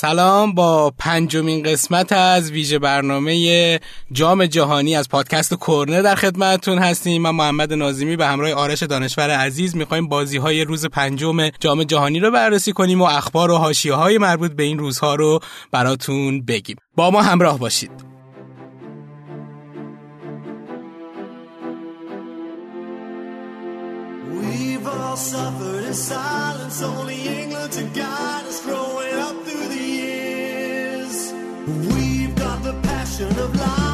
سلام 0.00 0.52
با 0.52 0.92
پنجمین 0.98 1.62
قسمت 1.62 2.12
از 2.12 2.50
ویژه 2.50 2.78
برنامه 2.78 3.80
جام 4.12 4.46
جهانی 4.46 4.96
از 4.96 5.08
پادکست 5.08 5.54
کورنر 5.54 6.02
در 6.02 6.14
خدمتتون 6.14 6.78
هستیم. 6.78 7.22
من 7.22 7.30
محمد 7.30 7.72
نازمی 7.72 8.16
به 8.16 8.26
همراه 8.26 8.52
آرش 8.52 8.82
دانشور 8.82 9.30
عزیز 9.30 9.76
می‌خوایم 9.76 10.08
بازی 10.08 10.38
های 10.38 10.64
روز 10.64 10.86
پنجم 10.86 11.48
جام 11.48 11.84
جهانی 11.84 12.20
رو 12.20 12.30
بررسی 12.30 12.72
کنیم 12.72 13.00
و 13.00 13.04
اخبار 13.04 13.50
و 13.50 13.56
حاشیه 13.56 13.94
های 13.94 14.18
مربوط 14.18 14.52
به 14.52 14.62
این 14.62 14.78
روزها 14.78 15.14
رو 15.14 15.40
براتون 15.72 16.44
بگیم. 16.44 16.76
با 16.96 17.10
ما 17.10 17.22
همراه 17.22 17.58
باشید. 17.58 17.90
We've 24.40 24.86
all 24.86 25.16
We've 31.68 32.34
got 32.34 32.62
the 32.62 32.72
passion 32.82 33.28
of 33.38 33.54
lions 33.54 33.87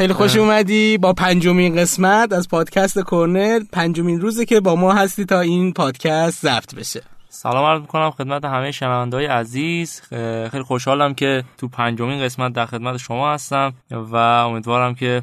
خیلی 0.00 0.12
خوش 0.12 0.36
اومدی 0.36 0.98
با 0.98 1.12
پنجمین 1.12 1.76
قسمت 1.76 2.32
از 2.32 2.48
پادکست 2.48 2.98
کورنر 2.98 3.60
پنجمین 3.72 4.20
روزه 4.20 4.44
که 4.44 4.60
با 4.60 4.76
ما 4.76 4.92
هستی 4.92 5.24
تا 5.24 5.40
این 5.40 5.72
پادکست 5.72 6.42
ضبط 6.42 6.74
بشه. 6.74 7.02
سلام 7.28 7.64
عرض 7.64 7.80
می‌کنم 7.80 8.10
خدمت 8.10 8.44
همه 8.44 8.70
شنوندهای 8.70 9.26
عزیز. 9.26 10.02
خ- 10.04 10.50
خیلی 10.50 10.62
خوشحالم 10.62 11.14
که 11.14 11.44
تو 11.58 11.68
پنجمین 11.68 12.22
قسمت 12.22 12.52
در 12.52 12.66
خدمت 12.66 12.96
شما 12.96 13.32
هستم 13.32 13.72
و 13.90 14.16
امیدوارم 14.16 14.94
که 14.94 15.22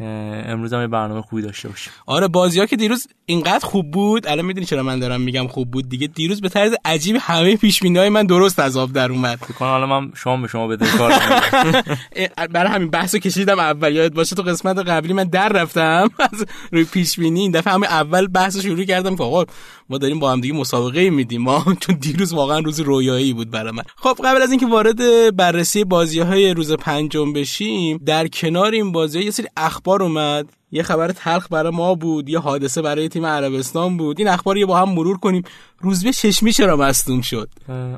امروز 0.00 0.72
هم 0.72 0.80
یه 0.80 0.86
برنامه 0.86 1.22
خوبی 1.22 1.42
داشته 1.42 1.68
باشیم. 1.68 1.92
آره 2.06 2.28
بازی 2.28 2.60
ها 2.60 2.66
که 2.66 2.76
دیروز 2.76 3.06
اینقدر 3.26 3.66
خوب 3.66 3.90
بود 3.90 4.26
الان 4.26 4.46
می‌دونی 4.46 4.66
چرا 4.66 4.82
من 4.82 4.98
دارم 4.98 5.20
میگم 5.20 5.46
خوب 5.46 5.70
بود 5.70 5.88
دیگه. 5.88 6.06
دیروز 6.06 6.40
به 6.40 6.48
طرز 6.48 6.74
عجیب 6.84 7.16
همه 7.20 7.56
پیش 7.56 7.82
های 7.82 8.08
من 8.08 8.26
درست 8.26 8.58
از 8.58 8.76
آب 8.76 8.92
در 8.92 9.12
اومد. 9.12 9.38
فکر 9.38 9.58
حالا 9.58 9.86
من 9.86 10.12
شما 10.14 10.36
به 10.36 10.48
شما 10.48 10.66
بده 10.66 10.86
کار 10.86 11.12
برای 12.52 12.72
همین 12.72 12.90
بحثو 12.90 13.18
کشیدم 13.18 13.58
اول. 13.58 13.94
یادت 13.94 14.14
باشه 14.14 14.36
تو 14.36 14.42
قسمت 14.42 14.78
قبلی 14.78 15.12
من 15.12 15.24
در 15.24 15.48
رفتم 15.48 16.10
از 16.32 16.46
روی 16.72 16.84
پیش 16.84 17.18
بینی 17.18 17.40
این 17.40 17.50
دفعه 17.50 17.72
همین 17.72 17.88
اول 17.88 18.26
بحثو 18.26 18.60
شروع 18.60 18.84
کردم 18.84 19.16
که 19.16 19.22
آقا 19.22 19.44
ما 19.88 19.98
داریم 19.98 20.18
با 20.18 20.32
هم 20.32 20.40
دیگه 20.40 20.54
مسابقه 20.54 21.10
میدیم. 21.10 21.42
ما 21.42 21.64
چون 21.80 21.94
دیروز 21.94 22.32
واقعا 22.32 22.58
روز 22.58 22.80
رویایی 22.80 23.32
بود 23.32 23.50
برای 23.50 23.72
من. 23.72 23.82
خب 23.96 24.16
قبل 24.24 24.42
از 24.42 24.50
اینکه 24.50 24.66
وارد 24.66 25.36
بررسی 25.36 25.84
بازی 25.84 26.20
های 26.20 26.54
روز 26.54 26.72
پنجم 26.72 27.32
بشیم 27.32 27.98
در 28.06 28.28
کنار 28.28 28.72
این 28.72 28.92
بازی 28.92 29.20
یه 29.20 29.30
سری 29.30 29.46
اخبار 29.56 29.89
اومد 29.98 30.52
یه 30.72 30.82
خبر 30.82 31.12
تلخ 31.12 31.46
برای 31.50 31.72
ما 31.72 31.94
بود 31.94 32.28
یه 32.28 32.38
حادثه 32.38 32.82
برای 32.82 33.08
تیم 33.08 33.26
عربستان 33.26 33.96
بود. 33.96 34.18
این 34.18 34.28
اخبار 34.28 34.60
رو 34.60 34.66
با 34.66 34.78
هم 34.78 34.88
مرور 34.88 35.18
کنیم. 35.18 35.42
روزبه 35.78 36.12
چشمی 36.12 36.52
چرا 36.52 36.76
مصدوم 36.76 37.20
شد؟ 37.20 37.48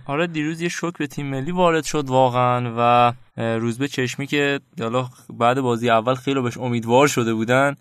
آره 0.06 0.26
دیروز 0.26 0.60
یه 0.60 0.68
شوک 0.68 0.98
به 0.98 1.06
تیم 1.06 1.26
ملی 1.26 1.50
وارد 1.50 1.84
شد 1.84 2.08
واقعا 2.08 2.72
و 2.78 3.12
روزبه 3.36 3.88
چشمی 3.88 4.26
که 4.26 4.60
حالا 4.80 5.08
بعد 5.38 5.60
بازی 5.60 5.90
اول 5.90 6.14
خیلی 6.14 6.40
بهش 6.40 6.58
امیدوار 6.58 7.06
شده 7.06 7.34
بودن 7.34 7.76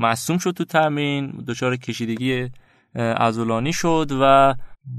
مصدوم 0.00 0.38
شد 0.38 0.50
تو 0.50 0.64
تمرین. 0.64 1.44
دچار 1.48 1.76
کشیدگی 1.76 2.50
اه، 2.94 3.02
عضلانی 3.02 3.72
شد 3.72 4.10
و 4.20 4.54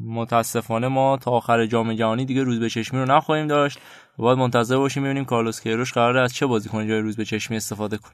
متاسفانه 0.06 0.88
ما 0.88 1.18
تا 1.18 1.32
آخر 1.32 1.66
جام 1.66 1.94
جهانی 1.94 2.26
دیگه 2.26 2.44
روز 2.44 2.60
به 2.60 2.70
چشمی 2.70 3.00
رو 3.00 3.06
نخواهیم 3.06 3.48
داشت. 3.48 3.80
باید 4.18 4.38
منتظر 4.38 4.78
باشیم 4.78 5.04
ببینیم 5.04 5.26
کارلوس 5.26 5.62
کیروش 5.62 5.94
قراره 5.94 6.22
از 6.22 6.34
چه 6.34 6.46
بازیکن 6.46 6.88
جای 6.88 7.00
روز 7.00 7.16
به 7.16 7.26
چشمی 7.26 7.58
استفاده 7.58 7.98
کنه. 7.98 8.12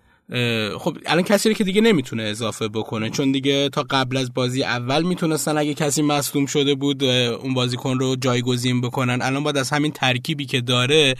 خب 0.77 0.97
الان 1.05 1.23
کسی 1.23 1.49
رو 1.49 1.55
که 1.55 1.63
دیگه 1.63 1.81
نمی‌تونه 1.81 2.23
اضافه 2.23 2.67
بکنه 2.67 3.09
چون 3.09 3.31
دیگه 3.31 3.69
تا 3.69 3.85
قبل 3.89 4.17
از 4.17 4.33
بازی 4.33 4.63
اول 4.63 5.03
می‌تونستن 5.03 5.57
اگه 5.57 5.73
کسی 5.73 6.01
مصدوم 6.01 6.45
شده 6.45 6.75
بود 6.75 7.03
اون 7.03 7.53
بازیکن 7.53 7.99
رو 7.99 8.15
جایگزین 8.15 8.81
بکنن. 8.81 9.19
الان 9.21 9.43
باید 9.43 9.57
از 9.57 9.69
همین 9.69 9.91
ترکیبی 9.91 10.45
که 10.45 10.61
داره 10.61 11.15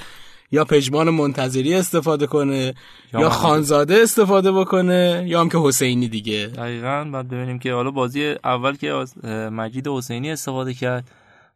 یا 0.51 0.65
پژمان 0.65 1.09
منتظری 1.09 1.73
استفاده 1.73 2.27
کنه 2.27 2.73
یا 3.13 3.19
یا. 3.19 3.29
خانزاده 3.29 3.95
استفاده 3.95 4.51
بکنه 4.51 5.23
یا 5.27 5.41
هم 5.41 5.49
که 5.49 5.57
حسینی 5.57 6.07
دیگه. 6.07 6.47
دقیقا 6.47 7.09
بعد 7.13 7.27
ببینیم 7.27 7.59
که 7.59 7.73
حالا 7.73 7.91
بازی 7.91 8.35
اول 8.43 8.75
که 8.75 8.93
از 8.93 9.25
مجید 9.25 9.87
حسینی 9.87 10.31
استفاده 10.31 10.73
کرد. 10.73 11.11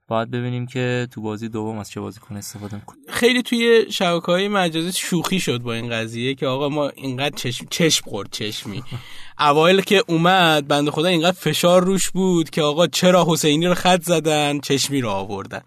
باید 0.08 0.32
ببینیم 0.32 0.66
که 0.66 1.08
تو 1.12 1.22
بازی 1.22 1.50
دوم 1.50 1.78
از 1.78 1.92
چه 1.92 2.02
بازیکن 2.02 2.38
استفاده 2.38 2.76
می‌کنه. 2.76 2.98
خیلی 3.10 3.42
توی 3.44 3.86
شبکه 3.92 4.26
های 4.26 4.48
مجازی 4.48 4.92
شوخی 4.92 5.40
شد 5.40 5.58
با 5.58 5.74
این 5.74 5.90
قضیه 5.90 6.36
که 6.36 6.48
آقا 6.48 6.70
ما 6.70 6.90
اینقدر 6.90 7.36
چشم 7.36 7.66
چشم 7.70 8.10
خورد 8.10 8.30
چشمی. 8.32 8.84
اوایل 9.40 9.82
که 9.82 10.04
اومد 10.08 10.68
بنده 10.68 10.92
خدا 10.92 11.08
اینقدر 11.08 11.38
فشار 11.40 11.84
روش 11.84 12.10
بود 12.10 12.50
که 12.50 12.62
آقا 12.62 12.88
چرا 12.88 13.26
حسینی 13.30 13.68
رو 13.68 13.74
خط 13.74 14.04
زدن 14.04 14.60
چشمی 14.60 15.02
رو 15.02 15.10
آوردن. 15.10 15.62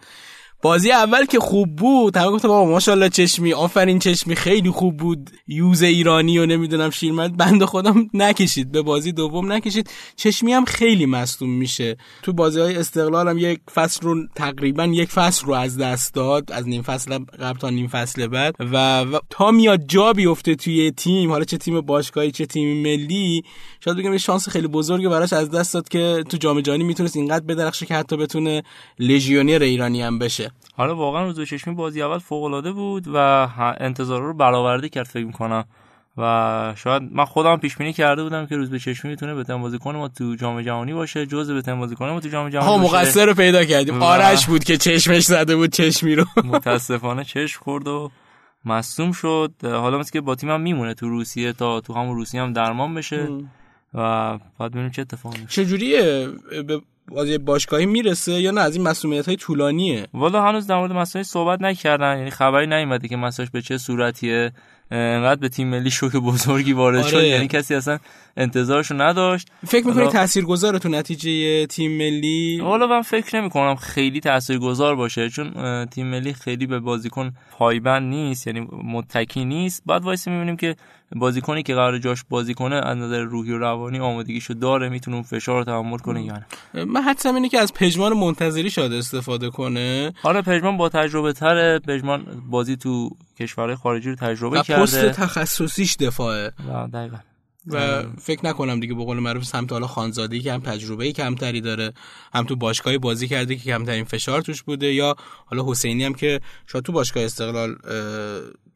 بازی 0.63 0.93
اول 0.93 1.25
که 1.25 1.39
خوب 1.39 1.77
بود 1.77 2.17
همه 2.17 2.31
گفتم 2.31 2.49
بابا 2.49 2.71
ماشاءالله 2.71 3.09
چشمی 3.09 3.53
آفرین 3.53 3.99
چشمی 3.99 4.37
خیلی 4.37 4.71
خوب 4.71 4.97
بود. 4.97 5.31
یوز 5.49 5.83
ایرانی 5.83 6.39
و 6.39 6.47
نمی‌دونم 6.47 6.91
شیرمرد 6.91 7.37
بنده 7.37 7.67
خودم 7.67 8.11
نکشید. 8.15 8.73
به 8.73 8.83
بازی 8.83 9.13
دوم 9.13 9.53
نکشید. 9.53 9.91
چشمی 10.17 10.53
هم 10.53 10.65
خیلی 10.65 11.07
مصدوم 11.07 11.51
میشه. 11.51 11.97
تو 12.23 12.33
بازی 12.33 12.61
های 12.61 12.77
استقلال 12.77 13.29
هم 13.29 13.39
یک 13.39 13.61
فصل 13.75 14.01
رو 14.03 14.27
تقریبا 14.35 14.85
یک 14.85 15.09
فصل 15.09 15.47
رو 15.47 15.53
از 15.53 15.79
دست 15.79 16.15
داد. 16.15 16.53
از 16.53 16.69
نیم 16.69 16.83
فصل 16.83 17.19
قبل 17.19 17.59
تا 17.59 17.71
نیم 17.71 17.89
فصل 17.89 18.27
بعد. 18.27 18.55
و, 18.61 19.01
و 19.01 19.19
تا 19.31 19.51
میاد 19.51 19.81
جا 19.89 20.13
بیفته 20.13 20.55
توی 20.55 20.91
تیم 20.91 21.31
حالا 21.31 21.45
چه 21.45 21.59
تیم 21.59 21.81
باشگاهی 21.81 22.31
چه 22.31 22.47
تیم 22.47 22.83
ملی 22.83 23.43
شاید 23.85 23.97
بگم 23.97 24.13
یه 24.13 24.19
شانس 24.19 24.49
خیلی 24.49 24.67
بزرگی 24.67 25.09
براش 25.09 25.33
از 25.33 25.51
دست 25.51 25.75
داد 25.75 25.89
که 25.89 26.25
تو 26.31 26.37
جام 26.37 26.61
جهانی 26.61 26.85
می‌تونست 26.85 27.17
اینقدر 27.17 27.45
بدرخشه 27.45 27.87
که 27.87 27.95
حتی 27.95 28.17
بتونه 28.17 28.63
لژیونر 28.99 29.63
ایرانی 29.63 30.03
هم 30.03 30.19
بشه. 30.19 30.48
حالا 30.77 30.97
واقعا 30.97 31.25
روز 31.25 31.39
به 31.39 31.47
چشمی 31.47 31.75
بازی 31.75 32.03
اول 32.03 32.19
فوق 32.19 32.45
العاده 32.45 32.73
بود 32.73 33.05
و 33.15 33.49
انتظارا 33.81 34.27
رو 34.27 34.35
برآورده 34.35 34.89
کرد 34.89 35.07
فکر 35.07 35.25
می‌کنم. 35.27 35.65
و 36.21 36.73
شاید 36.77 37.03
من 37.13 37.25
خودم 37.25 37.57
پیش 37.57 37.77
بینی 37.77 37.93
کرده 37.93 38.23
بودم 38.23 38.47
که 38.47 38.57
روز 38.57 38.71
به 38.71 38.79
چشمی 38.79 39.11
می‌تونه 39.11 39.35
بهترین 39.35 39.63
بازیکن 39.63 39.97
ما 39.97 40.09
تو 40.09 40.35
جام 40.35 40.61
جهانی 40.63 40.93
باشه 40.95 41.27
جزء 41.27 41.55
بهترین 41.55 41.79
بازیکن 41.81 42.09
ما 42.09 42.21
تو 42.21 42.29
جام 42.29 42.49
جهانی 42.49 42.71
ها. 42.71 42.79
مقصر 42.79 43.27
رو 43.27 43.35
پیدا 43.35 43.65
کردیم. 43.65 44.01
و- 44.01 44.05
آرش 44.05 44.47
بود 44.47 44.65
که 44.65 44.77
چشمش 44.77 45.23
زده 45.25 45.57
بود 45.57 45.71
چشمی 45.73 46.15
رو. 46.15 46.25
متاسفانه 46.45 47.25
چشم 47.25 47.61
خورد 47.65 47.89
و 47.89 48.11
مصوم 48.65 49.13
شد. 49.13 49.53
حالا 49.63 49.99
مثل 49.99 50.11
که 50.11 50.21
با 50.21 50.35
تیم 50.35 50.51
هم 50.51 50.61
میمونه 50.61 50.95
تو 50.95 51.09
روسیه 51.09 51.53
تا 51.53 51.81
تو 51.81 51.95
همون 51.95 52.17
روسیه 52.17 52.43
هم 52.43 52.53
درمان 52.53 52.95
بشه. 52.95 53.29
و 53.95 54.39
باید 54.59 54.73
ببینیم 54.73 54.91
چه 54.91 55.03
اتفاقی 55.03 55.39
میفته 55.39 55.65
چجوریه؟ 55.65 56.29
به 56.67 56.81
بازی 57.09 57.39
باشگاهی 57.39 57.87
می‌رسه 57.87 58.33
یا 58.33 58.51
نه؟ 58.51 58.61
از 58.61 58.77
این 58.77 58.89
مسئولیت 58.89 59.27
های 59.27 59.37
طولانیه. 59.37 60.07
والا 60.15 60.43
هنوز 60.43 60.67
در 60.67 60.77
مورد 60.77 60.93
مسائل 60.93 61.23
صحبت 61.23 61.63
نکردن. 61.63 62.19
یعنی 62.19 62.31
خبری 62.31 62.67
نیومده 62.67 63.09
که 63.09 63.17
مسائلش 63.17 63.51
به 63.51 63.63
چه 63.63 63.79
صورتیه. 63.79 64.53
انقدر 64.91 65.41
به 65.41 65.49
تیم 65.49 65.69
ملی 65.69 65.91
شوک 65.91 66.13
بزرگی 66.13 66.73
وارد 66.73 66.99
آره. 66.99 67.09
شد 67.09 67.25
یعنی 67.25 67.49
کسی 67.49 67.75
اصلا 67.75 67.99
انتظارشو 68.37 68.95
نداشت. 68.95 69.49
فکر 69.67 69.87
می‌کنی 69.87 70.03
حالا- 70.03 70.13
تاثیرگذاره 70.13 70.79
تو 70.79 70.89
نتیجه 70.89 71.67
تیم 71.67 71.97
ملی؟ 71.97 72.61
حالا 72.63 72.87
من 72.87 73.03
فکر 73.03 73.41
نمی 73.41 73.51
کنم 73.51 73.75
خیلی 73.75 74.21
تاثیرگذار 74.21 74.97
باشه 74.97 75.29
چون 75.31 75.87
تیم 75.87 76.07
ملی 76.07 76.33
خیلی 76.33 76.67
به 76.67 76.81
بازیکن 76.81 77.33
پایبند 77.51 78.11
نیست 78.11 78.47
یعنی 78.47 78.69
متکی 78.85 79.45
نیست. 79.45 79.83
بعد 79.87 80.05
وایس 80.05 80.29
می‌بینیم 80.29 80.57
که 80.57 80.77
بازیکنی 81.17 81.63
که 81.63 81.75
قرار 81.75 81.99
جاش 81.99 82.25
بازی 82.29 82.55
کنه 82.55 82.77
از 82.77 82.97
نظر 82.97 83.21
روحی 83.21 83.53
و 83.53 83.59
روانی 83.59 83.99
آمادگیشو 83.99 84.55
داره 84.55 84.89
می‌تونه 84.89 85.15
اون 85.15 85.23
فشار 85.23 85.59
رو 85.59 85.65
تحمل 85.65 85.99
کنه 85.99 86.25
یا 86.25 86.35
نه. 86.75 86.85
من 86.85 87.03
حدسم 87.03 87.35
اینه 87.35 87.49
که 87.49 87.59
از 87.59 87.75
پژمان 87.75 88.13
منتظری 88.13 88.71
شاید 88.71 88.93
استفاده 88.93 89.51
کنه. 89.51 90.13
حالا 90.23 90.43
پژمان 90.43 90.77
با 90.77 90.89
تجربه 90.89 91.33
تره. 91.33 91.79
پژمان 91.79 92.27
بازی 92.51 92.77
تو 92.77 93.11
کشورهای 93.41 93.77
خارجی 93.77 94.11
رو 94.11 94.17
تجربه 94.17 94.59
و 94.59 94.63
پست 94.63 94.95
کرده 94.95 95.13
تخصصیش 95.13 95.97
دفاعه. 95.97 96.53
دقیقا. 96.93 97.17
و 97.73 98.03
فکر 98.03 98.47
نکنم 98.47 98.81
دیگه 98.81 98.95
به 98.95 99.05
قول 99.05 99.19
معروف 99.19 99.45
سمت 99.45 99.73
حالا 99.73 99.87
خانزادگی 99.87 100.41
که 100.41 100.53
هم 100.53 100.61
تجربه 100.61 101.13
کمتری 101.13 101.61
داره. 101.61 101.93
هم 102.35 102.45
تو 102.45 102.57
باشگاهی 102.57 102.99
بازی 102.99 103.29
کرده 103.29 103.57
که 103.57 103.65
کمترین 103.65 104.05
فشار 104.05 104.43
توش 104.43 104.63
بوده 104.63 104.95
یا 104.95 105.17
حالا 105.47 105.71
حسینی 105.71 106.05
هم 106.05 106.15
که 106.15 106.41
شاید 106.67 106.85
تو 106.85 106.93
باشگاه 106.93 107.25
استقلال 107.25 107.77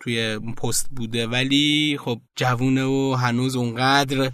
توی 0.01 0.39
پست 0.39 0.91
بوده. 0.97 1.27
ولی 1.27 1.99
خب 2.01 2.21
جوونه 2.37 2.85
و 2.85 3.17
هنوز 3.19 3.57
اونقدر 3.57 4.31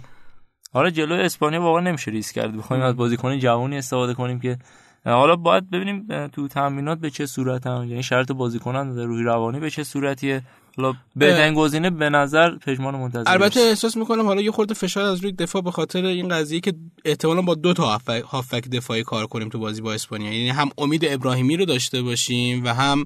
حالا 0.73 0.89
جلوی 0.89 1.21
اسپانیا 1.21 1.61
واقعا 1.61 1.81
نمیشه 1.81 2.11
ریسک 2.11 2.35
کرد. 2.35 2.57
بخوایم 2.57 2.83
از 2.83 2.95
بازیکن 2.95 3.39
جوانی 3.39 3.77
استفاده 3.77 4.13
کنیم 4.13 4.39
که 4.39 4.57
حالا 5.05 5.35
باید 5.35 5.69
ببینیم 5.69 6.27
تو 6.27 6.47
تمرینات 6.47 6.99
به 6.99 7.09
چه 7.09 7.25
صورت 7.25 7.67
هم 7.67 7.89
یعنی 7.89 8.03
شرط 8.03 8.31
بازیکن 8.31 8.75
از 8.75 8.87
نظر 8.87 9.03
روحی 9.03 9.23
روانی 9.23 9.59
به 9.59 9.69
چه 9.69 9.83
صورتیه؟ 9.83 10.43
حالا 10.77 10.93
بهترین 11.15 11.53
گزینه 11.53 11.89
به 11.89 12.09
نظر 12.09 12.55
پژمان 12.57 12.95
منتظر 12.95 13.23
البته 13.31 13.59
احساس 13.59 13.97
می‌کنم 13.97 14.25
حالا 14.25 14.41
یه 14.41 14.51
خورده 14.51 14.73
فشار 14.73 15.03
از 15.05 15.19
روی 15.19 15.31
دفاع 15.31 15.61
به 15.61 15.71
خاطر 15.71 16.05
این 16.05 16.27
قضیه 16.29 16.59
که 16.59 16.73
احتمالا 17.05 17.41
با 17.41 17.55
دو 17.55 17.73
تا 17.73 17.97
هافک- 18.31 18.69
دفاعی 18.71 19.03
کار 19.03 19.27
کنیم 19.27 19.49
تو 19.49 19.59
بازی 19.59 19.81
با 19.81 19.93
اسپانیا. 19.93 20.33
یعنی 20.33 20.49
هم 20.49 20.69
امید 20.77 21.05
ابراهیمی 21.05 21.57
رو 21.57 21.65
داشته 21.65 22.01
باشیم 22.01 22.65
و 22.65 22.73
هم 22.73 23.05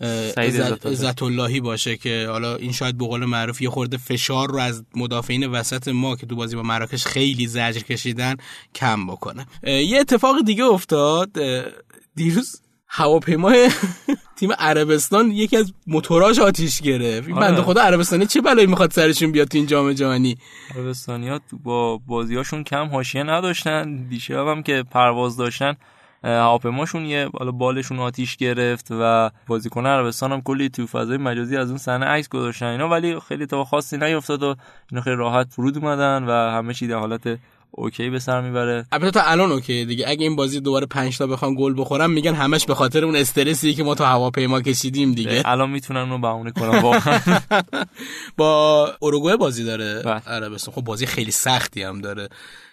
عزت- 0.00 0.38
عزت 0.38 0.86
الله. 0.86 0.96
عزت 0.96 1.22
اللهی 1.22 1.60
باشه 1.60 1.96
که 1.96 2.26
حالا 2.30 2.56
این 2.56 2.72
شاید 2.72 2.98
به 2.98 3.04
قول 3.06 3.24
معروف 3.24 3.62
یه 3.62 3.70
خورده 3.70 3.96
فشار 3.96 4.50
رو 4.50 4.58
از 4.58 4.84
مدافعین 4.96 5.46
وسط 5.46 5.88
ما 5.88 6.16
که 6.16 6.26
تو 6.26 6.36
بازی 6.36 6.56
با 6.56 6.62
مراکش 6.62 7.04
خیلی 7.04 7.46
زجر 7.46 7.80
کشیدن 7.80 8.36
کم 8.74 9.06
بکنه. 9.06 9.46
یه 9.66 10.00
اتفاق 10.00 10.44
دیگه 10.44 10.64
افتاد. 10.64 11.30
دیروز 12.14 12.61
هواپیمای 12.94 13.70
تیم 14.36 14.52
عربستان 14.58 15.30
یکی 15.30 15.56
از 15.56 15.72
موتوراش 15.86 16.38
آتیش 16.38 16.82
گرفت. 16.82 17.28
این 17.28 17.36
آره. 17.36 17.48
بنده 17.48 17.62
خدا 17.62 17.82
عربستانی 17.82 18.26
چه 18.26 18.40
بلایی 18.40 18.66
می‌خواد 18.66 18.90
سرشون 18.90 19.32
بیاد 19.32 19.48
تو 19.48 19.58
این 19.58 19.66
جام 19.66 19.92
جهانی؟ 19.92 20.36
عربستانیا 20.76 21.38
تو 21.38 21.58
با 21.58 21.98
بازیاشون 21.98 22.64
کم 22.64 22.88
حاشیه 22.88 23.22
نداشتن 23.22 24.08
دیشب 24.08 24.46
هم 24.46 24.62
که 24.62 24.84
پرواز 24.90 25.36
داشتن 25.36 25.76
هواپیماشون 26.24 27.04
یه 27.04 27.28
بالا 27.28 27.50
بالشون 27.50 27.98
آتیش 27.98 28.36
گرفت 28.36 28.86
و 28.90 29.30
بازیکن 29.46 29.86
عربستان 29.86 30.32
هم 30.32 30.42
کلی 30.42 30.68
تو 30.68 30.86
فضای 30.86 31.16
مجازی 31.16 31.56
از 31.56 31.68
اون 31.68 31.78
صحنه 31.78 32.06
عکس 32.06 32.28
گذاشتن. 32.28 32.66
اینا 32.66 32.88
ولی 32.88 33.20
خیلی 33.28 33.46
اتفاق 33.46 33.64
خاصی 33.64 33.96
نیافتاد 33.98 34.42
و 34.42 34.54
اینا 34.90 35.02
خیلی 35.02 35.16
راحت 35.16 35.46
فرود 35.50 35.78
اومدن 35.78 36.24
و 36.24 36.30
همه 36.30 36.74
چی 36.74 36.86
در 36.86 36.96
حالت 36.96 37.38
okay 37.74 38.10
به 38.10 38.18
سر 38.18 38.40
می‌بره. 38.40 38.86
البته 38.92 39.10
تا 39.10 39.22
الان 39.22 39.52
okay 39.52 39.84
دیگه. 39.84 40.04
اگه 40.08 40.22
این 40.22 40.36
بازی 40.36 40.60
دوباره 40.60 40.86
5 40.86 41.18
تا 41.18 41.26
بخوام 41.26 41.54
گل 41.54 41.74
بخورم 41.76 42.10
میگن 42.10 42.34
همش 42.34 42.66
به 42.66 42.74
خاطر 42.74 43.04
اون 43.04 43.16
استرسی 43.16 43.74
که 43.74 43.82
ما 43.82 43.94
تو 43.94 44.04
هواپیما 44.04 44.60
کشیدیم 44.60 45.12
دیگه. 45.12 45.42
الان 45.44 45.70
می‌تونن 45.70 46.00
اونو 46.00 46.18
بهونه 46.18 46.50
کنن 46.50 46.78
واقعا. 46.82 47.20
با 48.36 48.88
اوروگوئه 49.00 49.36
بازی 49.36 49.64
داره؟ 49.64 50.02
بله. 50.02 50.22
عربستان 50.26 50.74
خب 50.74 50.82
بازی 50.82 51.06
خیلی 51.06 51.30
سختی 51.30 51.82
هم 51.82 52.00
داره. 52.00 52.28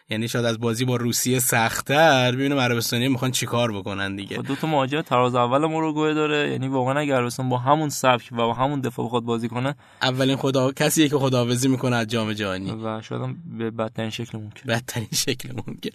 یعنی 0.10 0.28
شاید 0.28 0.46
از 0.46 0.60
بازی 0.60 0.86
با 0.86 0.96
روسیه 0.96 1.40
سختتر. 1.40 2.32
ببینیم 2.32 2.60
عربستانی 2.60 3.08
می‌خوان 3.08 3.32
چیکار 3.32 3.72
بکنن 3.72 4.16
دیگه. 4.16 4.38
با 4.38 4.44
دو 4.44 4.56
تا 4.56 4.68
مهاجم 4.68 5.02
تراز 5.02 5.36
اول 5.36 5.66
مروگوئه 5.66 6.14
داره. 6.14 6.52
یعنی 6.52 6.68
واقعا 6.68 7.00
اگر 7.00 7.16
عربستان 7.16 7.50
با 7.50 7.58
همون 7.58 7.90
سبک 7.90 8.30
و 8.32 8.36
با 8.36 8.54
همون 8.54 8.82
دفاع 8.82 9.06
بخواد 9.06 9.24
بازی 9.24 9.50
کنه 9.50 9.76
اولین 10.02 10.36
خدا 10.36 10.72
کسیه 10.72 11.10
که 11.10 11.18
خداحافظی 11.18 11.68
می‌کنه 11.68 11.96
از 11.96 12.08
جام 12.08 12.34
جهانی. 12.34 12.72
و 12.72 13.02
شاید 13.02 13.22
به 13.58 13.72
بدترین 13.72 14.10
شکل 14.10 14.38
ممکن. 14.38 14.62
بدترین 14.68 15.08
شکل 15.14 15.50
ممکن. 15.52 15.90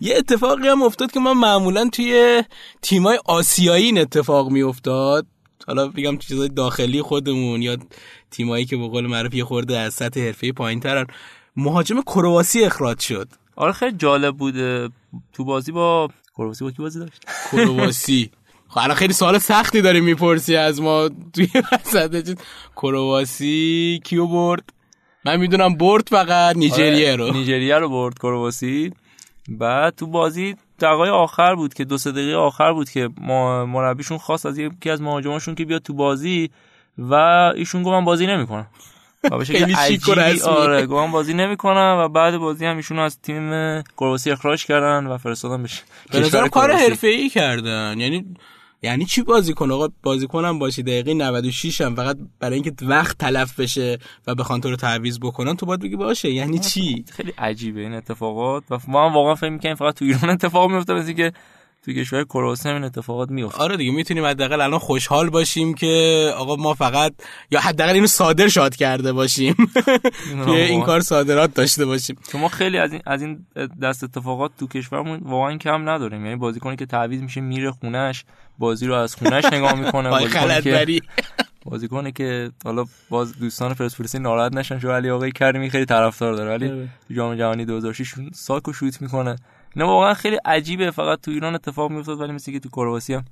یه 0.00 0.16
اتفاقی 0.16 0.68
هم 0.68 0.82
افتاد 0.82 1.12
که 1.12 1.20
من 1.20 1.32
معمولا 1.32 1.88
توی 1.92 2.42
تیمای 2.82 3.18
آسیایی 3.24 3.84
این 3.84 3.98
اتفاق 3.98 4.50
میافتاد. 4.50 5.26
حالا 5.66 5.88
بگم 5.88 6.18
چیزای 6.18 6.48
داخلی 6.48 7.02
خودمون 7.02 7.62
یا 7.62 7.76
تیمایی 8.30 8.64
که 8.64 8.76
به 8.76 8.88
قول 8.88 9.06
معروف 9.06 9.34
یه 9.34 9.44
خورده 9.44 9.78
از 9.78 9.94
سطح 9.94 10.20
حرفه‌ای 10.20 10.52
پایینترن. 10.52 11.06
مهاجم 11.56 12.02
کرواسی 12.02 12.64
اخراج 12.64 13.00
شد. 13.00 13.28
آره 13.56 13.72
خیلی 13.72 13.96
جالب 13.96 14.36
بوده 14.36 14.88
تو 15.32 15.44
بازی 15.44 15.72
با 15.72 16.08
کرواسی 16.36 16.64
با 16.64 16.70
کی 16.70 16.82
بازی 16.82 16.98
داشت؟ 16.98 17.24
کرواسی 17.52 18.30
خب 18.68 18.78
الان 18.78 18.96
خیلی 18.96 19.12
سوال 19.12 19.38
سختی 19.38 19.82
داری 19.82 20.00
می‌پرسی 20.00 20.56
از 20.56 20.80
ما 20.80 21.08
توی 21.32 21.48
وسط. 21.72 22.38
کرواسی 22.76 24.00
کیو 24.04 24.26
برد؟ 24.26 24.62
من 25.24 25.36
می‌دونم 25.36 25.74
برد 25.74 26.08
فقط 26.08 26.56
نیجریه 26.56 27.12
آره، 27.12 27.16
رو. 27.16 27.32
نیجریه 27.32 27.78
رو 27.78 27.88
برد 27.88 28.18
کرواسی 28.18 28.92
بعد 29.48 29.94
تو 29.96 30.06
بازی 30.06 30.56
دقایق 30.80 31.14
آخر 31.14 31.54
بود 31.54 31.74
که 31.74 31.84
دو 31.84 31.98
سه 31.98 32.12
دقیقه 32.12 32.36
آخر 32.36 32.72
بود 32.72 32.90
که 32.90 33.08
ما 33.20 33.66
مربیشون 33.66 34.18
خواست 34.18 34.46
از 34.46 34.58
یکی 34.58 34.90
از 34.90 35.02
مهاجماشون 35.02 35.54
که 35.54 35.64
بیاد 35.64 35.82
تو 35.82 35.94
بازی 35.94 36.50
و 36.98 37.14
ایشون 37.56 37.82
گفت 37.82 37.92
من 37.92 38.04
بازی 38.04 38.26
نمی‌کنم. 38.26 38.66
خیلی 39.44 39.74
شیک 39.88 40.08
و 40.08 40.12
عجیبی. 40.12 40.42
آره 40.42 40.86
گفتم 40.86 41.12
بازی 41.12 41.34
نمی‌کنم 41.34 41.96
و 42.00 42.08
بعد 42.08 42.36
بازی 42.38 42.66
هم 42.66 42.76
ایشون 42.76 42.98
از 42.98 43.18
تیم 43.20 43.50
کرواسی 43.82 44.30
اخراج 44.30 44.66
کردن 44.66 45.06
و 45.06 45.18
فرستادن 45.18 45.62
بهش 45.62 45.82
به 46.10 46.48
کار. 46.48 46.72
حرفه‌ای 46.72 47.28
کردن. 47.28 48.00
یعنی 48.00 48.24
یعنی 48.82 49.04
چی 49.04 49.22
بازیکن 49.22 49.70
آقا 49.70 49.88
بازیکنم 50.02 50.58
باشی. 50.58 50.82
دقیقه 50.82 51.14
96 51.14 51.80
هم 51.80 51.94
فقط 51.94 52.16
برای 52.40 52.54
اینکه 52.54 52.72
وقت 52.82 53.18
تلف 53.18 53.60
بشه 53.60 53.98
و 54.26 54.34
بخوان 54.34 54.60
تو 54.60 54.70
رو 54.70 54.76
تعویض 54.76 55.18
بکنن 55.18 55.56
تو 55.56 55.66
باید 55.66 55.80
بگی 55.80 55.96
باشه. 55.96 56.30
یعنی 56.30 56.58
چی؟ 56.58 57.04
خیلی 57.12 57.32
عجیبه 57.38 57.80
این 57.80 57.94
اتفاقات. 57.94 58.64
و 58.70 58.78
ما 58.88 59.08
هم 59.08 59.14
واقعا 59.14 59.34
فکر 59.34 59.50
می‌کنیم 59.50 59.74
فقط 59.74 59.94
تو 59.94 60.04
ایران 60.04 60.30
اتفاق 60.30 60.70
میفته 60.70 60.94
مثل 60.94 61.12
که 61.12 61.32
تو 61.84 61.92
کشور 61.92 62.24
کرواسی 62.24 62.68
هم 62.68 62.74
این 62.74 62.84
اتفاقات 62.84 63.30
میفته. 63.30 63.62
آره 63.62 63.76
دیگه 63.76 63.92
می‌تونیم 63.92 64.24
حداقل 64.24 64.60
الان 64.60 64.78
خوشحال 64.78 65.30
باشیم 65.30 65.74
که 65.74 66.32
آقا 66.36 66.56
ما 66.56 66.74
فقط 66.74 67.12
یا 67.50 67.60
حداقل 67.60 67.94
اینو 67.94 68.06
صادر 68.06 68.48
شاد 68.48 68.76
کرده 68.76 69.12
باشیم. 69.12 69.54
که 70.46 70.50
این 70.50 70.82
کار 70.82 71.00
صادرات 71.00 71.54
داشته 71.54 71.86
باشیم. 71.86 72.16
ما 72.34 72.48
خیلی 72.48 72.78
از 72.78 72.92
این 72.92 73.02
از 73.06 73.22
این 73.22 73.46
دست 73.82 74.04
اتفاقات 74.04 74.50
تو 74.58 74.66
کشورمون 74.66 75.20
واقعا 75.22 75.56
کم 75.56 75.88
نداریم. 75.88 76.24
یعنی 76.24 76.36
بازیکنی 76.36 76.76
که 76.76 76.86
تعویض 76.86 77.22
میشه 77.22 77.40
میره 77.40 77.70
خونش 77.70 78.24
بازی 78.58 78.86
رو 78.86 78.94
از 78.94 79.14
خونش 79.14 79.44
نگاه 79.44 79.74
می‌کنه. 79.74 80.10
بازیکنی 80.20 80.62
که 80.62 81.00
بازیکنی 81.70 82.12
که 82.12 82.50
حالا 82.64 82.84
باز 83.10 83.38
دوستان 83.38 83.74
پرسپولیسی 83.74 84.18
ناراحت 84.18 84.54
نشن 84.54 84.78
شو 84.78 84.90
علی 84.90 85.10
آقای 85.10 85.32
کریمی 85.32 85.70
خیلی 85.70 85.84
طرفدار 85.84 86.34
داره. 86.34 86.50
ولی 86.50 86.68
آره. 86.68 86.88
جام 87.10 87.34
جهانی 87.34 87.64
2006 87.64 88.08
شون 88.08 88.30
ساکو 88.34 88.72
شوت 88.72 89.02
می‌کنه. 89.02 89.36
اینا 89.76 89.88
واقعا 89.88 90.14
خیلی 90.14 90.36
عجیبه. 90.44 90.90
فقط 90.90 91.20
تو 91.20 91.30
ایران 91.30 91.54
اتفاق 91.54 91.90
میافتاد 91.90 92.20
ولی 92.20 92.32
مثل 92.32 92.52
که 92.52 92.60
تو 92.60 92.68
کرواسی 92.68 93.14
هم 93.14 93.24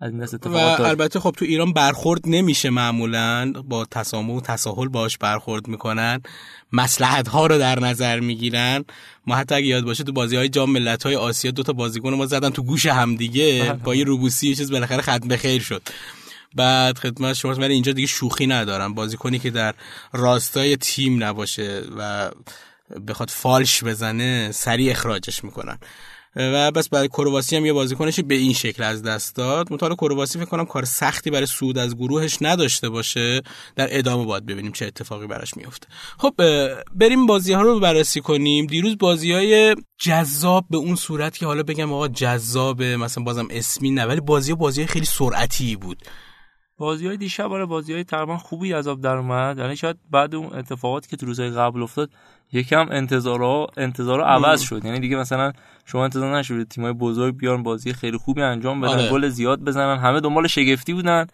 از 0.00 0.10
این 0.10 0.20
دست 0.20 0.34
و 0.34 0.36
اتفاقات 0.36 0.78
داره 0.78 0.90
البته 0.90 1.20
خب 1.20 1.34
تو 1.36 1.44
ایران 1.44 1.72
برخورد 1.72 2.20
نمیشه 2.24 2.70
معمولا. 2.70 3.52
با 3.52 3.84
تسامح 3.84 4.34
و 4.34 4.40
تساهل 4.40 4.88
باش 4.88 5.18
برخورد 5.18 5.68
می‌کنن. 5.68 6.22
مسلحت 6.72 7.28
ها 7.28 7.46
رو 7.46 7.58
در 7.58 7.80
نظر 7.80 8.20
می‌گیرن. 8.20 8.84
ما 9.26 9.34
حتی 9.34 9.54
اگه 9.54 9.66
یاد 9.66 9.84
باشه 9.84 10.04
تو 10.04 10.12
بازی 10.12 10.36
های 10.36 10.48
جام 10.48 10.70
ملت 10.70 11.02
های 11.02 11.16
آسیا 11.16 11.50
دو 11.50 11.62
تا 11.62 11.72
بازیکن 11.72 12.14
ما 12.14 12.26
زدن 12.26 12.50
تو 12.50 12.62
گوش 12.62 12.86
همدیگه 12.86 13.72
با 13.84 13.94
یه 13.94 14.04
روبوسی 14.04 14.48
یه 14.48 14.54
چیز 14.54 14.72
بالاخره 14.72 15.02
ختم 15.02 15.28
به 15.28 15.36
خیر 15.36 15.62
شد. 15.62 15.82
بعد 16.54 16.98
خدمت 16.98 17.32
شما 17.32 17.54
ولی 17.54 17.74
اینجا 17.74 17.92
دیگه 17.92 18.06
شوخی 18.06 18.46
ندارم. 18.46 18.94
بازیکنی 18.94 19.38
که 19.38 19.50
در 19.50 19.74
راستای 20.12 20.76
تیم 20.76 21.24
نباشه 21.24 21.82
و 21.98 22.30
بخواد 23.08 23.30
فالش 23.30 23.84
بزنه 23.84 24.52
سریع 24.52 24.90
اخراجش 24.90 25.44
می‌کنن. 25.44 25.78
و 26.36 26.70
بس 26.70 26.88
برای 26.88 27.08
کرواسی 27.08 27.56
هم 27.56 27.66
یه 27.66 27.72
بازیکنش 27.72 28.20
به 28.20 28.34
این 28.34 28.52
شکل 28.52 28.82
از 28.82 29.02
دست 29.02 29.36
داد. 29.36 29.72
مطال 29.72 29.94
کرواسی 29.94 30.38
فکر 30.38 30.48
کنم 30.48 30.64
کار 30.64 30.84
سختی 30.84 31.30
برای 31.30 31.46
سود 31.46 31.78
از 31.78 31.96
گروهش 31.96 32.38
نداشته 32.40 32.88
باشه. 32.88 33.42
در 33.76 33.88
ادامه 33.98 34.24
باید 34.24 34.46
ببینیم 34.46 34.72
چه 34.72 34.86
اتفاقی 34.86 35.26
براش 35.26 35.56
میفته 35.56 35.88
خب 36.18 36.34
بریم 36.94 37.26
بازی 37.26 37.52
ها 37.52 37.62
رو 37.62 37.80
بررسی 37.80 38.20
کنیم. 38.20 38.66
دیروز 38.66 38.98
بازی 38.98 39.32
های 39.32 39.76
جذاب 39.98 40.64
به 40.70 40.76
اون 40.76 40.96
صورت 40.96 41.38
که 41.38 41.46
حالا 41.46 41.62
بگم 41.62 41.92
آقا 41.92 42.08
جذابه 42.08 42.96
مثلا 42.96 43.24
بازم 43.24 43.46
اسمی 43.50 43.90
نه 43.90 44.04
ولی 44.04 44.20
بازی 44.20 44.52
ها 44.52 44.56
بازی 44.56 44.86
خیلی 44.86 45.06
سرعتی 45.06 45.76
بود. 45.76 46.02
بازی 46.78 47.06
های 47.06 47.16
دیشب 47.16 47.52
آره 47.52 47.64
بازی 47.64 47.92
های 47.92 48.04
تقریبا 48.04 48.36
خوبی 48.36 48.74
از 48.74 48.88
آب 48.88 49.00
در 49.00 49.16
اومد. 49.16 49.58
یعنی 49.58 49.76
شاید 49.76 49.96
بعد 50.10 50.34
اون 50.34 50.58
اتفاقاتی 50.58 51.08
که 51.08 51.16
تو 51.16 51.26
روزهای 51.26 51.50
قبل 51.50 51.82
افتاد 51.82 52.10
یکم 52.52 52.86
انتظارها 52.90 53.66
انتظارها 53.76 54.26
عوض 54.26 54.60
شد. 54.60 54.84
یعنی 54.84 55.00
دیگه 55.00 55.16
مثلا 55.16 55.52
شما 55.84 56.04
انتظار 56.04 56.38
نشد 56.38 56.68
تیمای 56.68 56.92
بزرگ 56.92 57.36
بیان 57.36 57.62
بازی 57.62 57.92
خیلی 57.92 58.16
خوبی 58.16 58.42
انجام 58.42 58.80
بدن 58.80 58.92
آره. 58.92 59.10
گل 59.10 59.28
زیاد 59.28 59.60
بزنن 59.60 59.98
همه 59.98 60.20
دنبال 60.20 60.46
شگفتی 60.46 60.92
بودن 60.92 61.26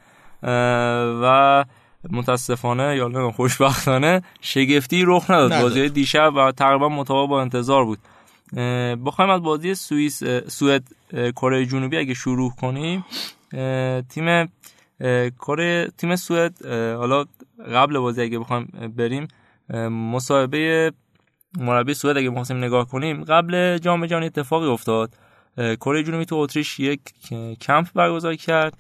و 1.23 1.64
متاسفانه 2.11 2.97
یا 2.97 3.04
نمی‌دونم 3.04 3.30
خوشبختانه 3.30 4.23
شگفتی 4.40 5.04
رخ 5.06 5.30
نداد. 5.30 5.62
بازی 5.62 5.88
دیشب 5.88 6.32
و 6.37 6.52
تقریبا 6.52 6.88
مطابق 6.88 7.28
با 7.28 7.40
انتظار 7.40 7.85
بود. 7.85 7.99
بخوایم 9.06 9.30
از 9.30 9.42
بازی 9.42 9.75
سوئیس 9.75 10.25
سوئد 10.49 10.82
کره 11.12 11.66
جنوبی 11.66 11.97
اگه 11.97 12.14
شروع 12.14 12.52
کنیم 12.61 13.04
تیم 14.09 14.52
کره 15.40 15.90
تیم 15.99 16.16
سوئد 16.16 16.66
حالا 16.97 17.25
قبل 17.75 17.99
بازی 17.99 18.23
اگه 18.23 18.38
بخوایم 18.38 18.92
بریم 18.97 19.28
مصاحبه 19.90 20.92
مربی 21.59 21.95
سوئد 21.95 22.16
اگه 22.16 22.30
بخوایم 22.30 22.64
نگاه 22.64 22.88
کنیم 22.88 23.25
قبل 23.25 23.78
جام 23.78 24.07
جهانی 24.07 24.26
اتفاقی 24.26 24.66
افتاد. 24.66 25.14
کره 25.57 26.02
جنوبی 26.02 26.25
تو 26.25 26.37
اتریش 26.37 26.80
یک 26.80 27.00
کمپ 27.61 27.87
برگزار 27.95 28.35
کرد 28.35 28.75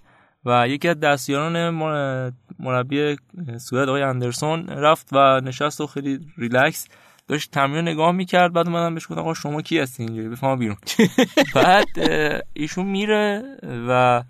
و 0.44 0.68
یکی 0.68 0.88
از 0.88 1.00
دستیاران 1.00 1.70
مر- 1.70 2.32
مربی 2.58 3.16
سوئد 3.60 3.88
آقای 3.88 4.02
اندرسون 4.02 4.66
رفت 4.66 5.08
و 5.12 5.40
نشست 5.40 5.80
و 5.80 5.86
خیلی 5.86 6.20
ریلکس 6.38 6.88
داشت 7.28 7.50
تمرین 7.50 7.88
نگاه 7.88 8.12
می‌کرد. 8.12 8.52
بعد 8.52 8.66
اومدم 8.66 8.94
بهش 8.94 9.04
گفتم 9.04 9.20
آقا 9.20 9.34
شما 9.34 9.62
کی 9.62 9.78
هستی 9.78 10.02
اینجا 10.02 10.28
بفهم 10.30 10.58
بیرون. 10.58 10.76
بعد 11.54 11.86
ایشون 12.54 12.86
میره 12.86 13.42
و 13.88 14.22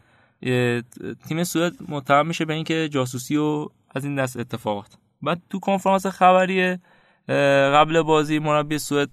تیم 1.29 1.45
سوئد 1.45 1.73
متهم 1.89 2.27
میشه 2.27 2.45
به 2.45 2.55
اینکه 2.55 2.89
جاسوسی 2.89 3.37
و 3.37 3.69
از 3.95 4.05
این 4.05 4.15
دست 4.15 4.37
اتفاقات. 4.37 4.89
بعد 5.23 5.41
تو 5.51 5.59
کنفرانس 5.59 6.07
خبری 6.07 6.79
قبل 7.75 8.03
بازی 8.03 8.39
مربی 8.39 8.79
سوئد 8.79 9.11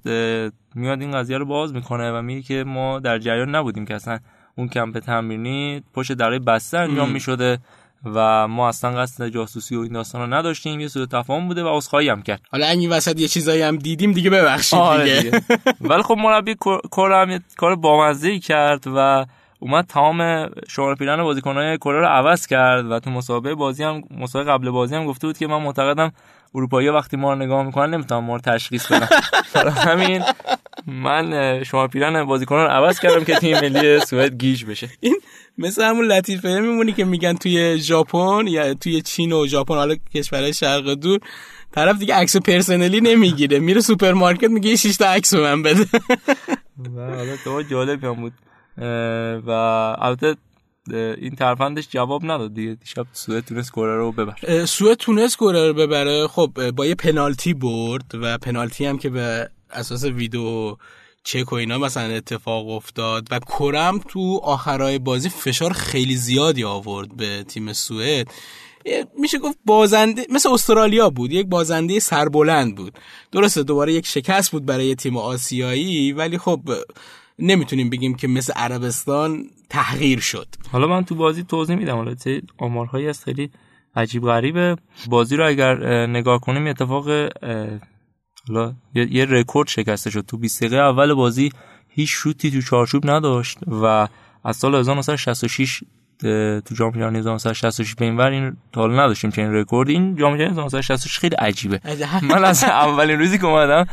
میاد 0.76 1.02
این 1.02 1.12
قضیه 1.12 1.38
رو 1.38 1.46
باز 1.46 1.74
می‌کنه 1.74 2.12
و 2.12 2.22
میگه 2.22 2.42
که 2.42 2.64
ما 2.64 3.00
در 3.00 3.20
جریان 3.20 3.56
نبودیم 3.56 3.86
که 3.86 3.96
اصلا 3.96 4.20
اون 4.56 4.68
کمپ 4.68 5.00
تمرینی 5.00 5.84
پشت 5.94 6.14
درای 6.14 6.40
بسته 6.40 6.78
انجام 6.78 7.12
می‌شده 7.12 7.60
و 8.06 8.48
ما 8.48 8.68
اصلا 8.68 8.92
قصد 9.02 9.28
جاسوسی 9.28 9.76
و 9.76 9.80
این 9.80 9.94
داستان 9.94 10.22
رو 10.22 10.34
نداشتیم. 10.34 10.80
یه 10.80 10.88
سوء 10.88 11.06
تفاهم 11.06 11.48
بوده 11.48 11.64
و 11.64 11.78
عذرخواهی 11.78 12.10
هم 12.10 12.22
کرد. 12.22 12.42
حالا 12.52 12.68
این 12.68 12.90
وسط 12.90 13.20
یه 13.20 13.28
چیزایی 13.28 13.62
هم 13.62 13.78
دیدیم 13.78 14.12
دیگه 14.12 14.30
ببخشید 14.30 14.80
آره 14.80 15.22
دیگه. 15.22 15.40
دیگه. 15.40 15.64
ولی 15.82 16.04
خب 16.04 16.18
مربی 16.18 16.56
کره 16.92 17.18
هم 17.18 17.40
کار 17.58 17.76
بامزه 17.76 18.40
کرد 18.40 18.84
و 18.96 19.26
اومد 19.60 19.86
تمام 19.86 20.50
شماره 20.68 20.96
پیرهن 20.96 21.24
بازیکن‌های 21.24 21.78
کره 21.78 22.00
رو 22.00 22.08
عوض 22.08 22.48
کرد 22.48 22.92
و 22.92 23.00
تو 23.00 23.10
مسابقه 23.10 23.56
بازی 23.56 23.84
هم 23.84 24.04
مسابقه 24.18 24.52
قبل 24.52 24.70
بازی 24.70 24.96
هم 24.96 25.06
گفته 25.06 25.28
بود 25.28 25.38
که 25.38 25.48
من 25.48 25.62
معتقدم 25.62 26.12
اروپایی 26.56 26.90
وقتی 26.90 27.18
ما 27.18 27.34
رو 27.34 27.40
نگاه 27.40 27.64
می‌کنن 27.64 27.94
نمی‌تونن 27.94 28.26
ما 28.26 28.36
رو 28.36 28.42
تشخیص 28.42 28.92
بدن. 28.92 29.08
برای 29.54 29.72
همین 29.72 30.24
من 30.88 31.64
شماره 31.64 31.88
پیرهن 31.88 32.24
بازیکنان 32.24 32.66
رو 32.66 32.72
عوض 32.72 33.00
کردم 33.00 33.24
که 33.24 33.36
تیم 33.36 33.60
ملی 33.60 34.00
سوئد 34.00 34.38
گیج 34.38 34.66
بشه. 34.66 34.90
این 35.00 35.20
مثل 35.58 35.84
همون 35.84 36.06
لطیفه 36.06 36.60
می‌مونه 36.60 36.94
که 36.94 37.06
میگن 37.06 37.34
توی 37.34 37.80
ژاپن 37.80 38.48
یا 38.48 38.74
توی 38.74 39.02
چین 39.02 39.32
و 39.32 39.48
ژاپن 39.48 39.76
حالا 39.76 39.96
کشورهای 40.16 40.54
شرق 40.54 40.94
دور 40.94 41.20
طرف 41.72 42.00
دیگه 42.00 42.16
عکس 42.16 42.38
پرسنلی 42.38 43.02
نمی‌گیره. 43.02 43.60
میره 43.60 43.82
سوپرمارکت 43.82 44.50
میگه 44.50 44.76
6 44.76 44.98
تا 44.98 45.06
عکس 45.06 45.34
من 45.34 45.64
بده. 45.64 45.86
و 46.96 47.00
حالا 47.00 47.34
اتفاق 47.34 47.62
جالبی 47.62 48.08
هم 48.08 48.14
بود. 48.14 48.34
و 49.48 49.52
البته 50.00 50.36
این 51.18 51.36
ترفندش 51.36 51.88
جواب 51.90 52.24
نداد 52.24 52.54
دیگه. 52.54 52.74
دیشب 52.74 53.06
سوئد 53.14 53.46
تونست 53.46 53.72
کره 53.72 53.98
رو 53.98 54.12
ببر 54.12 54.66
سوئد 54.66 54.98
تونست 54.98 55.36
کره 55.38 55.68
رو 55.68 55.74
ببره. 55.74 56.28
خب 56.28 56.72
با 56.72 56.86
یه 56.86 56.96
پنالتی 56.96 57.54
برد 57.54 58.12
و 58.14 58.38
پنالتی 58.38 58.86
هم 58.86 58.98
که 58.98 59.10
به 59.10 59.50
اساس 59.72 60.04
ویدیو 60.04 60.76
چک 61.24 61.52
و 61.52 61.56
اینا 61.56 61.78
مثلا 61.78 62.16
اتفاق 62.16 62.70
افتاد 62.70 63.28
و 63.32 63.40
کرم 63.40 64.00
تو 64.08 64.40
آخرای 64.44 65.00
بازی 65.00 65.30
فشار 65.30 65.74
خیلی 65.74 66.16
زیادی 66.16 66.64
آورد 66.64 67.18
به 67.18 67.44
تیم 67.44 67.74
سوئد. 67.74 68.28
میشه 69.20 69.40
گفت 69.40 69.58
بازنده 69.66 70.26
مثل 70.30 70.50
استرالیا 70.50 71.10
بود. 71.10 71.32
یک 71.32 71.48
بازنده 71.48 72.00
سربلند 72.00 72.76
بود. 72.76 72.94
درسته 73.32 73.64
دوباره 73.64 73.94
یک 73.94 74.06
شکست 74.06 74.52
بود 74.52 74.66
برای 74.66 74.96
تیم 74.96 75.18
آسیایی 75.18 76.12
ولی 76.12 76.38
خب 76.38 76.62
نمی‌تونیم 77.40 77.90
بگیم 77.90 78.16
که 78.16 78.28
مثل 78.28 78.54
عربستان 78.54 79.46
تحقیر 79.70 80.20
شد. 80.20 80.48
حالا 80.72 80.88
من 80.88 81.04
تو 81.06 81.16
بازی 81.16 81.44
توضیح 81.44 81.76
میدم. 81.76 81.96
حالا 81.96 82.16
چه 82.16 82.42
آمارهایی 82.58 83.08
هست 83.08 83.24
خیلی 83.24 83.50
عجیب 83.96 84.24
غریبه. 84.24 84.76
بازی 85.10 85.36
رو 85.36 85.48
اگر 85.48 85.84
اه، 85.84 86.08
نگاه 86.08 86.40
کنیم 86.40 86.68
اتفاق 86.68 87.08
حالا 88.48 88.74
یه, 88.96 89.26
رکورد 89.26 89.68
شکسته 89.68 90.10
شد. 90.10 90.26
تو 90.28 90.38
20 90.38 90.60
دقیقه 90.60 90.76
اول 90.78 91.14
بازی 91.14 91.52
هیچ 91.90 92.10
شوتی 92.12 92.52
تو 92.52 92.62
چارچوب 92.62 93.10
نداشت 93.10 93.58
و 93.68 94.08
از 94.44 94.58
سال 94.58 94.76
1966 94.76 95.84
اه، 96.24 96.62
تو 96.62 96.76
جام 96.76 96.92
جهانی 96.92 97.18
1966 97.18 97.96
به 97.96 98.06
این 98.06 98.18
ور 98.18 98.30
این 98.30 98.58
تا 98.74 98.82
حالا 98.82 98.94
نداشتیم 98.94 99.30
چنین 99.32 99.54
رکورد 99.54 99.90
این 99.90 100.16
جام 100.16 100.38
جهانی 100.38 100.52
1966 100.52 101.20
خیلی 101.20 101.36
عجیبه. 101.36 101.82
من 102.22 102.44
از 102.46 102.64
اولین 102.84 103.20
روزی 103.20 103.38
که 103.38 103.46
اومدم 103.46 103.86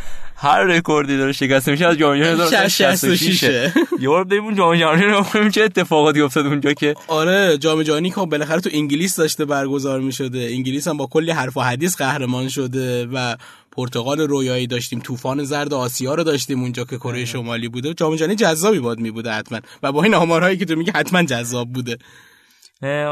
هر 0.44 0.62
رکوردی 0.62 1.16
داره 1.16 1.32
شکسته 1.32 1.70
میشه 1.70 1.86
از 1.86 1.96
جام 1.96 2.16
جهانی 2.16 2.32
1966 2.32 3.42
یه 4.00 4.08
بار 4.08 4.24
بریم 4.24 4.44
اون 4.44 4.54
جام 4.54 4.76
جهانی 4.76 5.02
رو 5.02 5.22
ببینیم 5.22 5.50
چه 5.50 5.62
اتفاقاتی 5.62 6.20
افتاد 6.20 6.46
اونجا 6.46 6.72
که 6.72 6.94
آره 7.08 7.58
جام 7.58 7.82
جهانی 7.82 8.08
که 8.08 8.14
خب 8.14 8.24
بالاخره 8.24 8.60
تو 8.60 8.70
انگلیس 8.72 9.16
داشته 9.16 9.44
برگزار 9.44 10.00
می 10.00 10.12
شده 10.12 10.48
انگلیس 10.52 10.88
هم 10.88 10.96
با 10.96 11.06
کلی 11.06 11.30
حرف 11.30 11.56
و 11.56 11.60
حدیث 11.60 11.96
قهرمان 11.96 12.48
شده 12.48 13.06
و 13.06 13.36
پرتغال 13.72 14.20
رویایی 14.20 14.66
داشتیم 14.66 15.00
طوفان 15.00 15.44
زرد 15.44 15.74
آسیا 15.74 16.14
رو 16.14 16.24
داشتیم 16.24 16.60
اونجا 16.60 16.84
که 16.84 16.96
کره 16.96 17.24
شمالی 17.24 17.68
بوده. 17.68 17.94
جام 17.94 18.16
جهانی 18.16 18.34
جذابی 18.34 18.78
باد 18.78 18.98
می 18.98 19.10
بوده 19.10 19.30
حتما. 19.30 19.60
و 19.82 19.92
با 19.92 20.02
این 20.02 20.14
آمارهایی 20.14 20.56
که 20.56 20.64
تو 20.64 20.76
میگی 20.76 20.90
حتما 20.94 21.22
جذاب 21.22 21.68
بوده. 21.72 21.98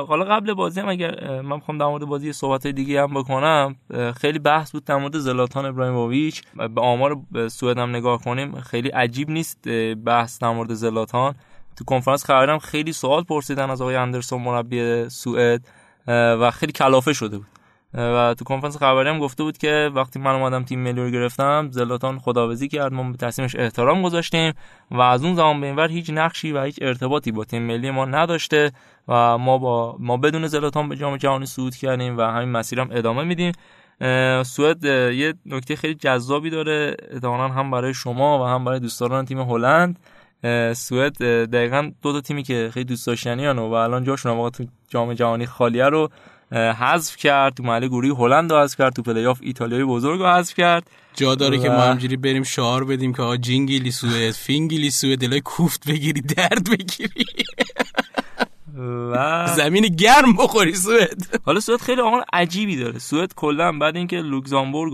حالا 0.08 0.24
قبل 0.24 0.54
بازی 0.54 0.80
هم 0.80 0.88
اگر 0.88 1.40
من 1.40 1.58
بخوام 1.58 1.78
در 1.78 1.86
مورد 1.86 2.04
بازی 2.04 2.32
صحبت 2.32 2.66
دیگه 2.66 3.02
هم 3.02 3.14
بکنم 3.14 3.76
خیلی 4.16 4.38
بحث 4.38 4.72
بود 4.72 4.84
در 4.84 4.96
مورد 4.96 5.18
زلاتان 5.18 5.66
ابراهیموویچ. 5.66 6.42
به 6.74 6.80
آمار 6.80 7.20
سوئد 7.48 7.78
هم 7.78 7.90
نگاه 7.90 8.22
کنیم 8.22 8.60
خیلی 8.60 8.88
عجیب 8.88 9.30
نیست 9.30 9.68
بحث 10.04 10.38
در 10.38 10.50
مورد 10.50 10.74
زلاتان. 10.74 11.34
تو 11.76 11.84
کنفرانس 11.84 12.24
خبری 12.24 12.52
هم 12.52 12.58
خیلی 12.58 12.92
سوال 12.92 13.22
پرسیدن 13.22 13.70
از 13.70 13.80
آقای 13.80 13.96
اندرسون 13.96 14.42
مربی 14.42 15.08
سوئد 15.08 15.66
و 16.08 16.50
خیلی 16.50 16.72
کلافه 16.72 17.12
شده 17.12 17.38
بود. 17.38 17.46
و 17.94 18.34
تو 18.38 18.44
کنفرانس 18.44 18.76
خبری 18.76 19.08
هم 19.08 19.18
گفته 19.18 19.42
بود 19.42 19.58
که 19.58 19.90
وقتی 19.94 20.18
من 20.18 20.34
اومدم 20.34 20.64
تیم 20.64 20.80
ملی 20.80 21.00
رو 21.00 21.10
گرفتم 21.10 21.68
زلاتان 21.70 22.18
خداویسی 22.18 22.68
کرد 22.68 22.92
ما 22.92 23.10
به 23.10 23.16
تصمیمش 23.16 23.56
احترام 23.56 24.02
گذاشتیم 24.02 24.52
و 24.90 25.00
از 25.00 25.24
اون 25.24 25.34
زمان 25.34 25.60
به 25.60 25.66
این 25.66 25.76
ور 25.76 25.88
هیچ 25.88 26.10
نقشی 26.10 26.52
و 26.52 26.62
هیچ 26.62 26.78
ارتباطی 26.82 27.32
با 27.32 27.44
تیم 27.44 27.62
ملی 27.62 27.90
ما 27.90 28.04
نداشته 28.04 28.72
و 29.08 29.38
ما 29.38 29.58
با 29.58 29.96
ما 29.98 30.16
بدون 30.16 30.46
زلاتان 30.46 30.88
به 30.88 30.96
جام 30.96 31.16
جهانی 31.16 31.46
صعود 31.46 31.76
کردیم 31.76 32.18
و 32.18 32.22
همین 32.22 32.48
مسیرم 32.48 32.88
ادامه 32.92 33.24
میدیم. 33.24 33.52
سوئد 34.42 34.84
یه 34.84 35.34
نکته 35.46 35.76
خیلی 35.76 35.94
جذابی 35.94 36.50
داره 36.50 36.96
احتمالاً 37.10 37.48
هم 37.48 37.70
برای 37.70 37.94
شما 37.94 38.44
و 38.44 38.46
هم 38.46 38.64
برای 38.64 38.80
دوستداران 38.80 39.24
تیم 39.24 39.40
هلند. 39.40 39.98
سوئد 40.74 41.18
دقیقا 41.46 41.90
دو 42.02 42.12
تا 42.12 42.20
تیمی 42.20 42.42
که 42.42 42.70
خیلی 42.72 42.84
دوست 42.84 43.06
داشتنی 43.06 43.46
و 43.46 43.60
الان 43.60 44.04
جاشون 44.04 44.32
هم 44.32 44.38
واقعا 44.38 44.50
تو 44.50 44.64
جام 44.88 45.14
جهانی 45.14 45.46
خالیه 45.46 45.84
رو 45.84 46.08
حذف 46.52 47.16
کرد 47.16 47.54
تو 47.54 47.62
مرحله 47.62 47.88
گروهی 47.88 48.10
هلند 48.10 48.52
رو 48.52 48.58
حذف 48.62 48.78
کرد 48.78 48.92
تو 48.92 49.02
پلی 49.02 49.26
آف 49.26 49.38
ایتالیای 49.42 49.84
بزرگ 49.84 50.20
رو 50.20 50.26
حذف 50.26 50.54
کرد. 50.54 50.90
جا 51.14 51.34
داره 51.34 51.58
که 51.58 51.70
و- 51.70 51.72
ما 51.72 51.82
همینجوری 51.82 52.16
بریم 52.16 52.42
شعار 52.42 52.84
بدیم 52.84 53.12
که 53.14 53.22
آقا 53.22 53.36
جینگیلی 53.36 53.90
سوئد 53.90 54.30
فینگیلی 54.30 54.90
سوئد 54.90 55.18
دلای 55.18 55.40
کوفت 55.40 55.88
بگیری 55.90 56.20
درد 56.20 56.70
بگیری. 56.70 57.24
و 59.12 59.46
زمین 59.56 59.82
گرم 59.86 60.32
بخوری 60.38 60.74
سوئد. 60.74 61.40
حالا 61.44 61.60
سوئد 61.60 61.80
خیلی 61.80 62.00
آمار 62.00 62.24
عجیبی 62.32 62.76
داره. 62.76 62.98
سوئد 62.98 63.34
کلا 63.34 63.72
بعد 63.78 63.96
اینکه 63.96 64.16
لوکزامبورگ 64.16 64.92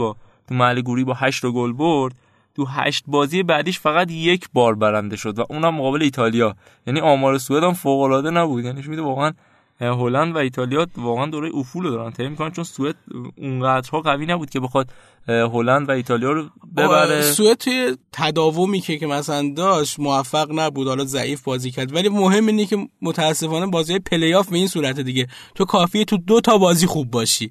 تو 0.49 0.55
مرحله 0.55 0.81
گروهی 0.81 1.05
با 1.05 1.15
8 1.15 1.43
تا 1.43 1.51
گل 1.51 1.73
برد 1.73 2.15
تو 2.57 2.65
هشت 2.67 3.05
بازی 3.07 3.43
بعدیش 3.43 3.79
فقط 3.81 4.11
یک 4.11 4.49
بار 4.53 4.75
برنده 4.75 5.17
شد 5.17 5.39
و 5.39 5.45
اونم 5.51 5.75
مقابل 5.75 6.03
ایتالیا. 6.03 6.57
یعنی 6.87 7.01
آمار 7.01 7.39
سوئد 7.39 7.63
هم 7.65 7.73
فوق 7.73 8.01
العاده 8.01 8.31
نبود. 8.31 8.65
یعنی 8.65 8.83
میده 8.87 9.03
واقعا 9.03 9.33
هلند 9.81 10.35
و 10.35 10.39
ایتالیا 10.39 10.87
واقعا 10.97 11.27
دوره 11.27 11.51
افول 11.55 11.85
رو 11.85 11.91
دارن 11.91 12.13
طی 12.13 12.29
می‌کنن 12.29 12.51
چون 12.51 12.65
سوئد 12.65 12.95
اونقدرها 13.37 14.01
قوی 14.01 14.27
نبود 14.27 14.51
که 14.51 14.61
بخواد 14.61 14.91
هلند 15.29 15.89
و 15.89 15.93
ایتالیا 15.93 16.33
رو 16.33 16.49
ببره. 16.77 17.23
سوئد 17.23 17.57
توی 17.57 17.97
تداومی 18.13 18.81
که 18.81 18.99
که 18.99 19.07
مثلا 19.07 19.53
داشت 19.57 20.01
موفق 20.01 20.49
نبود 20.55 20.89
حالا 20.89 21.05
ضعیف 21.05 21.43
بازی 21.43 21.71
کرد. 21.71 21.95
ولی 21.95 22.09
مهم 22.09 22.47
اینه 22.47 22.67
که 22.67 22.89
متاسفانه 23.03 23.67
بازی 23.67 23.93
های 23.93 24.01
پلی 24.01 24.35
آف 24.35 24.49
به 24.49 24.57
این 24.57 24.67
صورت 24.67 25.01
دیگه. 25.01 25.27
تو 25.55 25.65
کافیه 25.65 26.05
تو 26.05 26.17
دو 26.17 26.41
تا 26.41 26.59
بازی 26.59 26.87
خوب 26.87 27.11
باشی. 27.11 27.51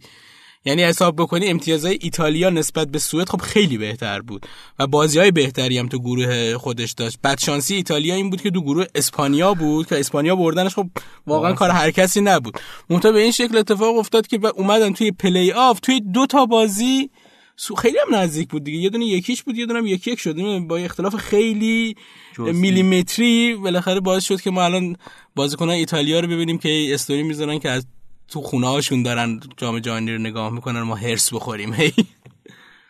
یعنی 0.68 0.84
حساب 0.84 1.16
بکنی 1.16 1.48
امتیازهای 1.48 1.98
ایتالیا 2.02 2.50
نسبت 2.50 2.88
به 2.88 3.00
سوئد 3.00 3.30
خب 3.30 3.42
خیلی 3.42 3.78
بهتر 3.78 4.22
بود. 4.22 4.46
و 4.80 4.88
بازی 4.88 5.20
های 5.20 5.32
بهتری 5.32 5.78
هم 5.78 5.88
تو 5.88 6.00
گروه 6.00 6.58
خودش 6.58 6.92
داشت. 6.92 7.20
بدشانسی 7.24 7.76
ایتالیا 7.76 8.16
این 8.16 8.30
بود 8.30 8.42
که 8.42 8.52
تو 8.52 8.62
گروه 8.62 8.86
اسپانیا 8.96 9.54
بود 9.54 9.88
که 9.88 10.00
اسپانیا 10.00 10.36
بردنش 10.36 10.76
خب 10.76 10.88
واقعا 11.28 11.54
کار 11.54 11.70
هر 11.70 11.92
کسی 11.92 12.22
نبود. 12.22 12.60
منتها 12.90 13.12
به 13.12 13.20
این 13.20 13.32
شکل 13.32 13.58
اتفاق 13.58 13.98
افتاد 13.98 14.28
که 14.28 14.40
اومدن 14.56 14.94
توی 14.94 15.12
پلی 15.12 15.52
آف 15.52 15.80
توی 15.80 16.02
دو 16.14 16.26
تا 16.26 16.46
بازی 16.46 17.10
سو 17.56 17.76
خیلی 17.76 17.98
هم 18.08 18.16
نزدیک 18.16 18.50
بود 18.50 18.64
دیگه. 18.64 18.78
یه 18.78 18.90
دونه 18.90 19.06
یکیش 19.06 19.44
بود 19.44 19.58
یه 19.58 19.66
دونه 19.66 19.80
هم 19.80 19.88
یکی 19.88 20.12
یک 20.12 20.20
شد 20.20 20.60
با 20.68 20.78
اختلاف 20.78 21.16
خیلی. 21.16 21.96
میلیمتری 22.40 23.56
بالاخره 23.56 24.00
باعث 24.00 24.24
شد 24.24 24.42
که 24.42 24.52
ما 24.52 24.64
الان 24.64 24.96
بازیکنان 25.36 25.76
ایتالیا 25.76 26.20
رو 26.20 26.28
ببینیم 26.28 26.58
که 26.58 26.94
استوری 26.94 27.24
می‌ذارن 27.24 27.60
که 27.60 27.70
از 27.70 27.86
تو 28.28 28.42
خونه 28.42 28.68
هاشون 28.68 29.04
دارن 29.04 29.40
جام 29.58 29.80
جهانی 29.80 30.14
رو 30.14 30.18
نگاه 30.18 30.50
می‌کنن 30.50 30.82
ما 30.82 30.96
هرس 30.96 31.34
بخوریم. 31.34 31.74
هی 31.80 31.92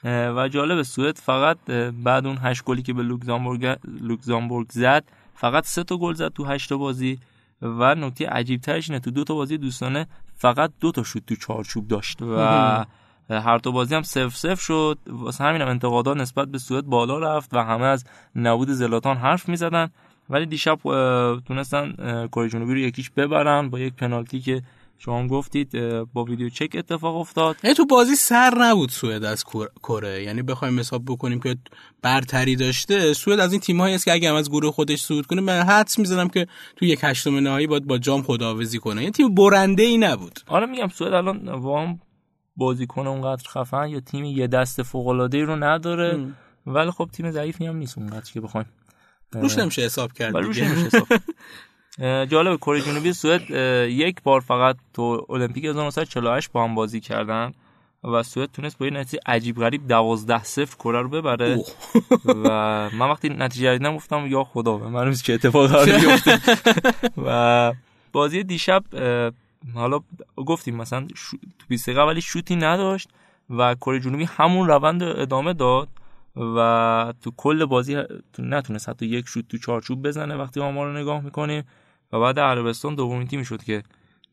و 0.03 0.47
جالب 0.47 0.81
سوئد 0.81 1.17
فقط 1.17 1.57
بعد 2.03 2.27
اون 2.27 2.37
هشت 2.41 2.63
گلی 2.63 2.81
که 2.81 2.93
به 2.93 3.03
لوکزامبورگ 3.03 3.77
لوکزامبورگ 4.01 4.67
زد 4.69 5.03
فقط 5.35 5.65
سه 5.65 5.83
تا 5.83 5.97
گل 5.97 6.13
زد 6.13 6.33
تو 6.33 6.45
هشت 6.45 6.69
تا 6.69 6.77
بازی 6.77 7.19
و 7.61 7.95
نکته 7.95 8.27
عجیب 8.27 8.61
ترش 8.61 8.89
اینه 8.89 8.99
تو 8.99 9.11
دو 9.11 9.23
تا 9.23 9.33
بازی 9.33 9.57
دوستانه 9.57 10.07
فقط 10.35 10.71
دو 10.79 10.91
تا 10.91 11.03
شوت 11.03 11.25
تو 11.25 11.35
چارچوب 11.35 11.87
داشت 11.87 12.21
و 12.21 12.37
هر 13.29 13.59
تا 13.59 13.71
بازی 13.71 13.95
هم 13.95 14.01
سف 14.01 14.35
سف 14.35 14.61
شد. 14.61 14.97
واسه 15.07 15.43
همین 15.43 15.61
هم 15.61 15.67
انتقادات 15.67 16.17
نسبت 16.17 16.47
به 16.47 16.57
سوئد 16.57 16.85
بالا 16.85 17.19
رفت 17.19 17.53
و 17.53 17.63
همه 17.63 17.85
از 17.85 18.05
نبود 18.35 18.69
زلاتان 18.69 19.17
حرف 19.17 19.49
می‌زدن. 19.49 19.89
ولی 20.29 20.45
دیشب 20.45 20.79
تونستن 21.47 21.93
کره 22.27 22.49
جنوبی 22.49 22.73
رو 22.73 22.79
یکیش 22.79 23.09
ببرن 23.09 23.69
با 23.69 23.79
یک 23.79 23.93
پنالتی 23.93 24.39
که 24.39 24.61
شما 24.99 25.19
هم 25.19 25.27
گفتید 25.27 25.71
با 26.13 26.23
ویدیو 26.23 26.49
چک 26.49 26.75
اتفاق 26.75 27.15
افتاد. 27.15 27.55
تو 27.77 27.85
بازی 27.85 28.15
سر 28.15 28.53
نبود 28.57 28.89
سوئد 28.89 29.23
از 29.23 29.43
کره- 29.83 30.23
یعنی 30.23 30.41
بخوایم 30.41 30.79
حساب 30.79 31.03
بکنیم 31.05 31.39
که 31.39 31.55
برتری 32.01 32.55
داشته 32.55 33.13
سوئد 33.13 33.39
از 33.39 33.51
این 33.51 33.61
تیم‌هایی 33.61 33.95
است 33.95 34.05
که 34.05 34.11
اگه 34.13 34.29
هم 34.29 34.35
از 34.35 34.49
گروه 34.49 34.71
خودش 34.71 35.01
صعود 35.01 35.25
کنه 35.25 35.41
من 35.41 35.61
حدس 35.61 35.99
می‌زنم 35.99 36.29
که 36.29 36.47
تو 36.75 36.85
یک 36.85 36.99
هشتم 37.03 37.35
نهایی 37.37 37.67
باید 37.67 37.87
با 37.87 37.97
جام 37.97 38.21
خداحافظی 38.21 38.79
کنه. 38.79 39.01
یعنی 39.01 39.11
تیم 39.11 39.35
برنده 39.35 39.83
ای 39.83 39.97
نبود. 39.97 40.39
آره 40.47 40.65
میگم 40.65 40.87
سوئد 40.87 41.13
الان 41.13 41.49
واقعا 41.49 41.97
بازیکن 42.55 43.07
اونقدر 43.07 43.43
خفن 43.49 43.87
یا 43.89 43.99
تیم 43.99 44.25
یه 44.25 44.47
دست 44.47 44.83
فوق 44.83 45.07
العاده 45.07 45.43
رو 45.43 45.55
نداره. 45.55 46.33
ولی 46.65 46.91
خب 46.91 47.09
تیم 47.13 47.31
ضعیفی 47.31 47.65
هم 47.65 47.75
نیست 47.75 47.97
اونقدر 47.97 48.31
که 48.31 48.41
بخوایم. 48.41 48.67
روش 49.31 49.57
نمیشه 49.57 49.81
حساب 49.81 50.13
کرد 50.13 50.37
روش. 50.37 50.57
نمیشه 50.57 50.85
حساب. 50.85 51.07
جالب 51.99 52.57
کره 52.57 52.81
جنوبی 52.81 53.13
سوئد 53.13 53.49
یک 53.91 54.21
بار 54.23 54.39
فقط 54.41 54.75
تو 54.93 55.25
المپیک 55.29 55.65
1948 55.65 56.51
با 56.51 56.63
هم 56.63 56.75
بازی 56.75 56.99
کردن 56.99 57.51
و 58.03 58.23
سوئد 58.23 58.49
تونست 58.51 58.77
با 58.77 58.85
یه 58.85 58.91
نتیجه 58.91 59.19
عجیب 59.25 59.57
غریب 59.59 59.87
12 59.87 60.43
0 60.43 60.75
کره 60.75 61.01
رو 61.01 61.09
ببره. 61.09 61.63
و 62.25 62.89
من 62.93 63.09
وقتی 63.09 63.29
نتیجه 63.29 63.71
رو 63.71 63.77
دیدم 63.77 63.95
گفتم 63.95 64.27
یا 64.27 64.43
خدا 64.43 64.77
به 64.77 64.87
من 64.87 65.13
چه 65.13 65.33
اتفاقی 65.33 65.67
قرار 65.73 65.85
بیفته 65.85 66.39
و 67.25 67.73
بازی 68.11 68.43
دیشب 68.43 68.83
حالا 69.73 69.99
گفتیم 70.35 70.75
مثلا 70.75 71.07
شو- 71.15 71.37
تو 71.59 71.65
20 71.67 71.85
دقیقه 71.89 72.01
ولی 72.01 72.21
شوتی 72.21 72.55
نداشت 72.55 73.09
و 73.49 73.75
کره 73.75 73.99
جنوبی 73.99 74.23
همون 74.23 74.67
روند 74.67 75.03
رو 75.03 75.13
ادامه 75.21 75.53
داد 75.53 75.87
و 76.35 77.13
تو 77.23 77.31
کل 77.37 77.65
بازی 77.65 77.95
تو 78.33 78.43
نتونست 78.43 78.89
حتی 78.89 79.05
یک 79.05 79.27
شوت 79.27 79.47
تو 79.47 79.57
چارچوب 79.57 80.07
بزنه 80.07 80.35
وقتی 80.35 80.59
آمار 80.59 80.87
رو 80.87 80.93
نگاه 80.93 81.21
می‌کنیم. 81.21 81.63
و 82.13 82.19
بعد 82.19 82.39
عربستان 82.39 82.95
دومین 82.95 83.27
تیمی 83.27 83.45
شد 83.45 83.63
که 83.63 83.83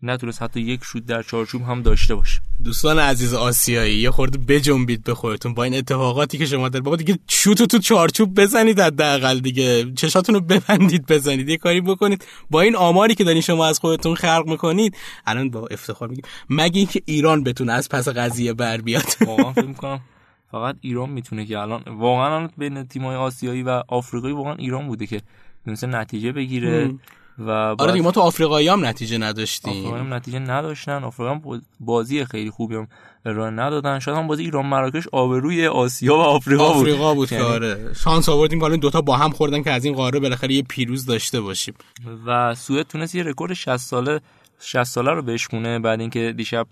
نتونست 0.02 0.42
حتی 0.42 0.60
یک 0.60 0.80
شوت 0.84 1.06
در 1.06 1.22
چارچوب 1.22 1.62
هم 1.62 1.82
داشته 1.82 2.14
باشه. 2.14 2.40
دوستان 2.64 2.98
عزیز 2.98 3.34
آسیایی 3.34 3.98
یه 3.98 4.10
خورده 4.10 4.38
بجنبید 4.38 5.04
به 5.04 5.14
خودتون 5.14 5.54
با 5.54 5.64
این 5.64 5.74
اتفاقاتی 5.74 6.38
که 6.38 6.46
شما 6.46 6.68
در 6.68 6.80
بابا 6.80 6.96
دیگه 6.96 7.18
شوتو 7.28 7.66
تو 7.66 7.78
چارچوب 7.78 8.40
بزنید 8.40 8.80
حداقل 8.80 9.38
دیگه 9.38 9.92
چشاتون 9.92 10.34
رو 10.34 10.40
ببندید 10.40 11.06
بزنید 11.06 11.48
یه 11.48 11.56
کاری 11.56 11.80
بکنید. 11.80 12.24
با 12.50 12.60
این 12.60 12.76
آماری 12.76 13.14
که 13.14 13.24
دارین 13.24 13.40
شما 13.40 13.66
از 13.66 13.78
خودتون 13.78 14.14
خلق 14.14 14.44
می‌کنید 14.46 14.96
الان 15.26 15.50
با 15.50 15.66
افتخار 15.70 16.08
میگیم 16.08 16.24
مگه 16.50 16.78
اینکه 16.78 17.02
ایران 17.04 17.44
بتونه 17.44 17.72
از 17.72 17.88
پس 17.88 18.08
قضیه 18.08 18.52
بر 18.52 18.80
بیاد؟ 18.80 19.06
واقعا 19.26 19.52
فکر 19.52 19.66
می‌کنم 19.66 20.00
فقط 20.50 20.76
ایران 20.80 21.10
می‌تونه 21.10 21.46
که 21.46 21.58
الان 21.58 21.82
واقعا 21.86 22.48
بین 22.58 22.84
تیم‌های 22.84 23.16
آسیایی 23.16 23.62
و 23.62 23.82
آفریقایی 23.88 24.34
واقعا 24.34 24.54
ایران 24.54 24.86
بوده 24.86 25.06
که 25.06 25.22
تونسته 25.64 25.86
نتیجه 25.86 26.32
بگیره. 26.32 26.94
و 27.38 27.50
آره 27.50 27.92
دیگه 27.92 28.04
ما 28.04 28.10
تو 28.10 28.20
آفریقایی 28.20 28.68
هم 28.68 28.84
نتیجه 28.86 29.18
نداشتیم. 29.18 29.72
آفریقا 29.72 29.96
هم 29.96 30.14
نتیجه 30.14 30.38
نداشتن. 30.38 31.04
آفریقا 31.04 31.32
هم 31.34 31.62
بازی 31.80 32.24
خیلی 32.24 32.50
خوبی 32.50 32.74
هم 32.76 32.88
ارائه 33.26 33.50
ندادن. 33.50 33.98
شاید 33.98 34.16
هم 34.18 34.26
بازی 34.26 34.42
ایران 34.42 34.66
مراکش 34.66 35.08
آبروی 35.12 35.66
آسیا 35.66 36.16
و 36.16 36.20
آفریقا 36.20 36.68
بود. 36.72 36.76
آفریقا 36.82 37.14
بود 37.14 37.32
یعنی- 37.32 37.44
آره. 37.44 37.90
شانس 37.96 38.28
آوردیم 38.28 38.60
که 38.70 38.76
دوتا 38.76 39.00
با 39.00 39.16
هم 39.16 39.30
خوردن 39.30 39.62
که 39.62 39.70
از 39.70 39.84
این 39.84 39.94
قاره 39.94 40.20
بالاخره 40.20 40.54
یه 40.54 40.62
پیروز 40.62 41.06
داشته 41.06 41.40
باشیم. 41.40 41.74
و 42.26 42.54
سوئد 42.54 42.86
تونست 42.86 43.14
یه 43.14 43.22
رکورد 43.22 43.52
60 43.52 43.76
ساله 43.76 44.20
60 44.60 44.82
ساله 44.84 45.10
رو 45.10 45.22
بشکونه 45.22 45.78
بعد 45.78 46.00
اینکه 46.00 46.34
دیشب 46.36 46.66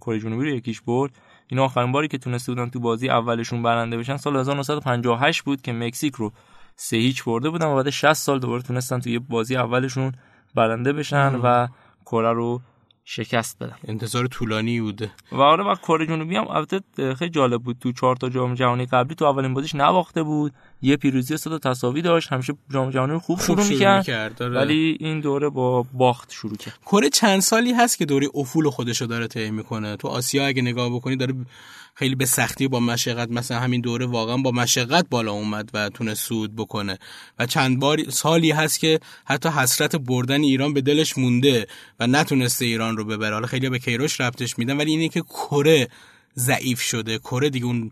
کره 0.00 0.20
جنوبی 0.20 0.44
رو 0.50 0.56
یکیش 0.56 0.80
برد. 0.80 1.10
این 1.48 1.60
آخرین 1.60 1.92
باری 1.92 2.08
که 2.08 2.18
تونسته 2.18 2.52
بودن 2.52 2.70
تو 2.70 2.80
بازی 2.80 3.08
اولشون 3.08 3.62
برنده 3.62 3.96
بشن 3.98 4.16
سال 4.16 4.36
1958 4.36 5.42
بود 5.42 5.62
که 5.62 5.72
مکزیک 5.72 6.14
رو 6.14 6.32
سه 6.76 6.96
هیچ 6.96 7.24
برده 7.24 7.50
بودن 7.50 7.66
و 7.66 7.76
بعد 7.76 7.90
60 7.90 8.12
سال 8.12 8.38
دوباره 8.38 8.62
تونستن 8.62 9.00
تو 9.00 9.10
یه 9.10 9.18
بازی 9.18 9.56
اولشون 9.56 10.12
برنده 10.54 10.92
بشن 10.92 11.34
و 11.34 11.68
کره 12.06 12.32
رو 12.32 12.60
شکست 13.08 13.58
بدن. 13.58 13.76
انتظار 13.88 14.26
طولانی 14.26 14.80
بوده 14.80 15.10
و 15.32 15.40
آره 15.40 15.64
و 15.64 15.74
کره 15.74 16.06
جنوبی 16.06 16.36
هم 16.36 16.48
البته 16.48 16.80
خیلی 17.14 17.30
جالب 17.30 17.62
بود. 17.62 17.78
تو 17.80 17.92
چهار 17.92 18.16
تا 18.16 18.28
جام 18.28 18.54
جهانی 18.54 18.86
قبلی 18.86 19.14
تو 19.14 19.24
اولین 19.24 19.54
بازیش 19.54 19.74
نباخته 19.74 20.22
بود. 20.22 20.52
یه 20.82 20.96
پیروزی 20.96 21.34
و 21.34 21.36
سه 21.36 21.50
تا 21.50 21.58
تساوی 21.58 22.02
داشت. 22.02 22.32
همیشه 22.32 22.54
جام 22.70 22.90
جهانی 22.90 23.12
رو 23.12 23.18
خوب 23.18 23.40
شروع 23.40 23.68
می‌کرد. 23.68 23.98
می‌کرد، 23.98 24.42
آره. 24.42 24.54
ولی 24.54 24.96
این 25.00 25.20
دوره 25.20 25.48
با 25.48 25.82
باخت 25.82 26.32
شروع 26.32 26.56
کرد. 26.56 26.78
کره 26.86 27.10
چند 27.10 27.40
سالی 27.40 27.72
هست 27.72 27.98
که 27.98 28.04
دوره 28.04 28.28
افول 28.34 28.70
خودشو 28.70 29.06
داره 29.06 29.26
طی 29.26 29.50
می‌کنه. 29.50 29.96
تو 29.96 30.08
آسیا 30.08 30.46
اگه 30.46 30.62
نگاه 30.62 30.90
بکنی 30.90 31.16
داره 31.16 31.34
خیلی 31.98 32.14
به 32.14 32.26
سختی 32.26 32.68
با 32.68 32.80
مشقت 32.80 33.30
مثلا 33.30 33.60
همین 33.60 33.80
دوره 33.80 34.06
واقعا 34.06 34.36
با 34.36 34.50
مشقت 34.50 35.06
بالا 35.10 35.32
اومد 35.32 35.70
و 35.74 35.88
تونست 35.88 36.28
صعود 36.28 36.56
بکنه. 36.56 36.98
و 37.38 37.46
چند 37.46 37.80
بار 37.80 38.10
سالی 38.10 38.50
هست 38.50 38.80
که 38.80 39.00
حتی 39.24 39.48
حسرت 39.48 39.96
بردن 39.96 40.40
ایران 40.40 40.74
به 40.74 40.80
دلش 40.80 41.18
مونده 41.18 41.66
و 42.00 42.06
نتونسته 42.06 42.64
ایران 42.64 42.96
رو 42.96 43.04
ببره. 43.04 43.34
حالا 43.34 43.46
خیلی 43.46 43.68
به 43.68 43.78
کیروش 43.78 44.20
ربطش 44.20 44.58
میدن 44.58 44.76
ولی 44.76 44.90
اینه 44.90 45.08
که 45.08 45.20
کره 45.20 45.88
ضعیف 46.38 46.80
شده. 46.80 47.18
کره 47.18 47.50
دیگه 47.50 47.66
اون 47.66 47.90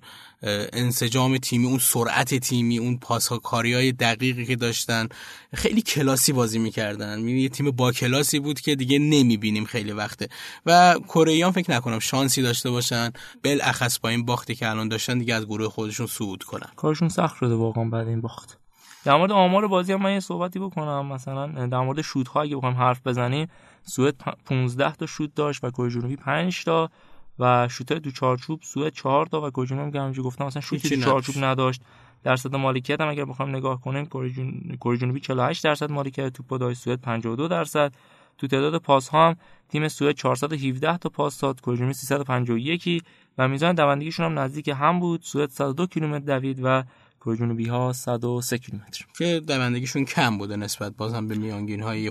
انسجام 0.72 1.38
تیمی 1.38 1.66
اون 1.66 1.78
سرعت 1.78 2.34
تیمی 2.34 2.78
اون 2.78 2.98
پاسکاری 2.98 3.74
های 3.74 3.92
دقیقی 3.92 4.44
که 4.44 4.56
داشتن 4.56 5.08
خیلی 5.54 5.82
کلاسی 5.82 6.32
بازی 6.32 6.58
می‌کردن. 6.58 7.28
یه 7.28 7.48
تیم 7.48 7.70
با 7.70 7.92
کلاسی 7.92 8.38
بود 8.38 8.60
که 8.60 8.74
دیگه 8.74 8.98
نمی‌بینیم 8.98 9.64
خیلی 9.64 9.92
وقته. 9.92 10.28
و 10.66 10.94
کره 11.08 11.50
فکر 11.50 11.70
نکنم 11.70 11.98
شانسی 11.98 12.42
داشته 12.42 12.70
باشن. 12.70 13.10
بالاخص 13.44 13.98
با 13.98 14.08
این 14.08 14.24
باختی 14.24 14.54
که 14.54 14.70
الان 14.70 14.88
داشتن 14.88 15.18
دیگه 15.18 15.34
از 15.34 15.46
گروه 15.46 15.68
خودشون 15.68 16.06
صعود 16.06 16.42
کنن. 16.42 16.68
کارشون 16.76 17.08
سخت 17.08 17.36
شده 17.36 17.54
واقعا 17.54 17.84
بعد 17.84 18.08
این 18.08 18.20
باخت. 18.20 18.58
در 19.04 19.16
مورد 19.16 19.32
آمار 19.32 19.66
بازی 19.68 19.92
هم 19.92 20.02
من 20.02 20.12
یه 20.12 20.20
صحبتی 20.20 20.58
بکنم. 20.58 21.06
مثلا 21.06 21.66
در 21.66 21.80
مورد 21.80 22.00
شوت 22.00 22.28
ها 22.28 22.42
اگه 22.42 22.56
بخوایم 22.56 22.76
حرف 22.76 23.06
بزنیم 23.06 23.48
سوئد 23.86 24.14
15 24.46 24.92
تا 24.92 25.06
شوت 25.06 25.34
داشت 25.34 25.64
و 25.64 25.70
کره 25.70 25.90
جنوبی 25.90 26.16
5 26.16 26.64
تا. 26.64 26.90
و 27.38 27.68
شوت 27.68 27.92
دو 27.92 28.10
چارچوب 28.10 28.60
سوئد 28.62 28.92
4 28.92 29.26
تا 29.26 29.40
و 29.56 29.64
جنوبی 29.64 29.98
هم 29.98 30.02
همونجوری 30.02 30.26
گفتم. 30.28 30.44
مثلا 30.46 30.62
شوت 30.62 30.82
دو 30.82 30.88
چارچوب 31.04 31.44
نداشت. 31.44 31.80
درصد 32.24 32.56
مالکیت 32.56 33.00
هم 33.00 33.08
اگر 33.08 33.24
بخوایم 33.24 33.56
نگاه 33.56 33.80
کنیم 33.80 34.06
کره 34.06 34.30
جن- 34.30 34.76
کره 34.80 34.96
جنوبی 34.96 35.20
48 35.20 35.64
درصد 35.64 35.90
مالکیت 35.90 36.28
توپ 36.32 36.60
داشت 36.60 36.80
سوئد 36.80 37.00
52 37.00 37.48
درصد. 37.48 37.92
تو 38.38 38.46
تعداد 38.46 38.78
پاس 38.78 39.08
ها 39.08 39.28
هم 39.28 39.36
تیم 39.68 39.88
سوئد 39.88 40.14
417 40.14 40.96
تا 40.98 41.08
پاس 41.08 41.40
داد 41.40 41.60
کره 41.60 41.76
جنوبی 41.76 41.92
351 41.94 43.02
و 43.38 43.48
میزان 43.48 43.74
دوندگیشون 43.74 44.26
هم 44.26 44.38
نزدیک 44.38 44.68
هم 44.68 45.00
بود. 45.00 45.22
سوئد 45.22 45.50
102 45.50 45.86
کیلومتر 45.86 46.24
دوید 46.38 46.60
و 46.62 46.82
کره 47.20 47.36
جنوبی 47.36 47.68
ها 47.68 47.92
103 47.92 48.58
کیلومتر. 48.58 49.04
که 49.18 49.40
دوندگیشون 49.46 50.04
کم 50.04 50.38
بوده 50.38 50.56
نسبت 50.56 50.92
بازم 50.96 51.28
به 51.28 51.34
میانگین 51.34 51.82
های 51.82 52.10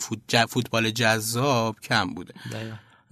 فوتبال 0.50 0.90
جذاب 0.90 1.80
کم 1.80 2.14
بوده. 2.14 2.34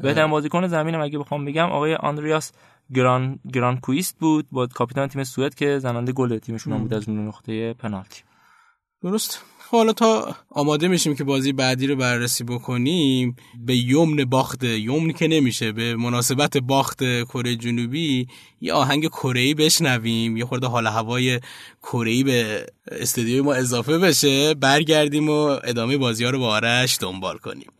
بهترین 0.01 0.31
بازیکن 0.31 0.67
زمینم 0.67 1.01
اگه 1.01 1.19
بخوام 1.19 1.45
بگم 1.45 1.65
آقای 1.65 1.95
آندریاس 1.95 2.51
گران 2.93 3.39
گران 3.53 3.77
کویست 3.77 4.19
بود 4.19 4.47
با 4.51 4.67
کاپیتان 4.67 5.07
تیم 5.07 5.23
سوئد 5.23 5.55
که 5.55 5.79
زننده 5.79 6.11
گل 6.11 6.37
تیمشون 6.37 6.73
هم 6.73 6.79
بود 6.79 6.93
از 6.93 7.09
نقطه 7.09 7.73
پنالتی. 7.73 8.21
درست. 9.03 9.43
خب 9.71 9.77
حالا 9.77 9.93
تا 9.93 10.35
آماده 10.49 10.87
میشیم 10.87 11.15
که 11.15 11.23
بازی 11.23 11.53
بعدی 11.53 11.87
رو 11.87 11.95
بررسی 11.95 12.43
بکنیم 12.43 13.35
به 13.65 13.77
یمن 13.77 14.25
باخت 14.25 14.63
یمن 14.63 15.11
که 15.11 15.27
نمیشه 15.27 15.71
به 15.71 15.95
مناسبت 15.95 16.57
باخت 16.57 17.23
کره 17.23 17.55
جنوبی 17.55 18.27
یه 18.61 18.73
آهنگ 18.73 19.07
کره 19.07 19.53
بشنویم 19.53 20.37
یه 20.37 20.45
خورده 20.45 20.67
حال 20.67 20.87
هوای 20.87 21.39
کره 21.83 22.23
به 22.23 22.65
استودیوی 22.91 23.41
ما 23.41 23.53
اضافه 23.53 23.97
بشه 23.97 24.53
برگردیم 24.53 25.29
و 25.29 25.59
ادامه 25.63 25.97
بازی 25.97 26.23
ها 26.23 26.29
رو 26.29 26.39
با 26.39 26.47
آرش 26.47 26.97
دنبال 27.01 27.37
کنیم. 27.37 27.71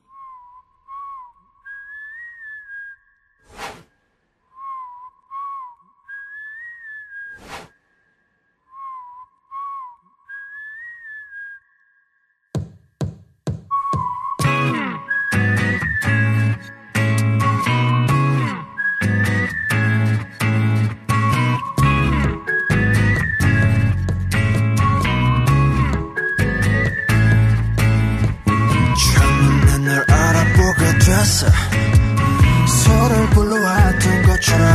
불러왔던 33.32 34.24
것처럼. 34.24 34.67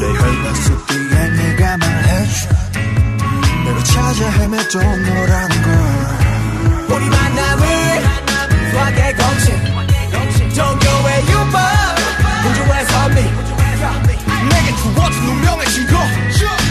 내 0.00 0.06
혈관 0.06 0.54
속 0.54 0.86
뒤에 0.86 1.28
네가 1.28 1.76
말해줘. 1.78 2.48
내가 3.64 3.82
찾아 3.84 4.30
헤매던 4.30 5.02
너라는 5.02 5.62
걸. 5.62 6.96
우리 6.96 7.08
만남을 7.08 7.64
수학의 8.70 9.14
공식 9.16 10.54
종교의 10.54 11.22
유법. 11.28 11.56
우주의 12.46 12.86
선미 12.86 13.16
내게 14.48 14.76
주어진 14.76 15.22
운명의 15.28 15.66
거. 15.86 15.98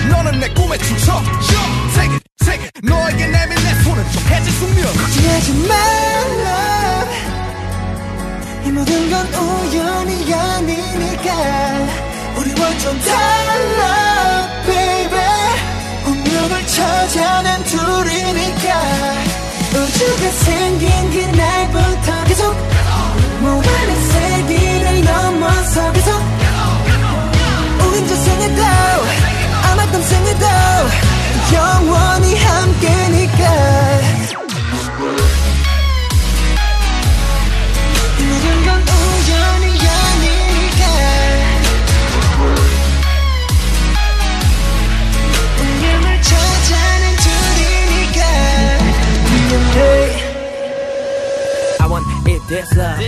너는 0.09 0.39
내 0.39 0.47
꿈의 0.53 0.77
주석 0.79 1.23
세계 1.95 2.19
세계 2.43 2.69
너에게 2.83 3.27
내민 3.27 3.55
내 3.55 3.83
손은 3.83 4.11
좀 4.11 4.23
해질 4.27 4.53
숙명. 4.53 4.85
걱정하지 4.93 5.51
이 5.51 5.67
모든 8.75 9.09
건 9.09 9.25
우연이 9.33 10.33
아니니까. 10.33 11.31
우리 12.35 12.61
완전 12.61 12.99
달라 12.99 14.49
baby. 14.65 15.19
운명을 16.05 16.67
찾아낸 16.67 17.63
둘이니까. 17.63 18.67
우주가 19.71 20.29
생긴 20.43 20.91
그날부터 21.09 22.23
계속 22.25 22.53
무한의 23.39 23.95
세기를 23.95 25.03
넘어서 25.05 25.91
계속 25.93 26.21
우린 27.79 28.07
저 28.07 28.15
생에도 28.15 28.61
아마 29.71 29.85
땀 29.89 30.01
생에도 30.01 30.45
영원히 31.53 32.35
함께니까 32.35 33.95
want 52.45 52.51
it 52.51 52.65
this 52.65 52.77
love 52.77 52.99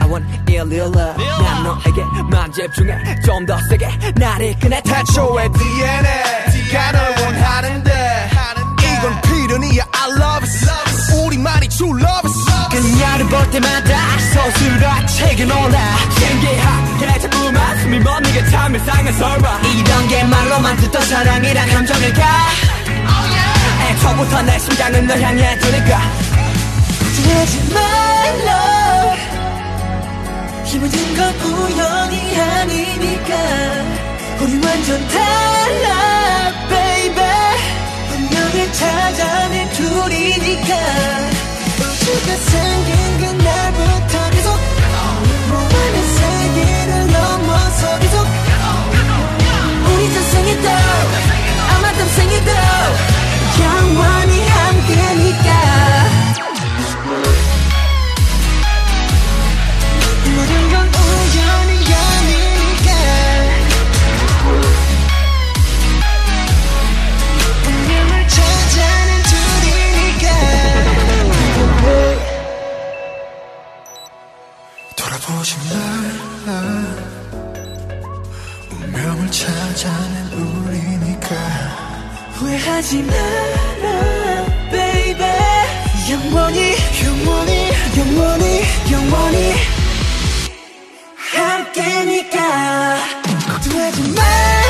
I 0.00 0.06
want 0.08 0.24
it 0.48 0.62
real 0.66 0.90
love 0.90 1.16
난 1.16 1.62
너에게만 1.62 2.52
집중해. 2.52 3.20
좀 3.24 3.46
더 3.46 3.58
세게 3.68 3.88
나를 4.16 4.54
꺼내 4.60 4.80
태초의 4.82 5.50
DNA 5.52 6.72
네가 6.72 6.92
널 6.92 7.10
원하는데. 7.20 8.30
이건 8.78 9.20
필연이야. 9.22 9.84
I 9.92 10.10
love 10.12 10.44
it. 10.44 11.24
우리만이 11.26 11.68
true 11.68 11.90
love 12.00 12.28
it. 12.28 12.76
그녀를 12.76 13.26
볼 13.26 13.50
때마다 13.50 14.18
서술화책에 14.32 15.44
놀라. 15.44 15.78
신기하게 16.18 17.18
자꾸만 17.20 17.78
숨이 17.80 17.98
멎는 18.00 18.50
참 18.50 18.74
이상한 18.76 19.12
설마. 19.12 19.60
이런 19.60 20.08
게 20.08 20.24
말로만 20.24 20.76
듣던 20.76 21.02
사랑이란 21.02 21.68
감정일까? 21.68 22.22
애초부터 23.90 24.42
내 24.42 24.58
심장은 24.58 25.06
널 25.06 25.20
향해 25.20 25.58
두니까 25.58 26.00
하지 27.28 27.74
말라 27.74 29.14
이 30.72 30.78
모든 30.78 31.14
건 31.16 31.34
우연이 31.40 32.40
아니니까 32.40 33.32
우리 34.40 34.52
완전 34.64 35.08
달라 35.08 36.32
baby. 36.68 37.22
운명을 38.12 38.72
찾아낸 38.72 39.68
둘이니까. 39.70 40.70
우주가 41.78 42.36
생긴 42.36 43.18
그날부터 43.18 44.30
계속 44.30 44.58
무한의 45.48 46.02
세계를 46.16 47.12
넘어서 47.12 47.98
계속 47.98 48.26
우리 49.86 50.12
전생에도 50.12 50.68
아마 51.70 51.92
땀생에도 51.92 52.50
영원히 53.62 54.48
함께니까. 54.48 55.48
이 55.52 56.01
모든 60.34 60.52
건 60.72 60.74
우연이 60.88 61.72
아니니까. 61.94 62.88
운명을 67.66 68.10
찾아낸 68.28 69.10
둘이니까. 69.30 70.26
돌아보지 74.96 75.50
말라 75.68 76.50
운명을 78.70 79.20
찾아낸 79.30 80.14
우리니까. 80.32 81.28
후회하지 82.34 83.02
마라 83.02 84.44
baby 84.70 85.61
영원히 86.12 86.74
영원히 87.06 87.70
영원히 87.96 88.62
영원히 88.92 89.54
함께니까. 91.16 92.98
걱정하지 93.48 94.02
my 94.10 94.61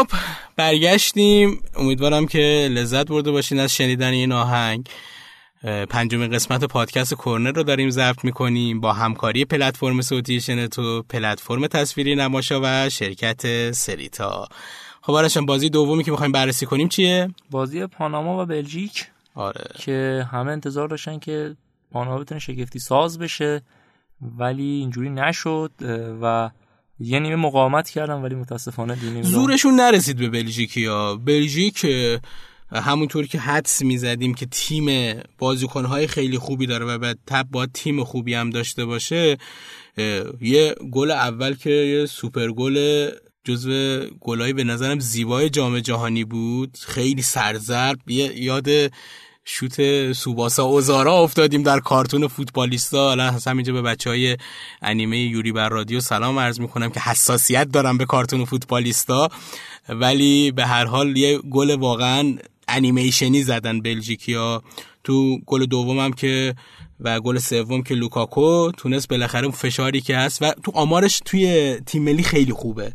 خب 0.00 0.16
برگشتیم. 0.56 1.62
امیدوارم 1.76 2.26
که 2.26 2.68
لذت 2.72 3.06
برده 3.06 3.30
باشین 3.30 3.60
از 3.60 3.74
شنیدن 3.74 4.10
این 4.10 4.32
آهنگ. 4.32 4.88
پنجمین 5.90 6.30
قسمت 6.30 6.64
پادکست 6.64 7.14
کورنر 7.14 7.52
رو 7.52 7.62
داریم 7.62 7.90
ضبط 7.90 8.24
می‌کنیم 8.24 8.80
با 8.80 8.92
همکاری 8.92 9.44
پلتفرم 9.44 10.00
صوتی 10.00 10.40
شنتو 10.40 11.02
پلتفرم 11.02 11.66
تصویری 11.66 12.14
نماشا 12.14 12.60
و 12.62 12.88
شرکت 12.88 13.70
سریتا. 13.70 14.48
خب 15.02 15.12
آرشان 15.12 15.46
بازی 15.46 15.70
دومی 15.70 16.04
که 16.04 16.10
می‌خوایم 16.10 16.32
بررسی 16.32 16.66
کنیم 16.66 16.88
چیه؟ 16.88 17.28
بازی 17.50 17.86
پاناما 17.86 18.42
و 18.42 18.46
بلژیک. 18.46 19.06
آره. 19.34 19.64
که 19.78 20.26
همه 20.32 20.52
انتظار 20.52 20.88
داشتن 20.88 21.18
که 21.18 21.56
پاناما 21.92 22.18
بتونه 22.18 22.40
شگفتی 22.40 22.78
ساز 22.78 23.18
بشه 23.18 23.62
ولی 24.38 24.62
اینجوری 24.62 25.10
نشد 25.10 25.70
و 26.22 26.50
یه 27.00 27.18
نیمه 27.18 27.36
مقاومت 27.36 27.90
کردن 27.90 28.14
ولی 28.14 28.34
متاسفانه 28.34 28.94
دیگه 28.94 29.12
نیمه 29.12 29.22
زورشون 29.22 29.74
نرسید 29.74 30.16
به 30.16 30.28
بلژیکی 30.28 30.84
ها 30.84 31.16
بلژیک 31.16 31.86
همونطور 32.72 33.26
که 33.26 33.38
حدس 33.38 33.82
می‌زدیم 33.82 34.34
که 34.34 34.46
تیم 34.46 35.14
بازیکنهای 35.38 36.06
خیلی 36.06 36.38
خوبی 36.38 36.66
داره 36.66 36.84
و 36.84 36.98
به 36.98 37.16
تب 37.26 37.46
باید 37.50 37.70
تیم 37.72 38.04
خوبی 38.04 38.34
هم 38.34 38.50
داشته 38.50 38.84
باشه 38.84 39.38
یه 40.40 40.74
گل 40.92 41.10
اول 41.10 41.54
که 41.54 41.70
یه 41.70 42.06
سوپر 42.06 42.48
گل 42.48 43.08
جزو 43.44 44.04
گلای 44.20 44.52
به 44.52 44.64
نظرم 44.64 45.00
زیبای 45.00 45.50
جام 45.50 45.80
جهانی 45.80 46.24
بود. 46.24 46.78
خیلی 46.80 47.22
سرزرب 47.22 48.10
یاد 48.10 48.68
شوت 49.44 50.12
سوباسا 50.12 50.64
اوزارا 50.64 51.18
افتادیم 51.18 51.62
در 51.62 51.80
کارتون 51.80 52.28
فوتبالیستا. 52.28 53.12
از 53.12 53.46
همینجا 53.48 53.72
به 53.72 53.82
بچه 53.82 54.10
های 54.10 54.36
انیمه 54.82 55.18
یوری 55.18 55.52
بر 55.52 55.68
رادیو 55.68 56.00
سلام 56.00 56.38
عرض 56.38 56.60
می‌کنم 56.60 56.90
که 56.90 57.00
حساسیت 57.00 57.68
دارم 57.68 57.98
به 57.98 58.04
کارتون 58.04 58.44
فوتبالیستا. 58.44 59.28
ولی 59.88 60.50
به 60.50 60.66
هر 60.66 60.84
حال 60.84 61.16
یه 61.16 61.38
گل 61.38 61.70
واقعا 61.70 62.34
انیمیشنی 62.68 63.42
زدن 63.42 63.80
بلژیکیا. 63.80 64.62
تو 65.04 65.38
گل 65.46 65.66
دومم 65.66 66.12
که 66.12 66.54
و 67.00 67.20
گل 67.20 67.38
سوم 67.38 67.82
که 67.82 67.94
لوکاکو 67.94 68.70
تونست 68.76 69.08
بالاخره 69.08 69.50
فشاری 69.50 70.00
که 70.00 70.16
هست 70.16 70.42
و 70.42 70.52
تو 70.64 70.72
آمارش 70.74 71.20
توی 71.24 71.76
تیم 71.86 72.02
ملی 72.02 72.22
خیلی 72.22 72.52
خوبه. 72.52 72.92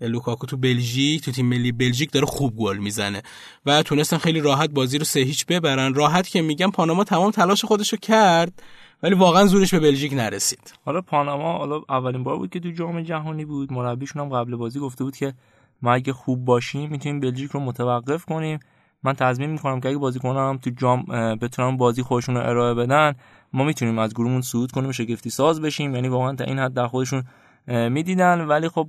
لوکاکو 0.00 0.46
تو 0.46 0.56
بلژیک 0.56 1.24
تو 1.24 1.32
تیم 1.32 1.46
ملی 1.46 1.72
بلژیک 1.72 2.12
داره 2.12 2.26
خوب 2.26 2.56
گل 2.56 2.76
می‌زنه 2.76 3.22
و 3.66 3.82
تونستن 3.82 4.18
خیلی 4.18 4.40
راحت 4.40 4.70
بازی 4.70 4.98
رو 4.98 5.04
سه 5.04 5.20
هیچ 5.20 5.46
ببرن. 5.46 5.94
راحت 5.94 6.28
که 6.28 6.42
میگم 6.42 6.70
پاناما 6.70 7.04
تمام 7.04 7.30
تلاش 7.30 7.64
خودشو 7.64 7.96
کرد 7.96 8.62
ولی 9.02 9.14
واقعا 9.14 9.46
زورش 9.46 9.74
به 9.74 9.80
بلژیک 9.80 10.12
نرسید. 10.12 10.74
حالا 10.84 11.00
پاناما 11.00 11.58
حالا 11.58 11.82
اولین 11.88 12.24
بار 12.24 12.36
بود 12.36 12.50
که 12.50 12.60
تو 12.60 12.70
جام 12.70 13.00
جهانی 13.00 13.44
بود. 13.44 13.72
مربیشون 13.72 14.22
هم 14.22 14.28
قبل 14.28 14.56
بازی 14.56 14.80
گفته 14.80 15.04
بود 15.04 15.16
که 15.16 15.34
ما 15.82 15.92
اگه 15.92 16.12
خوب 16.12 16.44
باشیم 16.44 16.90
می‌تونیم 16.90 17.20
بلژیک 17.20 17.50
رو 17.50 17.60
متوقف 17.60 18.24
کنیم. 18.24 18.58
من 19.02 19.12
تضمین 19.12 19.50
می‌کنم 19.50 19.80
که 19.80 19.88
اگه 19.88 19.98
بازیکنان 19.98 20.48
هم 20.48 20.58
تو 20.58 20.70
جام 20.70 21.10
اه، 21.10 21.36
بتونن 21.36 21.76
بازی 21.76 22.02
خودشون 22.02 22.34
رو 22.34 22.40
ارائه 22.40 22.74
بدن 22.74 23.14
ما 23.52 23.64
می‌تونیم 23.64 23.98
از 23.98 24.14
گروهمون 24.14 24.40
صعود 24.40 24.72
کنیم 24.72 24.92
شگفتی 24.92 25.30
ساز 25.30 25.60
بشیم. 25.60 25.94
یعنی 25.94 26.08
واقعا 26.08 26.34
تا 26.34 26.44
این 26.44 26.58
حد 26.58 26.74
در 26.74 26.86
خودشون 26.86 27.24
می‌دیدن 27.66 28.40
ولی 28.40 28.68
خب 28.68 28.88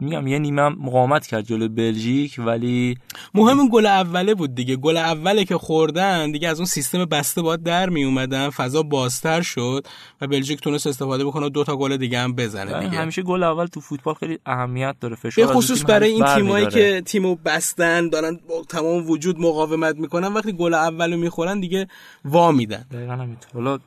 میگم 0.00 0.26
یه 0.26 0.38
نیمه 0.38 0.68
مقاومت 0.68 1.26
کرد 1.26 1.44
جلوی 1.44 1.68
بلژیک 1.68 2.34
ولی 2.38 2.98
مهم 3.34 3.58
اون 3.58 3.68
گل 3.72 3.86
اوله 3.86 4.34
بود 4.34 4.54
دیگه. 4.54 4.76
گل 4.76 4.96
اوله 4.96 5.44
که 5.44 5.58
خوردن 5.58 6.32
دیگه 6.32 6.48
از 6.48 6.58
اون 6.58 6.66
سیستم 6.66 7.04
بسته 7.04 7.42
باید 7.42 7.62
در 7.62 7.88
می 7.88 8.04
اومدن 8.04 8.50
فضا 8.50 8.82
بازتر 8.82 9.42
شد 9.42 9.86
و 10.20 10.26
بلژیک 10.26 10.60
تونست 10.60 10.86
استفاده 10.86 11.24
بکنه 11.24 11.46
و 11.46 11.48
دو 11.48 11.64
تا 11.64 11.76
گل 11.76 11.96
دیگه 11.96 12.18
هم 12.18 12.34
بزنه 12.34 12.80
دیگه. 12.84 12.98
همیشه 12.98 13.22
گل 13.22 13.42
اول 13.42 13.66
تو 13.66 13.80
فوتبال 13.80 14.14
خیلی 14.14 14.38
اهمیت 14.46 14.96
داره 15.00 15.14
به 15.22 15.56
خصوص 15.56 15.84
برای 15.84 16.10
این 16.10 16.24
تیمایی. 16.24 16.66
که 16.66 17.02
تیمو 17.06 17.34
بستن 17.34 18.08
دارن 18.08 18.38
با 18.48 18.62
تمام 18.68 19.10
وجود 19.10 19.40
مقاومت 19.40 19.96
می‌کنن 19.96 20.32
وقتی 20.32 20.52
گل 20.52 20.74
اولو 20.74 21.16
می‌خورن 21.16 21.60
دیگه 21.60 21.86
وا 22.24 22.52
میدن. 22.52 22.84
دقیقا 22.92 23.12
همینطور. 23.12 23.50
حالا 23.54 23.78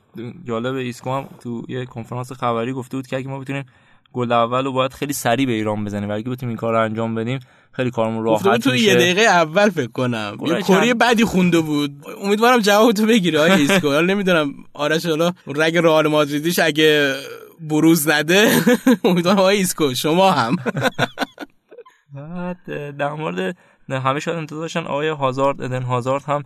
جالب 0.44 0.74
ایسکو 0.74 1.10
هم 1.10 1.28
تو 1.40 1.62
یه 1.68 1.84
کنفرانس 1.84 2.32
خبری 2.32 2.72
گفته 2.72 2.96
بود 2.96 3.06
که 3.06 3.16
اگه 3.16 3.28
ما 3.28 3.38
بتونیم 3.38 3.64
گل 4.12 4.32
اول 4.32 4.64
رو 4.64 4.72
باید 4.72 4.92
خیلی 4.92 5.12
سریع 5.12 5.46
به 5.46 5.52
ایران 5.52 5.84
بزنیم. 5.84 6.08
و 6.10 6.12
اگه 6.12 6.30
بتونیم 6.30 6.48
این 6.48 6.56
کار 6.56 6.72
رو 6.72 6.80
انجام 6.84 7.14
بدیم 7.14 7.38
خیلی 7.72 7.90
کارمون 7.90 8.24
راحت 8.24 8.62
تر 8.62 8.70
میشه. 8.70 8.84
یه 8.84 8.94
دقیقه 8.94 9.20
اول 9.20 9.70
فکر 9.70 9.90
کنم. 9.90 10.36
گل 10.38 10.56
یه 10.56 10.62
چند- 10.62 10.98
بدی 10.98 11.24
خونده 11.24 11.60
بود. 11.60 12.04
امیدوارم 12.22 12.58
جواب 12.60 12.92
تو 12.92 13.06
بگیره 13.06 13.38
آقای 13.38 13.52
ایسکو. 13.62 13.88
حالا 13.88 14.00
نمی‌دونم. 14.06 14.54
آرش 14.74 15.06
حالا 15.06 15.32
رگ 15.46 15.76
رئال 15.76 16.06
مادریدیش 16.06 16.58
اگه 16.58 17.14
بروز 17.60 18.08
نده 18.08 18.50
امیدوارم 19.04 19.38
آقای 19.38 19.56
ایسکو 19.56 19.94
شما 19.94 20.30
هم. 20.32 20.56
بعد 22.14 22.96
در 22.96 23.12
مورد 23.12 23.56
همه 23.90 24.20
شاید 24.20 24.36
انتظار 24.38 24.60
داشتن 24.62 24.80
آقای 24.84 25.08
هازارد 25.08 25.62
ادن 25.62 25.82
هازارد 25.82 26.22
هم 26.24 26.42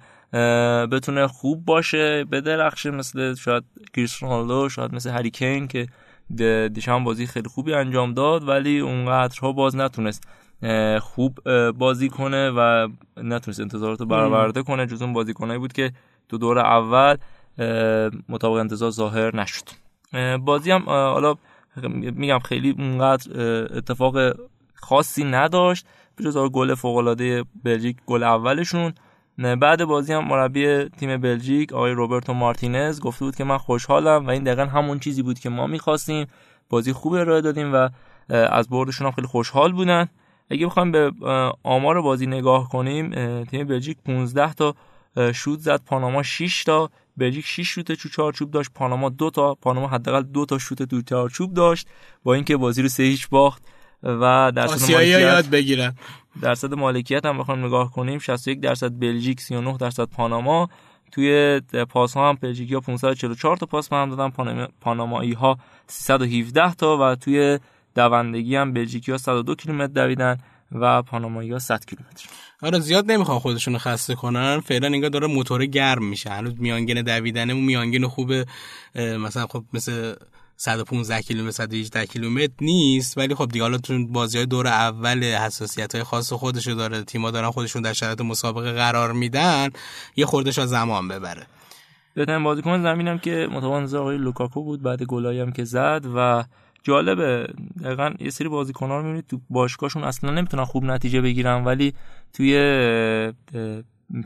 بتونه 0.86 1.26
خوب 1.26 1.64
باشه 1.64 2.24
بدرخشه 2.24 2.90
مثل 2.90 3.34
شاید 3.34 3.64
کریستیانو 3.96 4.34
رونالدو 4.34 4.68
شاید 4.68 4.94
مثل 4.94 5.10
هری 5.10 5.30
کین 5.30 5.68
که 5.68 5.86
د- 6.38 6.42
دیشب 6.72 6.98
بازی 6.98 7.26
خیلی 7.26 7.48
خوبی 7.48 7.74
انجام 7.74 8.14
داد 8.14 8.48
ولی 8.48 8.80
اونقدرها 8.80 9.52
باز 9.52 9.76
نتونست 9.76 10.24
خوب 11.00 11.38
بازی 11.70 12.08
کنه 12.08 12.50
و 12.50 12.88
نتونست 13.16 13.60
انتظارات 13.60 14.00
رو 14.00 14.06
برآورده 14.06 14.62
کنه 14.62 14.86
جز 14.86 15.02
اون 15.02 15.12
بازیکنایی 15.12 15.58
بود 15.58 15.72
که 15.72 15.92
تو 16.28 16.38
دور 16.38 16.58
اول 16.58 17.16
مطابق 18.28 18.56
انتظار 18.56 18.90
ظاهر 18.90 19.36
نشد. 19.36 19.64
بازی 20.40 20.70
هم 20.70 20.82
حالا 20.86 21.34
میگم 22.00 22.38
خیلی 22.38 22.70
اونقدر 22.70 23.30
اتفاق 23.76 24.16
خاصی 24.74 25.24
نداشت 25.24 25.86
بجز 26.18 26.36
آقا 26.36 26.48
گل 26.48 26.74
فوق‌العاده 26.74 27.44
بلژیک 27.64 27.96
گل 28.06 28.22
اولشون. 28.22 28.92
بعد 29.40 29.84
بازی 29.84 30.12
هم 30.12 30.28
مربی 30.28 30.84
تیم 30.84 31.16
بلژیک 31.16 31.72
آقای 31.72 31.92
روبرتو 31.92 32.34
مارتینز 32.34 33.00
گفته 33.00 33.24
بود 33.24 33.36
که 33.36 33.44
من 33.44 33.58
خوشحالم 33.58 34.26
و 34.26 34.30
این 34.30 34.44
دقیقا 34.44 34.64
همون 34.64 34.98
چیزی 34.98 35.22
بود 35.22 35.38
که 35.38 35.48
ما 35.48 35.66
می‌خواستیم. 35.66 36.26
بازی 36.68 36.92
خوب 36.92 37.12
ارائه 37.12 37.40
دادیم 37.40 37.74
و 37.74 37.88
از 38.28 38.68
بردشون 38.68 39.06
هم 39.06 39.12
خیلی 39.12 39.26
خوشحال 39.26 39.72
بودن. 39.72 40.08
اگه 40.50 40.66
بخوایم 40.66 40.92
به 40.92 41.12
آمار 41.62 42.02
بازی 42.02 42.26
نگاه 42.26 42.68
کنیم 42.68 43.10
تیم 43.44 43.66
بلژیک 43.66 43.98
15 44.06 44.52
تا 44.52 44.74
شوت 45.32 45.58
زد 45.58 45.80
پاناما 45.86 46.22
6 46.22 46.64
تا. 46.64 46.90
بلژیک 47.16 47.46
6 47.46 47.68
شوت 47.68 47.92
تو 47.92 48.08
چارچوب 48.08 48.50
داشت 48.50 48.70
پاناما 48.74 49.08
دو 49.08 49.30
تا. 49.30 49.54
پاناما 49.54 49.88
حداقل 49.88 50.22
دو 50.22 50.46
تا 50.46 50.58
شوت 50.58 50.82
تو 50.82 51.02
چارچوب 51.02 51.54
داشت. 51.54 51.88
با 52.22 52.34
اینکه 52.34 52.56
بازی 52.56 52.82
رو 52.82 52.88
سه 52.88 53.02
هیچ 53.02 53.28
باخت 53.28 53.62
و 54.02 54.52
درصد 54.56 54.92
مالکیت 54.92 55.20
یاد 55.20 55.46
بگیرن. 55.46 55.94
درصد 56.42 56.74
مالکیت 56.74 57.26
هم 57.26 57.38
بخوایم 57.38 57.64
نگاه 57.64 57.90
کنیم 57.92 58.18
61 58.18 58.60
درصد 58.60 58.98
بلژیک 58.98 59.40
39 59.40 59.76
درصد 59.76 60.04
پاناما. 60.04 60.68
توی 61.12 61.60
پاس 61.88 62.14
ها 62.14 62.28
هم 62.28 62.38
بلژیکی 62.40 62.74
ها 62.74 62.80
544 62.80 63.56
تا 63.56 63.66
پاس 63.66 63.92
هم 63.92 64.10
دادن 64.10 64.28
پاناما- 64.30 64.68
پانامایی 64.80 65.32
ها 65.32 65.58
317 65.86 66.74
تا 66.74 66.98
و 67.00 67.14
توی 67.14 67.58
دوندگی 67.94 68.56
هم 68.56 68.72
بلژیکی 68.72 69.12
ها 69.12 69.18
102 69.18 69.54
کیلومتر 69.54 69.92
دویدن 69.92 70.38
و 70.72 71.02
پانامایی 71.02 71.50
ها 71.52 71.58
100 71.58 71.84
کیلومتر. 71.84 72.28
آره 72.62 72.78
زیاد 72.78 73.12
نمی‌خوان 73.12 73.38
خودشون 73.38 73.78
خسته 73.78 74.14
کنن. 74.14 74.60
فعلا 74.60 74.86
انگار 74.86 75.10
داره 75.10 75.26
موتور 75.26 75.66
گرم 75.66 76.04
میشه. 76.04 76.30
هنوز 76.30 76.54
میانگین 76.58 77.02
دویدنه 77.02 77.52
اون 77.52 77.64
میانگین 77.64 78.06
خوب 78.08 78.32
اه، 78.94 79.16
مثلا 79.16 79.46
خب 79.46 79.64
مثل 79.72 80.14
115 80.60 81.22
کیلومتر 81.22 81.50
118 81.50 82.06
کیلومتر 82.06 82.52
نیست. 82.60 83.18
ولی 83.18 83.34
خب 83.34 83.48
دیگه 83.48 83.62
حالا 83.62 83.78
تو 83.78 84.06
بازی 84.06 84.38
های 84.38 84.46
دور 84.46 84.66
اول 84.66 85.24
حساسیت 85.24 85.94
های 85.94 86.04
خاص 86.04 86.32
خودشو 86.32 86.70
داره 86.70 87.02
تیما 87.02 87.30
دارن 87.30 87.50
خودشون 87.50 87.82
در 87.82 87.92
شرایط 87.92 88.20
مسابقه 88.20 88.72
قرار 88.72 89.12
میدن 89.12 89.68
یه 90.16 90.26
خوردش 90.26 90.58
از 90.58 90.68
زمان 90.68 91.08
ببره. 91.08 91.46
بهترین 92.14 92.44
بازیکن 92.44 92.82
زمینم 92.82 93.18
که 93.18 93.48
انتظار 93.52 94.02
آقای 94.02 94.18
لوکاکو 94.18 94.62
بود 94.64 94.82
بعد 94.82 95.02
گلایی 95.02 95.40
هم 95.40 95.52
که 95.52 95.64
زد 95.64 96.04
و 96.16 96.44
جالبه 96.82 97.48
دقیقا 97.84 98.14
یه 98.18 98.30
سری 98.30 98.48
بازیکن‌ها 98.48 98.96
رو 98.96 99.02
می‌بینید 99.02 99.26
تو 99.26 99.40
باشگاهشون 99.50 100.04
اصلا 100.04 100.30
نمی‌تونن 100.30 100.64
خوب 100.64 100.84
نتیجه 100.84 101.20
بگیرن 101.20 101.64
ولی 101.64 101.94
توی 102.32 102.52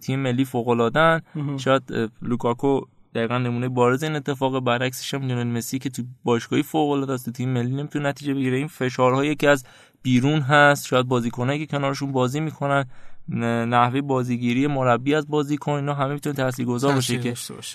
تیم 0.02 0.20
ملی 0.20 0.44
فوق‌العاده‌ن 0.44 1.22
شاید 1.58 1.82
لوکاکو 2.22 2.80
دقیقا 3.14 3.38
نمونه 3.38 3.68
بارز 3.68 4.02
این 4.02 4.16
اتفاق 4.16 4.60
برعکسش 4.60 5.14
هم 5.14 5.22
لیونل 5.22 5.46
مسی 5.46 5.78
که 5.78 5.90
تو 5.90 6.02
باشگاهی 6.24 6.62
فوق 6.62 6.90
العاده 6.90 7.12
است. 7.12 7.30
تیم 7.30 7.48
ملی 7.48 7.72
نمی‌تونه 7.72 8.08
نتیجه 8.08 8.34
بگیره. 8.34 8.56
این 8.56 8.68
فشارها 8.68 9.24
یکی 9.24 9.46
از 9.46 9.64
بیرون 10.02 10.40
هست 10.40 10.86
شاید 10.86 11.06
بازیکنایی 11.06 11.58
که 11.58 11.66
کنارشون 11.66 12.12
بازی 12.12 12.40
می‌کنن 12.40 12.84
نحوه 13.28 14.00
بازیگیری 14.00 14.66
مربی 14.66 15.14
از 15.14 15.28
بازیکن 15.28 15.72
اینا 15.72 15.94
همه 15.94 16.12
می‌تونه 16.14 16.36
تاثیرگذار 16.36 16.94
باشه 16.94 17.18
که. 17.18 17.34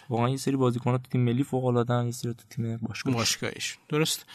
واقعا 0.09 0.29
یه 0.29 0.37
سری 0.37 0.55
بازیکن‌ها 0.55 0.97
تو 0.97 1.03
تیم 1.11 1.21
ملی 1.21 1.43
فوق 1.43 1.65
العاده 1.65 2.05
یه 2.05 2.11
سری 2.11 2.33
تو 2.33 2.43
تیم 2.49 2.77
باشگاه 2.77 3.13
باشگاهش. 3.13 3.77
درست. 3.89 4.25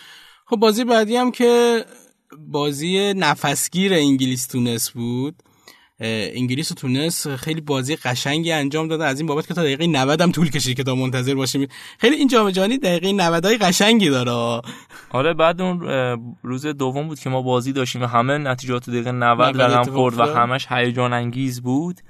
خب 0.46 0.56
بازی 0.56 0.84
بعدی 0.84 1.16
هم 1.16 1.30
که 1.30 1.84
بازی 2.38 3.14
نفسگیر 3.16 3.94
انگلیس 3.94 4.46
تونس 4.46 4.90
بود. 4.90 5.42
انگلیس 6.00 6.72
و 6.72 6.74
تونس 6.74 7.26
خیلی 7.26 7.60
بازی 7.60 7.96
قشنگی 7.96 8.52
انجام 8.52 8.88
دادن 8.88 9.06
از 9.06 9.20
این 9.20 9.26
بابت 9.26 9.46
که 9.46 9.54
تا 9.54 9.62
دقیقه 9.62 9.86
90 9.86 10.20
هم 10.20 10.32
طول 10.32 10.50
کشید 10.50 10.76
که 10.76 10.84
تا 10.84 10.94
منتظر 10.94 11.34
باشیم. 11.34 11.68
خیلی 11.98 12.16
این 12.16 12.28
جام 12.28 12.50
جهانی 12.50 12.78
دقیقه 12.78 13.12
90 13.12 13.44
های 13.44 13.56
قشنگی 13.56 14.10
داره. 14.10 14.62
آره 15.10 15.34
بعد 15.34 15.60
اون 15.60 15.80
روز 16.42 16.66
دوم 16.66 17.08
بود 17.08 17.18
که 17.18 17.30
ما 17.30 17.42
بازی 17.42 17.72
داشتیم 17.72 18.02
و 18.02 18.06
همه 18.06 18.38
نتیجات 18.38 18.90
دقیقه 18.90 19.12
90 19.12 19.40
90 19.40 19.60
رقم 19.60 19.92
خورد 19.92 20.18
و. 20.18 20.24
همش 20.24 20.66
هیجان 20.70 21.12
انگیز 21.12 21.62
بود. 21.62 22.00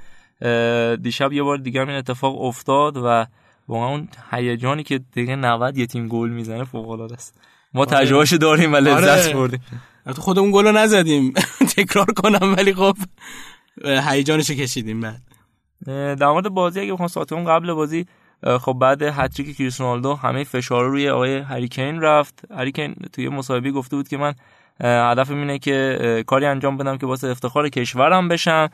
دیشب 1.03 1.33
یه 1.33 1.42
بار 1.42 1.59
دیگه 1.59 1.81
این 1.81 1.90
اتفاق 1.90 2.42
افتاد 2.42 2.97
و 2.97 3.27
واقعا 3.68 3.88
اون 3.88 4.09
هیجانی 4.31 4.83
که 4.83 4.99
دقیقه 4.99 5.37
90 5.37 5.79
یه 5.79 5.87
تیم 5.87 6.09
گل 6.09 6.31
می‌زنه 6.31 6.64
فوق 6.64 6.90
العاده 6.90 7.14
است. 7.14 7.40
ما 7.75 7.87
تجربهش 7.87 8.33
داریم 8.33 8.73
و 8.73 8.77
لذت 8.77 9.27
آره. 9.27 9.35
بردیم. 9.35 9.61
البته 10.07 10.23
خودمون 10.23 10.51
گل 10.53 10.64
رو 10.64 10.73
نزدیم. 10.73 11.33
تکرار 11.77 12.07
کنم 12.07 12.55
ولی 12.57 12.75
خب. 12.75 12.97
اه، 13.82 14.10
هیجانش 14.10 14.50
رو 14.50 14.56
کشیدیم 14.56 15.00
بعد. 15.00 15.22
در 16.16 16.30
مورد 16.30 16.48
بازی 16.48 16.80
اگه 16.80 16.92
بخوام 16.92 17.08
صحبت 17.08 17.32
قبل 17.32 17.72
بازی 17.72 18.06
خب 18.60 18.72
بعد 18.72 19.02
هتریک 19.02 19.56
کریستیانو 19.56 19.90
رونالدو 19.90 20.14
همه 20.14 20.44
فشار 20.44 20.84
رو 20.84 20.90
روی 20.90 21.08
آقای 21.08 21.38
هریکین 21.38 22.00
رفت. 22.00 22.42
هریکین 22.50 22.94
توی 23.12 23.28
مصاحبه 23.28 23.70
گفته 23.70 23.96
بود 23.96 24.08
که 24.08 24.16
من 24.16 24.34
هدفم 24.80 25.38
اینه 25.38 25.58
که 25.58 26.24
کاری 26.26 26.46
انجام 26.46 26.76
بدم 26.76 26.98
که 26.98 27.06
واسه 27.06 27.28
افتخار 27.28 27.68
کشورم 27.68 28.28
بشم. 28.28 28.68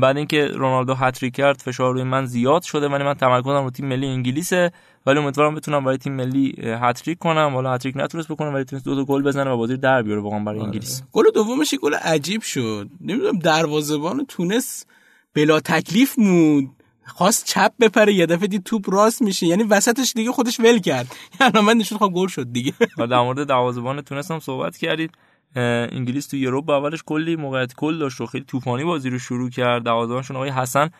بعد 0.00 0.16
اینکه 0.16 0.46
رونالدو 0.46 0.94
هتریک 0.94 1.34
کرد 1.34 1.60
فشار 1.60 1.92
روی 1.92 2.02
من 2.02 2.26
زیاد 2.26 2.62
شده 2.62 2.88
ولی 2.88 3.04
من 3.04 3.14
تمرکزم 3.14 3.64
رو 3.64 3.70
تیم 3.70 3.86
ملی 3.86 4.06
انگلیسه. 4.06 4.72
ولی 5.06 5.18
امیدوارم 5.18 5.54
بتونم 5.54 5.84
برای 5.84 5.98
تیم 5.98 6.12
ملی 6.12 6.54
هتریک 6.60 7.18
کنم. 7.18 7.50
حالا 7.54 7.74
هتریک 7.74 7.96
نتونست 7.96 8.28
بکنم 8.28 8.54
ولی 8.54 8.64
تونست 8.64 8.84
دو 8.84 8.94
تا 8.94 9.04
گل 9.04 9.22
بزنه 9.22 9.50
و 9.50 9.56
بازی 9.56 9.76
در 9.76 10.02
بیاره 10.02 10.20
واقعا 10.20 10.38
برای 10.38 10.60
انگلیس. 10.60 11.02
گل 11.12 11.24
دومش 11.34 11.74
گل 11.74 11.94
عجیب 11.94 12.42
شد. 12.42 12.88
نمی‌دونم 13.00 13.38
دروازه‌بان 13.38 14.26
تونس 14.28 14.86
بلا 15.34 15.60
تکلیف 15.60 16.18
بود 16.18 16.70
خواست 17.14 17.46
چپ 17.46 17.72
بپره 17.80 18.14
یه 18.14 18.26
دفعه 18.26 18.46
دید 18.46 18.64
توپ 18.64 18.90
راست 18.90 19.22
میشه. 19.22 19.46
یعنی 19.46 19.62
وسطش 19.62 20.12
دیگه 20.16 20.32
خودش 20.32 20.60
ول 20.60 20.78
کرد. 20.78 21.16
یعنی 21.40 21.60
من 21.60 21.76
نشون 21.76 21.98
خواهم 21.98 22.12
گل 22.12 22.26
شد 22.26 22.52
دیگه. 22.52 22.72
در 23.10 23.20
مورد 23.20 23.46
دروازه‌بان 23.46 24.00
تونس 24.00 24.30
هم 24.30 24.40
صحبت 24.40 24.76
کردید. 24.76 25.10
انگلیس 25.56 26.26
تو 26.26 26.36
یوروپ 26.36 26.70
اولش 26.70 27.02
کلی 27.06 27.36
موقعیت 27.36 27.74
کل 27.74 27.98
داشت 27.98 28.20
و 28.20 28.26
خیلی 28.26 28.44
طوفانی 28.44 28.84
بازی 28.84 29.10
رو 29.10 29.18
شروع 29.18 29.50
کرد. 29.50 29.82
دروازه‌بانشون 29.82 30.36
آقای 30.36 30.50
حسن 30.50 30.90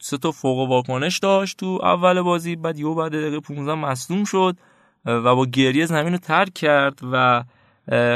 سه 0.00 0.18
تا 0.18 0.32
فوق 0.32 0.68
واکنش 0.68 1.18
داشت 1.18 1.56
تو 1.56 1.78
اول 1.82 2.20
بازی 2.20 2.56
بعد 2.56 2.78
یهو 2.78 2.94
بعد 2.94 3.12
دقیقه 3.12 3.40
15 3.40 3.74
مصدوم 3.74 4.24
شد 4.24 4.56
و 5.04 5.34
با 5.34 5.46
گریه 5.46 5.86
زمین 5.86 6.12
رو 6.12 6.18
ترک 6.18 6.54
کرد 6.54 6.98
و 7.12 7.44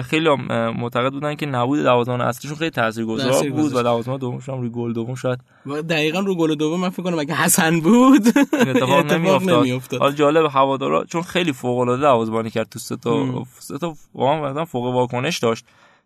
خیلی 0.04 0.28
هم 0.28 0.70
معتقد 0.70 1.12
بودن 1.12 1.34
که 1.34 1.46
نبود 1.46 1.82
دروازه‌بان 1.82 2.20
اصلیشون 2.20 2.58
خیلی 2.58 2.70
تاثیرگذار 2.70 3.50
بود 3.50 3.58
و 3.58 3.62
گذاشت. 3.62 3.84
دروازه‌بان 3.84 4.18
دومشون 4.18 4.54
هم 4.54 4.60
روی 4.60 4.70
گل 4.70 4.92
دوم 4.92 5.14
شاید. 5.14 5.38
و 5.66 5.82
دقیقا 5.82 6.20
رو 6.20 6.34
گل 6.34 6.54
دوم 6.54 6.80
من 6.80 6.88
فکر 6.88 7.02
کنم 7.02 7.18
اگه 7.18 7.34
حسن 7.34 7.80
بود 7.80 8.26
اتفاق 8.52 9.06
نمیافتاد. 9.12 10.00
حالا 10.00 10.12
جالب 10.12 10.50
هوادارا 10.50 11.04
چون 11.04 11.22
خیلی 11.22 11.52
فوق 11.52 11.78
العاده 11.78 12.02
دروازه‌بانی 12.02 12.50
کرد 12.50 12.68
تو 12.68 12.78
سه 12.78 12.96
تا. 12.96 13.44
سه 13.58 13.78
تا 13.78 13.94
واقعا 14.14 14.64
فوق 14.64 14.84
واکنش 14.84 15.38
داشت 15.38 15.64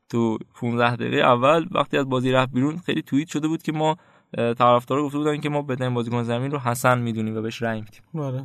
تو 0.09 0.39
15 0.55 0.97
دقیقه 0.97 1.17
اول. 1.17 1.67
وقتی 1.71 1.99
از 1.99 2.09
بازی 2.09 2.33
رفت 2.33 2.53
بیرون 2.53 2.79
خیلی 2.87 3.03
توییت 3.03 3.29
شده 3.29 3.49
بود 3.49 3.63
که 3.63 3.73
ما 3.73 3.97
طرفدارا 4.37 5.05
گفته 5.05 5.19
بودن 5.19 5.41
که 5.41 5.49
ما 5.49 5.63
بهترین 5.63 5.95
بازیکن 5.95 6.23
زمین 6.23 6.51
رو 6.51 6.59
حسن 6.59 6.99
می‌دونیم 6.99 7.37
و 7.37 7.43
بهش 7.43 7.63
رأی 7.63 7.81
میدیم. 7.81 8.25
آره. 8.27 8.45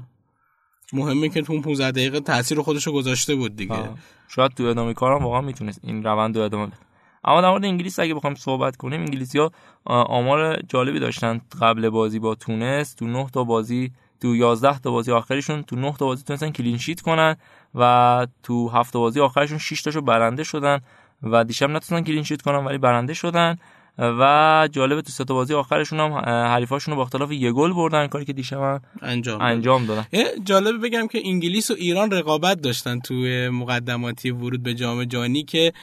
مهمه 0.94 1.30
که 1.30 1.42
تو 1.42 1.54
اون 1.54 1.62
15 1.62 1.92
دقیقه 1.92 2.20
تاثیر 2.20 2.62
خودش 2.62 2.88
رو 2.88 2.94
گذاشته 2.94 3.36
بود 3.36 3.56
دیگه. 3.56 3.74
آه. 3.74 3.98
شاید 4.28 4.52
تو 4.52 4.64
ادامه 4.64 4.94
کارم 4.94 5.24
واقعا 5.24 5.42
می‌تونست 5.42 5.80
این 5.84 6.04
روند 6.04 6.38
رو 6.38 6.44
ادامه 6.44 6.66
بده. 6.66 6.76
اما 7.24 7.42
در 7.42 7.50
مورد 7.50 7.66
انگلیس 7.66 8.00
اگه 8.00 8.14
بخوایم 8.14 8.36
صحبت 8.36 8.76
کنیم 8.76 9.00
انگلیسی 9.00 9.40
ها 9.40 9.52
آمار 9.86 10.62
جالبی 10.62 11.00
داشتن 11.00 11.42
قبل 11.62 11.90
بازی 11.90 12.20
با 12.20 12.36
تونس. 12.36 12.96
تو 12.96 13.08
9 13.08 13.30
تا 13.34 13.44
بازی 13.44 13.92
تو 14.22 14.36
11 14.36 14.80
تا 14.80 14.92
بازی 14.92 15.12
آخرشون 15.12 15.64
تو 15.64 15.76
9 15.76 15.94
تا 15.94 16.06
بازی 16.06 16.24
تونستن 16.24 16.50
کلین 16.50 16.78
شیت 16.78 17.02
کنن 17.02 17.36
و 17.76 18.28
تو 18.44 18.70
7 18.70 18.94
تا 18.94 19.00
بازی 19.00 19.20
آخرشون 19.20 19.58
6 19.58 19.82
تاشو 19.82 20.02
برنده 20.02 20.44
شدن 20.44 20.80
و 21.24 21.44
دیشب 21.44 21.66
نتونستن 21.66 22.02
کلین 22.02 22.24
شیت 22.24 22.42
کنن 22.42 22.66
ولی 22.66 22.78
برنده 22.78 23.14
شدن. 23.14 23.58
و 24.02 24.70
جالبه 24.72 25.02
تو 25.02 25.12
سه 25.12 25.24
بازی 25.24 25.54
آخرشون 25.54 26.00
هم 26.00 26.14
حریفاشون 26.26 26.92
رو 26.92 26.96
با 26.96 27.04
اختلاف 27.04 27.32
یه 27.32 27.52
گل 27.52 27.74
بردن 27.74 28.08
کاری 28.08 28.26
که 28.26 28.34
دیشب 28.34 28.58
هم 28.58 28.82
انجام. 29.02 29.42
انجام 29.42 29.86
دادن 29.86 30.06
یه 30.12 30.26
جالبه 30.44 30.78
بگم 30.78 31.08
که 31.08 31.22
انگلیس 31.26 31.72
و 31.72 31.74
ایران 31.74 32.12
رقابت 32.12 32.62
داشتن 32.62 33.00
توی 33.00 33.50
مقدماتی 33.50 34.32
ورود 34.32 34.64
به 34.64 34.74
جام 34.74 35.04
جهانی 35.04 35.44
که 35.44 35.74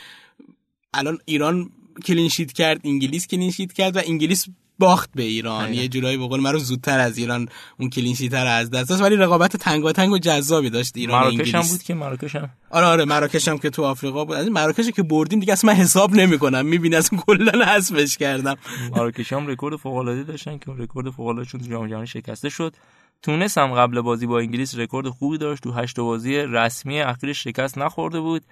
الان 0.95 1.19
ایران 1.25 1.71
clean 2.05 2.29
sheet 2.29 2.53
کرد 2.53 2.81
انگلیس 2.85 3.27
clean 3.27 3.50
sheet 3.50 3.73
کرد 3.73 3.97
و 3.97 4.01
انگلیس 4.07 4.47
باخت 4.79 5.11
به 5.15 5.23
ایران. 5.23 5.75
یه 5.75 5.89
جورایی 5.89 6.17
به 6.17 6.27
قول 6.27 6.41
من 6.41 6.53
رو 6.53 6.59
زودتر 6.59 6.99
از 6.99 7.19
ایران 7.19 7.49
اون 7.79 7.91
clean 7.91 8.13
sheet 8.13 8.35
رو 8.35 8.49
از 8.49 8.71
دست 8.71 8.89
داد 8.89 9.01
ولی 9.01 9.17
رقابت 9.17 9.57
تنگاتنگ 9.57 10.13
و 10.13 10.19
جذابی 10.19 10.71
داشت 10.71 10.97
ایران 10.97 11.21
مراکش 11.21 11.39
انگلیس. 11.39 11.55
هم 11.55 11.63
بود 11.63 11.83
که 11.83 11.95
مراکش 11.95 12.37
هم. 12.37 12.51
آره 12.71 12.87
آره 12.87 13.05
مراکش 13.05 13.49
هم 13.49 13.59
که 13.59 13.71
تو 13.71 13.85
آفریقا 13.85 14.25
بود. 14.25 14.37
از 14.37 14.45
این 14.45 14.53
مراکش 14.53 14.87
که 14.87 15.03
بردیم 15.03 15.41
دیگه 15.41 15.53
اصلا 15.53 15.73
من 15.73 15.79
حساب 15.79 16.15
نمی‌کنم. 16.15 16.67
می‌بینی 16.67 16.97
اصلا 16.97 17.19
کلا 17.27 17.65
حذفش 17.65 18.17
کردم. 18.17 18.57
مراکش 18.97 19.33
هم 19.33 19.47
رکورد 19.47 19.77
فوق 19.77 19.97
العاده 19.97 20.23
داشتن 20.23 20.59
که 20.59 20.73
رکورد 20.79 21.11
فوق 21.11 21.27
العاده 21.27 21.51
تو 21.51 21.59
جام 21.59 21.89
جهانی 21.89 22.07
شکسته 22.07 22.49
شد. 22.49 22.75
تونس 23.23 23.59
هم 23.59 23.75
قبل 23.75 24.01
بازی 24.01 24.27
با 24.27 24.39
انگلیس 24.39 24.75
رکورد 24.75 25.09
خوبی 25.09 25.39
داشت. 25.39 25.63
تو 25.63 25.73
هشت 25.73 26.01
بازی 26.01 26.35
رسمی 26.35 27.01
اخیرش 27.01 27.45
شکست 27.45 27.79
نخورده 27.79 28.21
بود. 28.21 28.43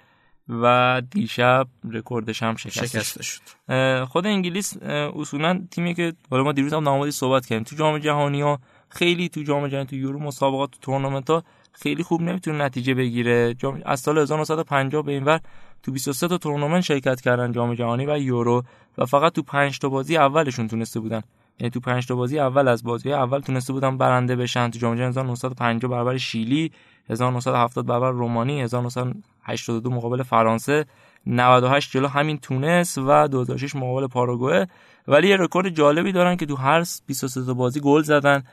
و 0.49 1.01
دیشب 1.11 1.67
رکوردش 1.91 2.43
هم 2.43 2.55
شکسته 2.55 2.87
شد. 2.87 2.99
شکسته 2.99 3.23
شد. 3.23 4.05
خود 4.05 4.27
انگلیس 4.27 4.77
اصولا 5.15 5.61
تیمی 5.71 5.93
که 5.93 6.13
حالا 6.31 6.43
ما 6.43 6.51
دیروز 6.51 6.73
هم 6.73 6.83
موردش 6.83 7.13
صحبت 7.13 7.45
کردیم 7.45 7.63
تو 7.63 7.75
جام 7.75 7.97
جهانی 7.97 8.41
ها 8.41 8.59
خیلی 8.89 9.29
تو 9.29 9.43
جام 9.43 9.67
جهانی 9.67 9.85
تو 9.85 9.95
یورو 9.95 10.19
مسابقات 10.19 10.71
تو 10.71 10.77
تورنمنت 10.81 11.29
ها 11.29 11.43
خیلی 11.71 12.03
خوب 12.03 12.21
نمی‌تونه 12.21 12.65
نتیجه 12.65 12.93
بگیره. 12.93 13.53
جام 13.53 13.81
از 13.85 13.99
سال 13.99 14.17
1950 14.17 15.03
به 15.03 15.11
این 15.11 15.23
ور 15.23 15.39
تو 15.83 15.91
23 15.91 16.27
تا 16.27 16.37
تورنمنت 16.37 16.83
شرکت 16.83 17.21
کردن 17.21 17.51
جام 17.51 17.73
جهانی 17.73 18.05
و 18.05 18.17
یورو 18.17 18.63
و 18.97 19.05
فقط 19.05 19.33
تو 19.33 19.41
5 19.41 19.79
تا 19.79 19.89
بازی 19.89 20.17
اولشون 20.17 20.67
تونسته 20.67 20.99
بودن. 20.99 21.21
یعنی 21.59 21.71
تو 21.71 21.79
5 21.79 22.05
تا 22.05 22.15
بازی 22.15 22.39
اول 22.39 22.67
از 22.67 22.83
بازی 22.83 23.13
اول 23.13 23.39
تونسته 23.39 23.73
بودن 23.73 23.97
برنده 23.97 24.35
بشن. 24.35 24.69
تو 24.69 24.79
جام 24.79 24.95
جهانی 24.95 25.09
1950 25.09 25.91
برابر 25.91 26.17
شیلی 26.17 26.71
1970 27.09 27.85
برابر 27.85 28.11
رومانی 28.11 28.61
1982 28.61 29.89
مقابل 29.89 30.23
فرانسه 30.23 30.85
98 31.27 31.91
جلو 31.91 32.07
همین 32.07 32.37
تونس 32.37 32.97
و 32.97 33.27
2006 33.27 33.75
مقابل 33.75 34.07
پاراگوئه. 34.07 34.67
ولی 35.07 35.27
یه 35.27 35.37
رکورد 35.37 35.69
جالبی 35.69 36.11
دارن 36.11 36.35
که 36.35 36.45
تو 36.45 36.55
هر 36.55 36.83
23 37.07 37.45
تا 37.45 37.53
بازی 37.53 37.79
گل 37.79 38.01
زدن 38.01 38.43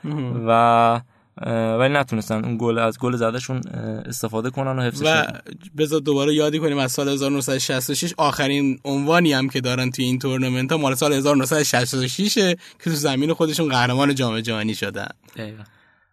و 0.47 1.01
ولی 1.79 1.93
نتونستن 1.93 2.45
اون 2.45 2.57
گل 2.57 2.79
از 2.79 2.99
گل 2.99 3.15
زدهشون 3.15 3.57
استفاده 4.05 4.49
کنن 4.49 4.79
و 4.79 4.81
حفظش 4.81 5.05
و. 5.05 5.23
بذار 5.77 5.99
دوباره 5.99 6.33
یادی 6.33 6.59
کنیم 6.59 6.77
از 6.77 6.91
سال 6.91 7.09
1966 7.09 8.13
آخرین 8.17 8.79
عنوانی 8.85 9.33
هم 9.33 9.49
که 9.49 9.61
دارن 9.61 9.91
توی 9.91 10.05
این 10.05 10.19
تورنمنت 10.19 10.71
ها 10.71 10.77
مال 10.77 10.95
سال 10.95 11.13
1966 11.13 12.33
که 12.33 12.57
تو 12.79 12.89
زمین 12.89 13.33
خودشون 13.33 13.69
قهرمان 13.69 14.15
جام 14.15 14.39
جهانی 14.39 14.75
شدن. 14.75 15.07
اه، 15.35 15.49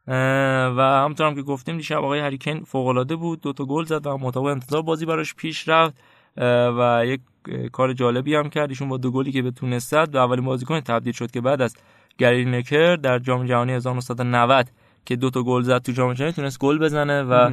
و 0.06 1.02
همونطور 1.02 1.26
هم 1.26 1.34
که 1.34 1.42
گفتیم 1.42 1.76
دیشب 1.76 1.96
آقای 1.96 2.20
هریکن 2.20 2.60
فوق 2.60 2.86
العاده 2.86 3.16
بود 3.16 3.40
دو 3.40 3.52
تا 3.52 3.64
گل 3.64 3.84
زد 3.84 4.06
و 4.06 4.18
مطابق 4.18 4.46
انتظار 4.46 4.82
بازی 4.82 5.06
براش 5.06 5.34
پیش 5.34 5.68
رفت 5.68 5.94
و 6.78 7.02
یک 7.06 7.20
کار 7.72 7.92
جالبی 7.92 8.34
هم 8.34 8.50
کرد. 8.50 8.68
ایشون 8.68 8.88
با 8.88 8.96
دو 8.96 9.10
گلی 9.10 9.32
که 9.32 9.42
به 9.42 9.50
تونس 9.50 9.90
زد 9.90 10.14
و 10.14 10.18
اولین 10.18 10.44
بازیکن 10.44 10.80
تبدیل 10.80 11.12
شد 11.12 11.30
که 11.30 11.40
بعد 11.40 11.62
از 11.62 11.76
گری 12.18 12.44
نکر 12.44 12.96
در 12.96 13.18
جام 13.18 13.46
جهانی 13.46 13.72
1990 13.72 14.68
که 15.04 15.16
دو 15.16 15.30
تا 15.30 15.42
گل 15.42 15.62
زد 15.62 15.82
تو 15.82 15.92
جام 15.92 16.12
جهانی 16.12 16.32
تونست 16.32 16.58
گل 16.58 16.78
بزنه 16.78 17.22
و 17.22 17.50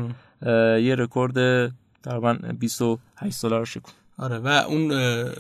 یه 0.80 0.96
رکورد 0.96 1.70
تقریبا 2.04 2.38
28 2.60 3.36
ساله 3.36 3.58
رو 3.58 3.66
شکن 3.66 3.92
آره 4.20 4.38
و 4.38 4.48
اون 4.48 4.92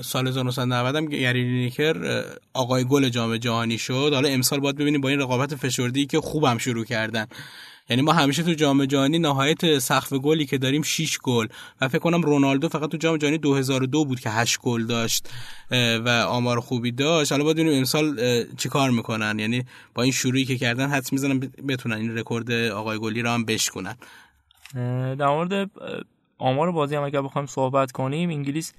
سال 0.01 0.27
1990 0.27 0.95
هم 0.95 1.05
گری 1.05 1.43
لیکر 1.43 1.97
اه، 2.03 2.23
آقای 2.53 2.85
گل 2.85 3.09
جام 3.09 3.37
جهانی 3.37 3.77
شد. 3.77 4.11
حالا 4.13 4.29
امسال 4.29 4.59
باید 4.59 4.75
ببینیم 4.75 5.01
با 5.01 5.09
این 5.09 5.19
رقابت 5.19 5.55
فشردی 5.55 6.05
که 6.05 6.19
خوبم 6.19 6.57
شروع 6.57 6.85
کردن. 6.85 7.27
یعنی 7.89 8.01
ما 8.01 8.13
همیشه 8.13 8.43
تو 8.43 8.53
جام 8.53 8.85
جهانی 8.85 9.19
نهایت 9.19 9.79
سقف 9.79 10.13
گلی 10.13 10.45
که 10.45 10.57
داریم 10.57 10.81
6 10.81 11.17
گل. 11.23 11.47
و 11.81 11.87
فکر 11.87 11.99
کنم 11.99 12.21
رونالدو 12.21 12.69
فقط 12.69 12.89
تو 12.89 12.97
جام 12.97 13.17
جهانی 13.17 13.37
2002 13.37 14.05
بود 14.05 14.19
که 14.19 14.29
8 14.29 14.59
گل 14.59 14.85
داشت 14.85 15.29
و 16.05 16.09
آمار 16.27 16.59
خوبی 16.59 16.91
داشت. 16.91 17.31
حالا 17.31 17.43
باید 17.43 17.57
ببینیم 17.57 17.77
امسال 17.77 18.19
چیکار 18.57 18.91
می‌کنن. 18.91 19.39
یعنی 19.39 19.63
با 19.95 20.03
این 20.03 20.11
شروعی 20.11 20.45
که 20.45 20.57
کردن 20.57 20.89
حدس 20.89 21.13
می‌زنم 21.13 21.39
بتونن 21.67 21.95
این 21.95 22.17
رکورد 22.17 22.51
آقای 22.51 22.99
گلی 22.99 23.21
رو 23.21 23.29
هم 23.29 23.45
بشکنن 23.45 23.95
در 25.19 25.27
مورد 25.27 25.69
آمار 26.39 26.71
بازی 26.71 26.95
هم 26.95 27.03
اگر 27.03 27.21
بخوایم 27.21 27.45
صحبت 27.45 27.91
کنیم 27.91 28.29
انگلیس 28.29 28.73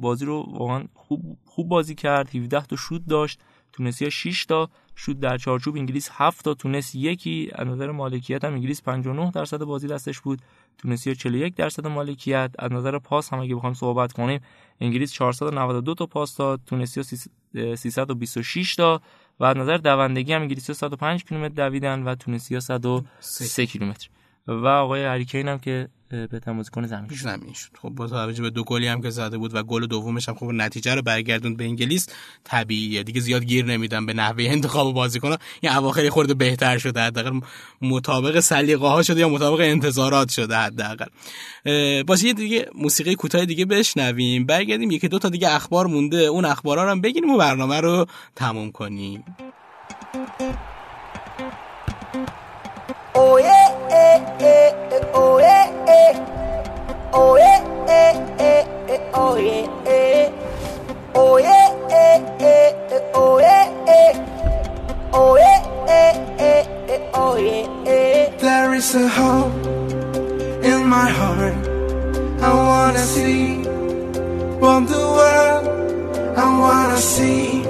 بازی 0.00 0.24
رو 0.24 0.46
واقعا 0.50 0.84
خوب 0.94 1.38
خوب 1.44 1.68
بازی 1.68 1.94
کرد. 1.94 2.36
17 2.36 2.66
تا 2.66 2.76
شوت 2.76 3.02
داشت 3.08 3.40
تونسیا 3.72 4.10
6 4.10 4.46
تا 4.46 4.70
شوت 4.94 5.20
در 5.20 5.38
چارچوب. 5.38 5.76
انگلیس 5.76 6.10
7 6.12 6.44
تا 6.44 6.54
تونس 6.54 6.94
یکی. 6.94 7.50
از 7.54 7.66
نظر 7.66 7.90
مالکیت 7.90 8.44
هم 8.44 8.54
انگلیس 8.54 8.82
59 8.82 9.30
درصد 9.30 9.64
بازی 9.64 9.88
دستش 9.88 10.20
بود. 10.20 10.42
تونسیا 10.78 11.14
41 11.14 11.54
درصد 11.54 11.86
مالکیت. 11.86 12.50
از 12.58 12.72
نظر 12.72 12.98
پاس 12.98 13.32
هم 13.32 13.40
اگه 13.40 13.54
بخوایم 13.54 13.74
صحبت 13.74 14.12
کنیم 14.12 14.40
انگلیس 14.80 15.12
492 15.12 15.94
تا 15.94 16.06
پاس 16.06 16.36
داد. 16.36 16.60
تونسیا 16.66 17.02
326 17.76 18.74
تا. 18.76 19.00
و 19.40 19.44
از 19.44 19.56
نظر 19.56 19.76
دوندگی 19.76 20.32
هم 20.32 20.40
انگلیسی 20.42 20.74
105 20.74 21.24
کیلومتر 21.24 21.54
دویدن 21.54 22.02
و 22.02 22.14
تونسیا 22.14 22.60
103 22.60 23.66
کیلومتر. 23.66 24.08
و 24.46 24.66
آقای 24.66 25.04
هریکین 25.04 25.48
هم 25.48 25.58
که 25.58 25.88
به 26.12 26.40
بازیکن 26.46 26.86
زمین 26.86 27.08
شد. 27.08 27.24
زمین 27.24 27.52
شد. 27.52 27.68
خب 27.82 27.88
با 27.88 28.06
توجه 28.06 28.42
به 28.42 28.50
دو 28.50 28.64
گلی 28.64 28.86
هم 28.86 29.02
که 29.02 29.10
زده 29.10 29.38
بود 29.38 29.54
و 29.54 29.62
گل 29.62 29.86
دومش 29.86 30.28
هم 30.28 30.34
خب 30.34 30.46
نتیجه 30.46 30.94
رو 30.94 31.02
برگردوند 31.02 31.56
به 31.56 31.64
انگلیس 31.64 32.08
طبیعیه. 32.44 33.02
دیگه 33.02 33.20
زیاد 33.20 33.44
گیر 33.44 33.64
نمیدن 33.64 34.06
به 34.06 34.12
نحوه 34.12 34.44
انتخاب 34.44 34.94
بازیکن 34.94 35.36
این 35.60 35.72
اواخر 35.72 36.08
خورده 36.08 36.34
بهتر 36.34 36.78
شده 36.78 37.00
حداقل 37.00 37.40
مطابق 37.82 38.40
سلیقه 38.40 38.86
ها 38.86 39.02
شده 39.02 39.20
یا 39.20 39.28
مطابق 39.28 39.60
انتظارات 39.60 40.28
شده 40.28 40.56
حداقل. 40.56 41.06
باشه 42.02 42.26
یه 42.26 42.32
دیگه 42.32 42.70
موسیقی 42.74 43.14
کوتاه 43.14 43.44
دیگه 43.44 43.64
بشنویم. 43.64 44.46
برگردیم 44.46 44.90
یکی 44.90 45.08
دو 45.08 45.18
تا 45.18 45.28
دیگه 45.28 45.54
اخبار 45.54 45.86
مونده. 45.86 46.16
اون 46.16 46.44
اخبارا 46.44 46.84
رو 46.84 46.90
هم 46.90 47.00
بگیریم 47.00 47.30
و 47.30 47.38
برنامه 47.38 47.80
رو 47.80 48.06
تموم 48.36 48.72
کنیم. 48.72 49.24
Oh 57.14 57.36
yeah, 57.36 57.60
eh, 57.88 58.14
eh, 58.38 58.64
eh, 58.88 59.00
oh 59.14 59.36
yeah, 59.36 59.68
eh. 59.86 60.32
Oh 61.14 61.36
yeah, 61.36 61.68
eh, 61.90 62.18
eh, 62.40 62.72
eh, 62.90 63.00
oh 63.14 63.38
yeah, 63.38 63.68
eh. 63.86 64.12
Oh 65.12 65.36
yeah, 65.36 65.60
eh, 65.88 66.12
eh, 66.38 66.64
eh, 66.88 67.10
oh 67.14 67.36
yeah, 67.36 67.68
eh. 67.86 68.30
There 68.40 68.74
is 68.74 68.94
a 68.94 69.08
hope 69.08 69.52
in 70.64 70.86
my 70.88 71.08
heart. 71.18 71.54
I 72.40 72.50
wanna 72.54 73.04
see, 73.14 73.62
want 74.58 74.88
the 74.88 75.04
world. 75.18 75.64
I 76.36 76.46
wanna 76.64 76.96
see 76.96 77.62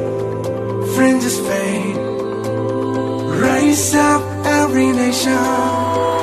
fringes 0.95 1.39
fade. 1.41 1.97
Raise 3.43 3.95
up 3.97 4.23
every 4.47 4.93
nation. 4.93 6.22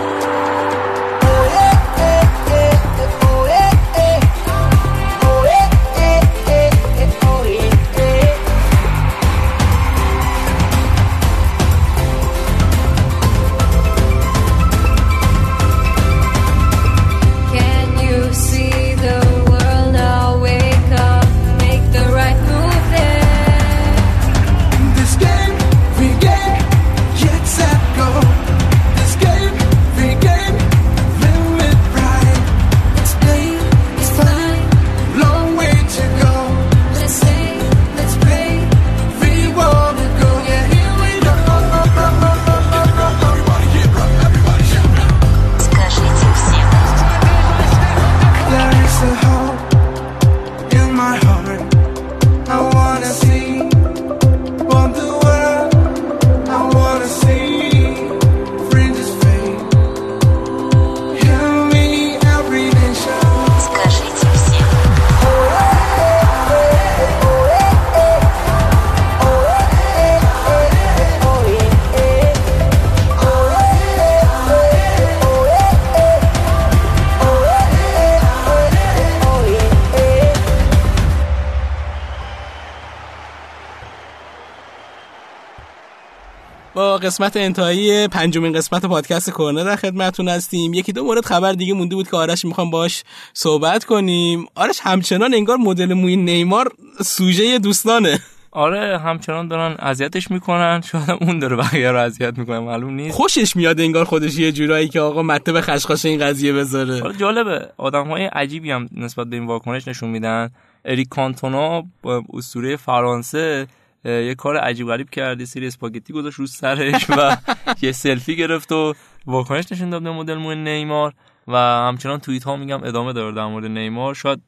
قسمت 87.09 87.37
انتهایی 87.37 88.07
پنجمین 88.07 88.53
قسمت 88.53 88.85
پادکست 88.85 89.29
کورنر 89.29 89.63
در 89.63 89.75
خدمتتون 89.75 90.29
هستیم. 90.29 90.73
یکی 90.73 90.91
دو 90.91 91.03
مورد 91.03 91.25
خبر 91.25 91.53
دیگه 91.53 91.73
مونده 91.73 91.95
بود 91.95 92.09
که 92.09 92.17
آرش 92.17 92.45
می‌خوام 92.45 92.69
باش 92.71 93.03
صحبت 93.33 93.85
کنیم. 93.85 94.45
آرش 94.55 94.79
همچنان 94.83 95.33
انگار 95.33 95.57
مدل 95.57 95.93
موی 95.93 96.15
نیمار 96.15 96.71
سوژه 97.01 97.59
دوستانه. 97.59 98.19
آره 98.51 98.99
همچنان 98.99 99.47
دارن 99.47 99.75
اذیتش 99.79 100.31
می‌کنن. 100.31 100.81
شاید 100.81 101.09
اون 101.21 101.39
داره 101.39 101.55
بقیه 101.55 101.91
رو 101.91 101.99
اذیت 101.99 102.37
می‌کنه 102.37 102.59
معلوم 102.59 102.93
نیست. 102.93 103.15
خوشش 103.15 103.55
میاد 103.55 103.81
انگار 103.81 104.05
خودش 104.05 104.39
یه 104.39 104.51
جورایی 104.51 104.89
که 104.89 104.99
آقا 104.99 105.23
مته 105.23 105.51
به 105.51 105.61
خشخاش 105.61 106.05
این 106.05 106.19
قضیه 106.19 106.53
بذاره. 106.53 107.01
حالا 107.01 107.13
جالبه. 107.13 107.67
آدم 107.77 108.07
های 108.07 108.25
عجیبی 108.25 108.71
هم 108.71 108.89
نسبت 108.97 109.27
به 109.27 109.35
این 109.35 109.45
واکنش 109.45 109.87
نشون 109.87 110.09
میدن. 110.09 110.49
اریک 110.85 111.09
کانتونا 111.09 111.83
با 112.01 112.23
اسطوره 112.33 112.75
فرانسه 112.75 113.67
یه 114.05 114.35
کار 114.35 114.57
عجیب 114.57 114.87
غریب 114.87 115.09
کرد 115.09 115.43
سری 115.43 115.67
اسپاگتی 115.67 116.13
گذاشت 116.13 116.39
رو 116.39 116.47
سرش 116.47 117.09
و 117.09 117.37
یه 117.81 117.91
سلفی 117.91 118.35
گرفت 118.35 118.71
و 118.71 118.93
واکنش 119.25 119.71
نشون 119.71 119.89
داد 119.89 120.03
به 120.03 120.11
مدل 120.11 120.35
موی 120.35 120.55
نیمار. 120.55 121.13
و 121.47 121.57
همچنان 121.57 122.19
توییت 122.19 122.43
ها 122.43 122.55
میگم 122.55 122.83
ادامه 122.83 123.13
داره 123.13 123.35
در 123.35 123.45
مورد 123.45 123.65
نیمار. 123.65 124.13
شاید 124.13 124.41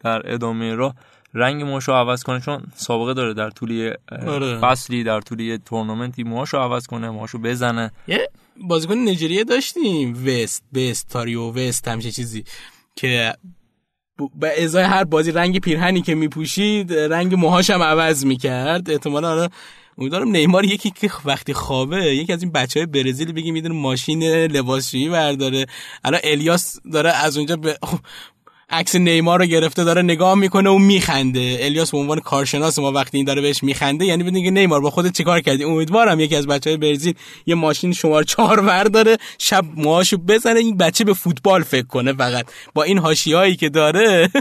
در 0.00 0.32
ادامه 0.32 0.74
راه 0.74 0.94
رنگ 1.34 1.62
موشو 1.62 1.92
عوض 1.92 2.22
کنه 2.22 2.40
چون 2.40 2.62
سابقه 2.74 3.14
داره 3.14 3.34
در 3.34 3.50
طول 3.50 3.94
آره. 4.26 4.58
فصلی 4.58 5.04
در 5.04 5.20
طول 5.20 5.58
تورنمنتی 5.66 6.22
موهاشو 6.22 6.58
عوض 6.58 6.86
کنه 6.86 7.10
موهاشو 7.10 7.38
بزنه. 7.38 7.92
یه 8.08 8.28
بازیکن 8.56 8.94
نجریه 8.94 9.44
داشتیم 9.44 10.26
وست 10.26 10.64
بست 10.74 11.08
تاریو 11.08 11.50
وست 11.50 11.88
همچه 11.88 12.10
چیزی 12.10 12.44
که 12.96 13.34
به 14.40 14.64
ازای 14.64 14.84
هر 14.84 15.04
بازی 15.04 15.32
رنگ 15.32 15.60
پیرهنی 15.60 16.02
که 16.02 16.14
میپوشید 16.14 16.92
رنگ 16.92 17.34
موهاش 17.34 17.70
هم 17.70 17.82
عوض 17.82 18.24
می‌کرد. 18.24 18.90
احتمالا 18.90 19.30
آره 19.30 19.48
امیدوارم 19.98 20.28
نیمار 20.28 20.64
یکی 20.64 20.90
که 20.90 21.10
وقتی 21.24 21.54
خوابه 21.54 21.96
یکی 21.96 22.32
از 22.32 22.42
این 22.42 22.52
بچه 22.52 22.80
های 22.80 22.86
برزیل 22.86 23.32
بگی 23.32 23.50
می‌دونه 23.50 23.74
ماشین 23.74 24.22
لباسشویی 24.24 25.08
برداره. 25.08 25.66
الان 26.04 26.20
الیاس 26.24 26.76
داره 26.92 27.10
از 27.10 27.36
اونجا 27.36 27.56
به 27.56 27.78
عکس 28.70 28.96
نیمار 28.96 29.38
رو 29.38 29.46
گرفته 29.46 29.84
داره 29.84 30.02
نگاه 30.02 30.34
می‌کنه 30.34 30.70
و 30.70 30.78
میخنده. 30.78 31.58
الیاس 31.60 31.90
به 31.90 31.98
عنوان 31.98 32.20
کارشناس 32.20 32.78
ما 32.78 32.92
وقتی 32.92 33.16
این 33.16 33.26
داره 33.26 33.42
بهش 33.42 33.62
میخنده 33.62 34.04
یعنی 34.04 34.22
بدونی 34.22 34.44
که 34.44 34.50
نیمار 34.50 34.80
با 34.80 34.90
خودت 34.90 35.16
چیکار 35.16 35.40
کردی؟ 35.40 35.64
امیدوارم 35.64 36.20
یکی 36.20 36.36
از 36.36 36.46
بچه 36.46 36.70
های 36.70 36.76
برزیل 36.76 37.14
یه 37.46 37.54
ماشین 37.54 37.92
شماره 37.92 38.24
چهار 38.24 38.84
داره 38.84 39.16
شب 39.38 39.64
موهاشو 39.76 40.16
بزنه 40.16 40.60
این 40.60 40.76
بچه 40.76 41.04
به 41.04 41.14
فوتبال 41.14 41.62
فکر 41.62 41.86
کنه 41.86 42.12
فقط. 42.12 42.46
با 42.74 42.82
این 42.82 42.98
هاشیایی 42.98 43.56
که 43.56 43.68
داره. 43.68 44.30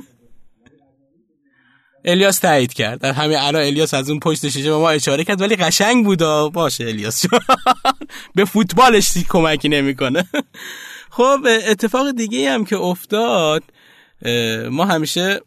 الیاس 2.06 2.40
تایید 2.40 2.74
کرد. 2.74 3.00
در 3.00 3.12
همین 3.12 3.38
الان 3.38 3.62
الیاس 3.62 3.94
از 3.94 4.10
اون 4.10 4.20
پشت 4.20 4.50
شیشه 4.50 4.70
به 4.70 4.78
ما 4.78 4.90
اشاره 4.90 5.24
کرد 5.24 5.42
ولی 5.42 5.56
قشنگ 5.56 6.06
بودا 6.06 6.50
باشه 6.50 6.84
الیاس. 6.84 7.26
به 8.36 8.46
فوتبالش 8.46 9.18
کمکی 9.30 9.70
نمی‌کنه. 9.70 10.28
خب 11.18 11.40
اتفاق 11.68 12.12
دیگه 12.12 12.52
هم 12.52 12.66
که 12.66 12.78
افتاد 12.78 13.64
ما 14.72 14.86
همیشه 14.86 15.40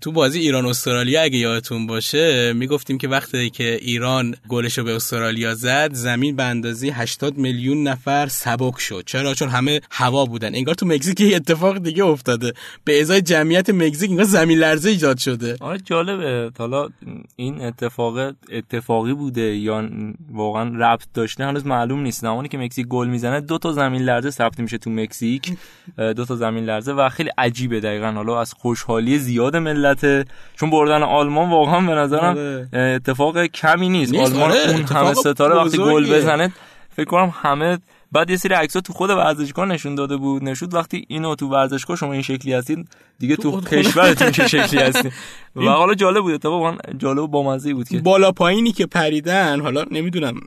تو 0.00 0.12
بازی 0.12 0.40
ایران 0.40 0.66
استرالیا 0.66 1.22
اگه 1.22 1.38
یادتون 1.38 1.86
باشه 1.86 2.52
می‌گفتیم 2.52 2.98
که 2.98 3.08
وقتی 3.08 3.50
که 3.50 3.74
ایران 3.74 4.34
گلش 4.48 4.78
رو 4.78 4.84
به 4.84 4.96
استرالیا 4.96 5.54
زد 5.54 5.92
زمین 5.92 6.36
به 6.36 6.42
اندازه 6.42 6.86
80 6.86 7.36
میلیون 7.38 7.82
نفر 7.82 8.26
سبک 8.26 8.80
شد. 8.80 9.02
چرا؟ 9.06 9.34
چون 9.34 9.48
همه 9.48 9.80
هوا 9.90 10.24
بودن. 10.24 10.54
انگار 10.54 10.74
تو 10.74 10.86
مکزیک 10.86 11.20
یه 11.20 11.36
اتفاق 11.36 11.78
دیگه 11.78 12.04
افتاده. 12.04 12.52
به 12.84 13.00
ازای 13.00 13.22
جمعیت 13.22 13.70
مکزیک 13.70 14.10
انگار 14.10 14.24
زمین 14.24 14.58
لرزه 14.58 14.90
ایجاد 14.90 15.18
شده. 15.18 15.56
آره 15.60 15.78
جالبه. 15.84 16.50
حالا 16.58 16.88
این 17.36 17.60
اتفاق 17.62 18.34
اتفاقی 18.52 19.14
بوده 19.14 19.56
یا 19.56 19.88
واقعا 20.32 20.72
ربط 20.78 21.06
داشته 21.14 21.44
هنوز 21.44 21.66
معلوم 21.66 22.00
نیست. 22.00 22.20
زمانی 22.22 22.48
که 22.48 22.58
مکزیک 22.58 22.86
گل 22.86 23.08
می‌زنه 23.08 23.40
دو 23.40 23.58
تا 23.58 23.72
زمین 23.72 24.02
لرزه 24.02 24.30
ثبت 24.30 24.60
میشه 24.60 24.78
تو 24.78 24.90
مکزیک. 24.90 25.52
دو 26.16 26.24
تا 26.24 26.36
زمین 26.36 26.64
لرزه 26.64 26.92
و 26.92 27.08
خیلی 27.08 27.30
عجیبه 27.38 27.80
دقیقا. 27.80 28.17
حالا 28.18 28.40
از 28.40 28.54
خوشحالی 28.58 29.18
زیاد 29.18 29.56
ملت 29.56 30.28
چون 30.56 30.70
بردن 30.70 31.02
آلمان 31.02 31.50
واقعا 31.50 31.80
به 31.80 31.94
نظرم 31.94 32.36
آره. 32.36 32.68
اتفاق 32.96 33.46
کمی 33.46 33.88
نیست, 33.88 34.12
نیست، 34.12 34.32
آلمان 34.32 34.50
آره، 34.50 34.70
اون 34.70 34.82
همه 34.82 35.14
ستاره 35.14 35.54
وقتی 35.54 35.78
گل. 35.78 36.14
بزنه 36.14 36.52
فکر 36.96 37.04
کنم 37.06 37.34
همه 37.42 37.78
بعد 38.12 38.30
یه 38.30 38.36
سری 38.36 38.54
عکس‌ها 38.54 38.80
تو 38.80 38.92
خود 38.92 39.10
ورزشگاه 39.10 39.66
نشون 39.66 39.94
داده 39.94 40.16
بود 40.16 40.44
نشود 40.44 40.74
وقتی 40.74 41.04
اینو 41.08 41.34
تو 41.34 41.48
ورزشگاه 41.48 41.96
شما 41.96 42.12
این 42.12 42.22
شکلی 42.22 42.52
هستید 42.52 42.88
دیگه 43.18 43.36
تو, 43.36 43.50
خونه. 43.50 43.66
کشورتون 43.66 44.30
چه 44.30 44.48
شکلی 44.48 44.80
هستید 44.88 45.12
و 45.56 45.62
حالا 45.62 45.94
جالب 45.94 46.22
بود 46.22 46.34
اتفاقا 46.34 46.76
جالب 46.98 47.18
و 47.18 47.28
بامزه 47.28 47.74
بود 47.74 47.88
که 47.88 47.98
بالا 47.98 48.32
پایینی 48.32 48.72
که 48.72 48.86
پریدن 48.86 49.60
حالا 49.60 49.84
نمی‌دونم 49.90 50.40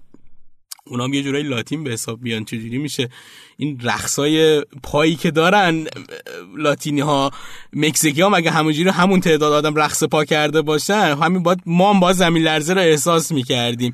اونام 0.88 1.14
یه 1.14 1.24
جورایی 1.24 1.44
لاتین 1.44 1.84
به 1.84 1.92
حساب 1.92 2.22
بیان 2.22 2.46
چجوری 2.46 2.78
میشه؟ 2.78 3.10
این 3.58 3.80
رقصای 3.84 4.62
پایی 4.84 5.16
که 5.16 5.32
دارن 5.32 5.88
لاتینی 6.58 7.02
ها 7.02 7.32
مکزیکی 7.74 8.22
ها 8.22 8.30
مگه 8.30 8.52
همونجوری 8.52 8.90
همون 8.90 9.20
تعداد 9.20 9.54
آدم 9.54 9.76
رقص 9.76 10.04
پا 10.04 10.26
کرده 10.26 10.62
باشن؟ 10.62 11.18
همین 11.24 11.44
باید 11.44 11.60
ما 11.66 11.94
هم 11.94 12.00
باید 12.00 12.16
زمین 12.16 12.44
لرزه 12.44 12.74
رو 12.74 12.82
احساس 12.82 13.32
می‌کردیم. 13.32 13.94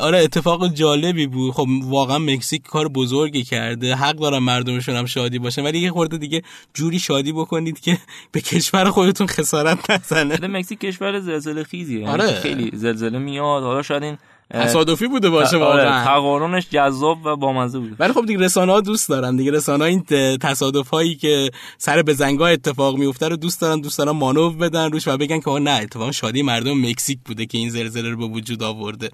آره 0.00 0.18
اتفاق 0.18 0.74
جالبی 0.74 1.26
بود. 1.26 1.52
خب 1.52 1.66
واقعا 1.82 2.18
مکزیک 2.18 2.62
کار 2.62 2.88
بزرگی 2.88 3.42
کرده. 3.42 3.94
حق 3.94 4.16
دارن 4.16 4.38
مردمشون 4.38 4.96
هم 4.96 5.06
شادی 5.06 5.38
باشن. 5.38 5.64
ولی 5.64 5.78
یه 5.78 5.90
خورده 5.90 6.18
دیگه 6.18 6.42
جوری 6.74 6.98
شادی 6.98 7.32
بکنید 7.32 7.80
که 7.80 7.98
به 8.32 8.40
کشور 8.40 8.90
خودتون 8.90 9.26
خسارت 9.26 9.90
نزنه. 9.90 10.46
مکزیک 10.46 10.80
کشور 10.80 11.20
زلزله 11.20 11.64
خیزیه 11.64 12.00
یعنی 12.00 12.10
آره. 12.10 12.40
خیلی 12.40 12.70
زلزله 12.74 13.18
میاد. 13.18 13.62
حالا 13.62 13.82
شاید 13.82 14.02
این 14.02 14.18
تصادفی 14.52 15.06
بوده 15.06 15.30
باشه 15.30 15.56
آره، 15.56 15.64
واقعا. 15.66 16.04
تقارنش 16.04 16.66
جذاب 16.70 17.26
و 17.26 17.36
بامزه 17.36 17.78
بود. 17.78 17.96
ولی 17.98 18.12
خب 18.12 18.26
دیگه 18.26 18.40
رسانه 18.40 18.72
ها 18.72 18.80
دوست 18.80 19.08
دارن 19.08 19.36
دیگه. 19.36 19.50
رسانه 19.50 19.84
ها 19.84 19.90
این 19.90 20.04
تصادف 20.38 20.88
هایی 20.88 21.14
که 21.14 21.50
سر 21.78 22.02
به 22.02 22.14
زنگاه 22.14 22.50
اتفاق 22.50 22.96
میفته 22.96 23.28
رو 23.28 23.36
دوست 23.36 23.60
دارن 23.60 23.80
دوست 23.80 23.98
دارن 23.98 24.10
مانور 24.10 24.56
بدن 24.56 24.92
روش 24.92 25.08
و 25.08 25.16
بگن 25.16 25.40
که 25.40 25.50
نه 25.50 25.70
اتفاقا 25.70 26.12
شادی 26.12 26.42
مردم 26.42 26.80
مکزیک 26.86 27.18
بوده 27.24 27.46
که 27.46 27.58
این 27.58 27.70
زلزله 27.70 28.10
رو 28.10 28.16
به 28.16 28.26
وجود 28.26 28.62
آورده. 28.62 29.10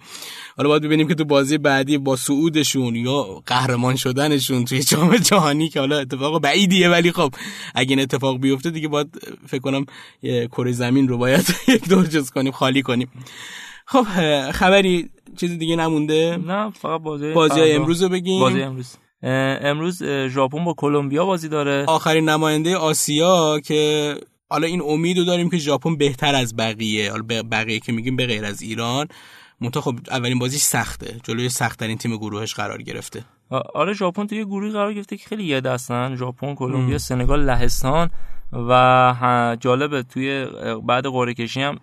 حالا 0.56 0.68
باید 0.68 0.82
ببینیم 0.82 1.08
که 1.08 1.14
تو 1.14 1.24
بازی 1.24 1.58
بعدی 1.58 1.98
با 1.98 2.16
صعودشون 2.16 2.94
یا 2.94 3.42
قهرمان 3.46 3.96
شدنشون 3.96 4.64
توی 4.64 4.82
جام 4.82 5.16
جهانی 5.16 5.68
که 5.68 5.80
حالا 5.80 5.98
اتفاق 5.98 6.42
بعیدیه 6.42 6.88
ولی 6.88 7.12
خب 7.12 7.34
اگه 7.74 7.90
این 7.90 8.00
اتفاق 8.00 8.40
بیفته 8.40 8.70
دیگه 8.70 8.88
باید 8.88 9.08
فکر 9.46 9.60
کنم 9.60 9.86
کره 10.22 10.72
زمین 10.72 11.08
رو 11.08 11.18
باید 11.18 11.54
یک 11.68 11.88
دور 11.90 12.06
جز 12.06 12.30
کنیم 12.30 12.52
خالی 12.52 12.82
کنیم. 12.82 13.08
خب 13.90 14.02
خبری 14.50 15.10
چیزی 15.36 15.56
دیگه 15.56 15.76
نمونده؟ 15.76 16.38
نه 16.46 16.70
فقط 16.70 17.00
بازی 17.00 17.32
بازی. 17.32 17.60
امروز 17.60 18.02
رو 18.02 18.08
بگیم. 18.08 18.40
بازی 18.40 18.62
امروز. 18.62 18.96
امروز 19.22 20.02
ژاپن 20.04 20.64
با 20.64 20.74
کلمبیا 20.74 21.26
بازی 21.26 21.48
داره. 21.48 21.84
آخرین 21.88 22.28
نماینده 22.28 22.76
آسیا 22.76 23.60
که 23.64 24.14
حالا 24.50 24.66
این 24.66 24.82
امید 24.82 25.18
رو 25.18 25.24
داریم 25.24 25.50
که 25.50 25.58
ژاپن 25.58 25.96
بهتر 25.96 26.34
از 26.34 26.56
بقیه 26.56 27.10
حالا 27.10 27.24
بقیه 27.50 27.80
که 27.80 27.92
میگیم 27.92 28.16
به 28.16 28.26
غیر 28.26 28.44
از 28.44 28.62
ایران. 28.62 29.06
منتها 29.60 29.80
خب 29.80 29.94
اولین 30.10 30.38
بازی 30.38 30.58
سخته. 30.58 31.16
جلوی 31.22 31.48
سختترین 31.48 31.98
تیم 31.98 32.16
گروهش 32.16 32.54
قرار 32.54 32.82
گرفته. 32.82 33.24
آره 33.74 33.92
ژاپن 33.92 34.26
توی 34.26 34.44
گروهی 34.44 34.72
قرار 34.72 34.94
گرفته 34.94 35.16
که 35.16 35.28
خیلی 35.28 35.44
یه 35.44 35.60
دستن. 35.60 36.16
ژاپن 36.16 36.54
کلمبیا 36.54 36.98
سنگال 36.98 37.44
لهستان 37.44 38.10
و 38.52 39.56
جالبه 39.60 40.02
توی 40.02 40.46
بعد 40.86 41.06
قرعه 41.06 41.34
کشی 41.34 41.60
هم 41.60 41.78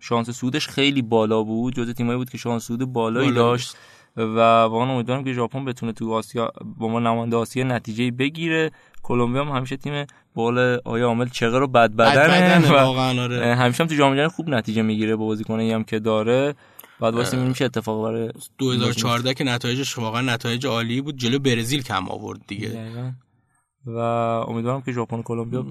شانس 0.00 0.30
سودش 0.30 0.68
خیلی 0.68 1.02
بالا 1.02 1.42
بود 1.42 1.74
جز 1.74 1.94
تیمایی 1.94 2.18
بود 2.18 2.30
که 2.30 2.38
شانس 2.38 2.64
سود 2.64 2.84
بالایی 2.84 3.28
بالا 3.28 3.42
داشت 3.42 3.76
و 4.16 4.38
واقعا 4.38 4.92
امیدوارم 4.92 5.24
که 5.24 5.32
ژاپن 5.32 5.64
بتونه 5.64 5.92
تو 5.92 6.12
آسیا 6.12 6.52
با 6.78 6.88
ما 6.88 7.00
نماینده 7.00 7.36
آسیا 7.36 7.64
نتیجه 7.64 8.10
بگیره. 8.10 8.70
کلمبیا 9.02 9.44
هم 9.44 9.56
همیشه 9.56 9.76
تیم 9.76 10.06
بال 10.34 10.78
آیا 10.84 11.06
عامل 11.06 11.28
چغه 11.28 11.58
رو 11.58 11.66
بد 11.66 11.92
بدنه 11.92 12.70
و 12.70 12.74
آره. 12.74 13.54
همیشه 13.54 13.82
هم 13.82 13.88
تو 13.88 13.94
جام 13.94 14.14
جهانی 14.14 14.28
خوب 14.28 14.48
نتیجه 14.48 14.82
می‌گیره 14.82 15.16
با 15.16 15.26
بازیکنایی 15.26 15.72
هم 15.72 15.84
که 15.84 15.98
داره. 15.98 16.54
بعد 17.00 17.14
واسه 17.14 17.36
ببینیم 17.36 17.54
چه 17.54 17.64
اتفاقی 17.64 18.02
برای 18.02 18.32
2014 18.58 19.34
که 19.34 19.44
نتایجش 19.44 19.98
واقعا 19.98 20.20
نتایج 20.20 20.66
عالی 20.66 21.00
بود. 21.00 21.16
جلو 21.16 21.38
برزیل 21.38 21.82
کم 21.82 22.08
آورد 22.08 22.40
دیگه. 22.46 22.68
دقیقاً. 22.68 23.10
و 23.86 23.98
امیدوارم 24.48 24.82
که 24.82 24.92
ژاپن 24.92 25.16
و 25.18 25.22
کلمبیا 25.22 25.66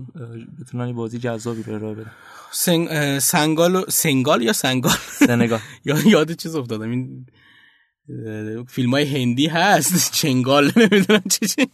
بتونن 0.61 0.93
بازی 0.93 1.20
جذابی 1.20 1.63
رو 1.63 1.74
ارائه 1.74 1.95
بدن. 1.95 2.11
سنگ... 2.51 3.20
سنگال 3.20 3.76
و... 3.76 3.82
سنگال 3.89 4.41
یا 4.41 4.53
سنگال؟ 4.53 4.95
سنگال. 5.11 5.59
یا 5.86 6.07
یاد 6.07 6.32
چیز 6.32 6.55
افتادم. 6.55 6.89
این 6.89 7.26
فیلم 8.68 8.91
های 8.91 9.22
هندی 9.22 9.47
هست. 9.47 10.11
چنگال 10.22 10.72
نمی‌دونم 10.76 11.24
چی. 11.30 11.68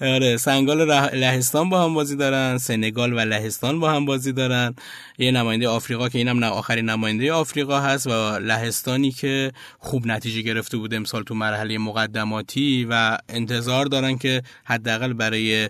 آره 0.00 0.36
سنگال 0.36 0.84
لهستان 1.14 1.68
با 1.68 1.84
هم 1.84 1.94
بازی 1.94 2.16
دارن 2.16 2.58
سنگال 2.58 3.12
و 3.12 3.20
لهستان 3.20 3.80
با 3.80 3.90
هم 3.90 4.04
بازی 4.04 4.32
دارن. 4.32 4.74
یه 5.18 5.30
نماینده 5.30 5.68
آفریقا 5.68 6.08
که 6.08 6.18
اینم 6.18 6.38
نه 6.38 6.46
آخرین 6.46 6.90
نماینده 6.90 7.32
آفریقا 7.32 7.80
هست 7.80 8.06
و 8.06 8.38
لهستانی 8.38 9.10
که 9.10 9.52
خوب 9.78 10.06
نتیجه 10.06 10.42
گرفته 10.42 10.76
بود 10.76 10.94
امسال 10.94 11.22
تو 11.22 11.34
مرحله 11.34 11.78
مقدماتی 11.78 12.86
و 12.90 13.18
انتظار 13.28 13.86
دارن 13.86 14.18
که 14.18 14.42
حداقل 14.64 15.12
برای 15.12 15.68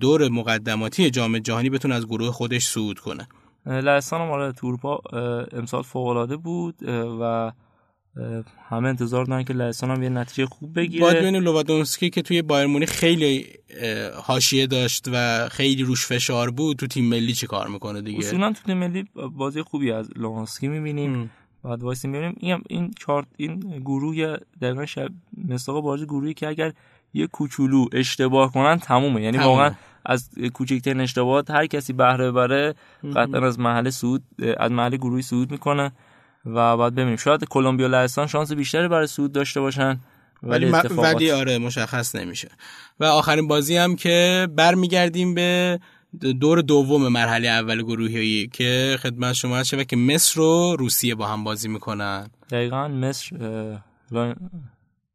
دور 0.00 0.28
مقدماتی 0.28 1.10
جام 1.10 1.38
جهانی 1.38 1.70
بتونه 1.70 1.94
از 1.94 2.06
گروه 2.06 2.30
خودش 2.30 2.66
صعود 2.66 2.98
کنه. 2.98 3.28
لهستان 3.66 4.20
هم 4.20 4.30
آره 4.30 4.52
تورپا 4.52 5.00
امسال 5.52 5.82
فوق 5.82 6.06
العاده 6.06 6.36
بود 6.36 6.74
و 7.20 7.52
همه 8.68 8.88
انتظار 8.88 9.24
دارن 9.24 9.44
که 9.44 9.52
لهستان 9.52 9.90
هم 9.90 10.02
یه 10.02 10.08
نتیجه 10.08 10.46
خوب 10.46 10.72
باید 10.72 10.88
بگیره 10.88 11.14
ببینیم 11.14 11.42
لوادونسکی 11.42 12.10
که 12.10 12.22
توی 12.22 12.42
بایر 12.42 12.66
مونیخ 12.66 12.90
خیلی 12.90 13.46
حاشیه 14.22 14.66
داشت 14.66 15.04
و 15.12 15.48
خیلی 15.48 15.82
روش 15.82 16.06
فشار 16.06 16.50
بود 16.50 16.76
تو 16.76 16.86
تیم 16.86 17.04
ملی 17.04 17.32
چی 17.32 17.46
کار 17.46 17.68
می‌کنه 17.68 18.02
دیگه؟ 18.02 18.18
اصولا 18.18 18.52
تو 18.52 18.62
تیم 18.66 18.76
ملی 18.76 19.04
بازی 19.36 19.62
خوبی 19.62 19.92
از 19.92 20.10
لوانسکی 20.16 20.68
می‌بینیم. 20.68 21.30
بعد 21.64 21.82
وایسی 21.82 22.08
می‌بینیم 22.08 22.34
این 22.40 22.62
این 22.68 22.90
چارت 22.98 23.26
این 23.36 23.60
گروه 23.84 24.36
دقیقا 24.62 24.86
شب 24.86 25.08
مصداق 25.48 25.82
بازی 25.82 26.04
گروهی 26.04 26.34
که 26.34 26.48
اگر 26.48 26.72
یه 27.14 27.26
کوچولو 27.26 27.86
اشتباه 27.92 28.52
کنن 28.52 28.78
تمومه. 28.78 29.22
یعنی 29.22 29.38
تمومه. 29.38 29.50
واقعا 29.50 29.74
از 30.04 30.30
کوچکترین 30.54 31.00
اشتباهات 31.00 31.50
هر 31.50 31.66
کسی 31.66 31.92
بهره 31.92 32.30
ببره 32.30 32.74
قطعا 33.16 33.46
از 33.46 33.60
محل 33.60 33.90
صعود 33.90 34.22
از 34.58 34.70
محل 34.70 34.96
گروهی 34.96 35.22
صعود 35.22 35.50
می‌کنه. 35.50 35.92
و 36.46 36.76
بعد 36.76 36.92
ببینیم. 36.94 37.16
شاید 37.16 37.44
کلمبیا 37.44 37.86
و 37.86 37.90
لهستان 37.90 38.26
شانس 38.26 38.52
بیشتری 38.52 38.88
برای 38.88 39.06
صعود 39.06 39.32
داشته 39.32 39.60
باشن 39.60 40.00
ولی, 40.42 40.66
ولی 40.66 40.94
م- 40.94 40.98
ولی 40.98 41.30
آره 41.30 41.58
مشخص 41.58 42.14
نمیشه. 42.14 42.48
و 43.00 43.04
آخرین 43.04 43.48
بازی 43.48 43.76
هم 43.76 43.96
که 43.96 44.48
برمیگردیم 44.56 45.34
به 45.34 45.78
دور 46.40 46.60
دوم 46.60 47.08
مرحله 47.08 47.48
اول 47.48 47.82
گروهی 47.82 48.46
که 48.52 48.98
خدمت 49.02 49.32
شما 49.32 49.56
هست 49.56 49.68
شود 49.68 49.86
که 49.86 49.96
مصر 49.96 50.40
و 50.40 50.76
روسیه 50.78 51.14
با 51.14 51.26
هم 51.26 51.44
بازی 51.44 51.68
می‌کنن. 51.68 52.30
دقیقا 52.50 52.88
مصر 52.88 53.36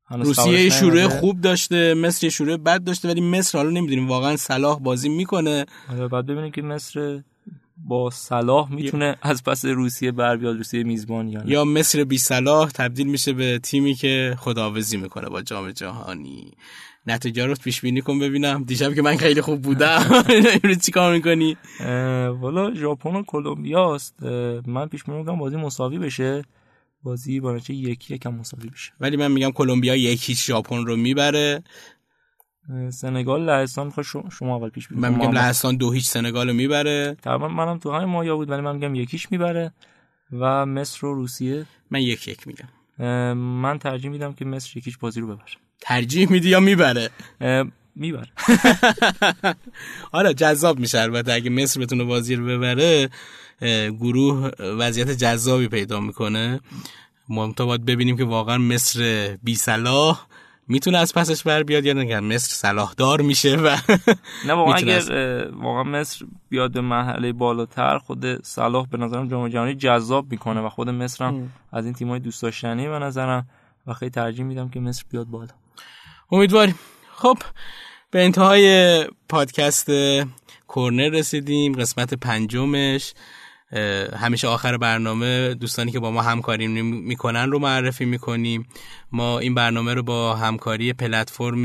روسیه 0.09 0.69
شروع. 0.69 1.07
خوب 1.07 1.41
داشته 1.41 1.93
مصر 1.93 2.29
شروع 2.29 2.57
بد 2.57 2.84
داشته 2.84 3.07
ولی 3.07 3.21
مصر 3.21 3.57
حالا 3.57 3.69
نمی‌دونیم 3.69 4.07
واقعا 4.07 4.38
صلاح 4.38 4.79
بازی 4.79 5.09
می‌کنه. 5.09 5.65
آره 5.91 6.07
بعد 6.07 6.25
ببینیم 6.25 6.51
که 6.51 6.61
مصر 6.61 7.21
با 7.84 8.09
صلاح 8.09 8.73
می‌تونه 8.73 9.15
از 9.21 9.43
پس 9.43 9.65
روسیه 9.65 10.11
بر 10.11 10.38
بیاد 10.38 10.57
روسیه 10.57 10.84
میزبان 10.84 11.27
یا 11.27 11.41
نه. 11.41 11.49
یا 11.51 11.65
مصر 11.65 12.03
بی 12.03 12.17
صلاح 12.17 12.69
تبدیل 12.69 13.07
میشه 13.07 13.34
به 13.34 13.59
تیمی 13.59 13.93
که 13.93 14.36
خداوزی 14.39 14.97
می‌کنه 14.97 15.29
با 15.29 15.41
جام 15.41 15.71
جهانی. 15.71 16.51
نتیجه 17.07 17.45
رو 17.45 17.55
پیش 17.55 17.82
بینی 17.82 18.01
کن 18.01 18.19
ببینم. 18.19 18.63
دیشب 18.63 18.93
که 18.93 19.01
من 19.01 19.17
خیلی 19.17 19.41
خوب 19.41 19.61
بودم. 19.61 20.05
امروز 20.63 20.79
چی 20.86 20.91
کار 20.91 21.13
می‌کنی. 21.13 21.57
والا 22.39 22.73
ژاپن 22.73 23.15
و 23.15 23.23
کلمبیا 23.23 23.95
است 23.95 24.23
من 24.67 24.88
پیش 24.88 25.03
بینی 25.03 25.17
می‌کنم 25.17 25.39
بازی 25.39 25.55
مساوی 25.55 25.97
بشه. 25.97 26.43
بازی 27.03 27.39
با 27.39 27.53
نتیجه 27.53 27.89
یکی 27.89 28.15
یکم 28.15 28.34
مساوی 28.34 28.69
بشه. 28.69 28.91
ولی 28.99 29.17
من 29.17 29.32
میگم 29.32 29.51
کلمبیا 29.51 29.95
یکی 29.95 30.36
ژاپن 30.36 30.86
رو 30.86 30.95
می‌بره. 30.95 31.63
سنگال 32.89 33.45
لهستان 33.45 33.86
می‌خوای 33.86 34.03
شما, 34.32 34.55
اول 34.55 34.70
پیش 34.70 34.88
بینی. 34.88 35.01
من. 35.01 35.14
میگم 35.14 35.32
لهستان 35.32 35.76
دو 35.76 35.91
هیچ 35.91 36.07
سنگال 36.07 36.47
رو 36.47 36.53
می‌بره. 36.53 37.18
تقریبا 37.22 37.47
منم 37.47 37.78
تو 37.78 37.91
همین 37.91 38.07
مایا 38.07 38.36
بود 38.36 38.49
ولی 38.49 38.62
من 38.62 38.76
میگم 38.76 38.95
یکیش 38.95 39.32
می‌بره 39.32 39.74
و 40.34 40.66
مصر 40.66 41.05
و 41.05 41.14
روسیه. 41.14 41.66
من 41.91 42.01
یک 42.01 42.28
یک 42.28 42.47
میگم. 42.47 42.68
من 43.38 43.80
ترجیح 43.80 44.12
میدم 44.12 44.34
که 44.34 44.45
مصر 44.45 44.78
یکیش 44.78 44.97
بازی 44.97 45.22
رو 45.22 45.28
ببره. 45.28 45.45
ترجیح 45.82 46.32
میدی 46.32 46.49
یا 46.49 46.59
می‌بره؟ 46.59 47.09
می‌بره. 47.95 48.30
آره 50.12 50.34
جذاب 50.34 50.80
میشه 50.80 50.99
البته. 50.99 51.34
اگه 51.34 51.49
مصر 51.49 51.80
بتونه 51.82 52.03
بازی 52.03 52.36
رو 52.36 52.45
ببره 52.45 53.09
گروه 53.91 54.49
وضعیت 54.59 55.12
جذابی 55.12 55.68
پیدا 55.68 55.99
می‌کنه. 55.99 56.59
ما 57.30 57.53
تا 57.53 57.66
باید 57.66 57.86
ببینیم 57.86 58.18
که 58.18 58.24
واقعا 58.24 58.57
مصر 58.57 59.30
بی 59.43 59.55
صلاح 59.55 60.28
می‌تونه 60.68 60.97
از 60.97 61.14
پسش 61.14 61.43
بر 61.43 61.64
بیاد 61.64 61.86
یا 61.86 61.93
نه 61.93 62.20
مصر 62.20 62.53
صلاح 62.53 62.93
دار 62.97 63.22
میشه 63.22 63.55
و 63.55 63.78
نه 64.47 64.53
واقعا 64.53 64.74
اگر 64.74 65.01
واقعا 65.51 65.84
مصر 65.84 66.26
بیاد 66.49 66.72
به 66.72 66.82
مرحله 66.82 67.34
بالاتر 67.34 67.97
خود 67.97 68.45
صلاح 68.45 68.88
به 68.88 68.97
نظرم 68.97 69.28
جام 69.28 69.49
جهانی 69.49 69.76
جذاب 69.76 70.32
می‌کنه 70.32 70.62
و 70.62 70.70
خود 70.70 70.89
مصر 70.89 71.26
هم 71.26 71.51
از 71.72 71.86
این 71.86 71.93
تیمای 71.93 72.20
دوست 72.20 72.41
داشتنی 72.41 72.88
به 72.88 72.99
نظرم 72.99 73.47
و 73.88 73.93
خیلی 73.93 74.12
ترجیح 74.12 74.45
میدم 74.45 74.70
که 74.70 74.80
مصر 74.80 75.03
بیاد 75.09 75.28
بالا. 75.28 75.53
امیدواریم. 76.32 76.76
خب 77.14 77.38
به 78.12 78.24
انتهای 78.24 79.05
پادکست 79.30 79.91
کورنر 80.68 81.09
رسیدیم 81.09 81.74
قسمت 81.74 82.14
پنجمش. 82.14 83.14
همیشه 84.17 84.47
آخر 84.47 84.78
برنامه 84.78 85.53
دوستانی 85.53 85.91
که 85.91 85.99
با 85.99 86.11
ما 86.11 86.22
همکاری 86.22 86.67
می- 86.67 86.82
می‌کنن 86.82 87.51
رو 87.51 87.59
معرفی 87.59 88.05
می‌کنیم. 88.05 88.67
ما 89.11 89.39
این 89.39 89.55
برنامه 89.55 89.93
رو 89.93 90.03
با 90.03 90.36
همکاری 90.36 90.93
پلتفرم 90.93 91.63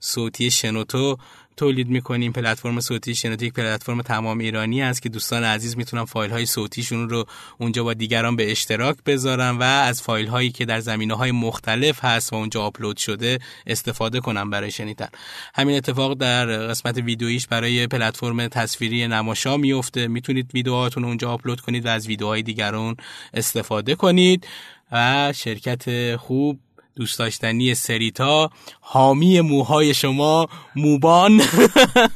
صوتی 0.00 0.50
شنوتو 0.50 1.16
تولید 1.56 1.88
می‌کنیم. 1.88 2.32
پلتفرم 2.32 2.80
صوتی 2.80 3.14
شنوتو 3.14 3.44
یک 3.44 3.52
پلتفرم 3.52 4.02
تمام 4.02 4.38
ایرانی 4.38 4.82
است 4.82 5.02
که 5.02 5.08
دوستان 5.08 5.44
عزیز 5.44 5.76
می‌تونن 5.76 6.04
فایل 6.04 6.30
های 6.30 6.46
صوتیشون 6.46 7.08
رو 7.08 7.24
اونجا 7.58 7.84
با 7.84 7.94
دیگران 7.94 8.36
به 8.36 8.50
اشتراک 8.50 8.96
بذارن 9.06 9.50
و 9.50 9.62
از 9.62 10.02
فایل 10.02 10.26
هایی 10.26 10.50
که 10.50 10.64
در 10.64 10.80
زمینه 10.80 11.14
های 11.14 11.32
مختلف 11.32 12.04
هست 12.04 12.32
و 12.32 12.36
اونجا 12.36 12.62
آپلود 12.62 12.96
شده 12.96 13.38
استفاده 13.66 14.20
کنن 14.20 14.50
برای 14.50 14.70
شنیدن. 14.70 15.08
همین 15.54 15.76
اتفاق 15.76 16.14
در 16.14 16.46
قسمت 16.46 16.98
ویدیویش 16.98 17.46
برای 17.46 17.86
پلتفرم 17.86 18.48
تصویری 18.48 19.08
نماشا 19.08 19.56
میفته 19.56 20.08
می‌تونید 20.08 20.50
ویدیوهاتون 20.54 21.04
اونجا 21.04 21.30
آپلود 21.30 21.60
کنید 21.60 21.86
و 21.86 21.88
از 21.88 22.06
ویدیوهای 22.06 22.42
دیگران 22.42 22.96
استفاده 23.34 23.94
کنید. 23.94 24.46
و 24.92 25.32
شرکت 25.36 26.16
خوب 26.16 26.58
دوست 26.96 27.18
داشتنی 27.18 27.74
سریتا 27.74 28.50
حامی 28.80 29.40
موهای 29.40 29.94
شما 29.94 30.48
موبان. 30.76 31.42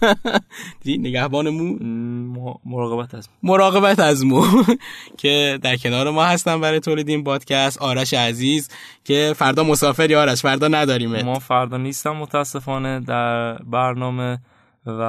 نگهبان 0.87 1.49
مو. 1.49 2.55
مراقبت 2.65 3.15
از 3.15 3.29
مراقبت 3.43 4.01
از 4.01 4.25
مو. 4.25 4.47
که 5.21 5.59
در 5.63 5.77
کنار 5.77 6.11
ما 6.11 6.25
هستن 6.25 6.61
برای 6.61 6.81
تولید 6.81 7.09
این 7.09 7.25
پادکست 7.25 7.83
آرش 7.83 8.15
عزیز 8.15 8.69
که 9.05 9.35
فردا 9.37 9.65
مسافری 9.65 10.15
آرش 10.15 10.43
فردا 10.43 10.69
نداریم 10.69 11.23
ما 11.23 11.39
فردا 11.39 11.77
نیستم 11.77 12.17
متاسفانه 12.17 13.01
در 13.01 13.55
برنامه 13.55 14.39
و 14.87 15.01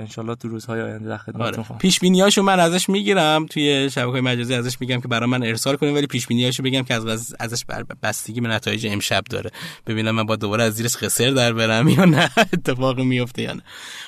انشالله 0.00 0.34
تو 0.34 0.48
روزهای 0.48 0.82
آینده 0.82 1.08
در 1.08 1.16
خدمتتون 1.16 1.46
آره. 1.46 1.62
خواهم. 1.62 1.78
پیش 1.78 2.00
بینیاشو 2.00 2.42
من 2.42 2.60
ازش 2.60 2.88
می‌گیرم. 2.88 3.46
توی 3.46 3.90
شبکه 3.90 4.20
مجازی 4.20 4.54
ازش 4.54 4.80
میگم 4.80 5.00
که 5.00 5.08
برای 5.08 5.30
من 5.30 5.42
ارسال 5.42 5.76
کنه 5.76 5.92
ولی 5.92 6.06
پیش 6.06 6.26
بینیاشو 6.26 6.62
بگم 6.62 6.82
که 6.82 6.94
از 6.94 7.34
ازش 7.40 7.64
بر 7.64 7.84
بستگی 8.02 8.40
به 8.40 8.48
نتایج 8.48 8.86
امشب 8.86 9.24
داره. 9.30 9.50
ببینم 9.86 10.10
من 10.10 10.26
با 10.26 10.36
دوباره 10.36 10.64
از 10.64 10.74
زیرش 10.74 10.96
قصر 10.96 11.30
در 11.30 11.52
برم 11.52 11.88
یا 11.88 12.04
نه 12.04 12.30
اتفاقی 12.52 13.04
میفته 13.04 13.42
یا 13.42 13.52
نه. 13.52 13.62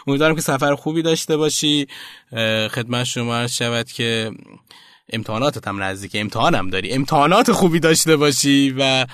امیدوارم 0.07 0.35
که 0.35 0.41
سفر 0.41 0.75
خوبی 0.75 1.03
داشته 1.03 1.37
باشی. 1.37 1.87
خدمت 2.71 3.05
شما 3.05 3.37
عرض 3.37 3.53
شود 3.53 3.87
که 3.87 4.31
امتحاناتت 5.13 5.69
هم 5.69 5.83
نزدیک. 5.83 6.13
امتحانم 6.15 6.71
داری. 6.71 6.93
امتحانات 6.93 7.53
خوبی 7.53 7.81
داشته 7.81 8.17
باشی 8.17 8.75
و 8.79 9.07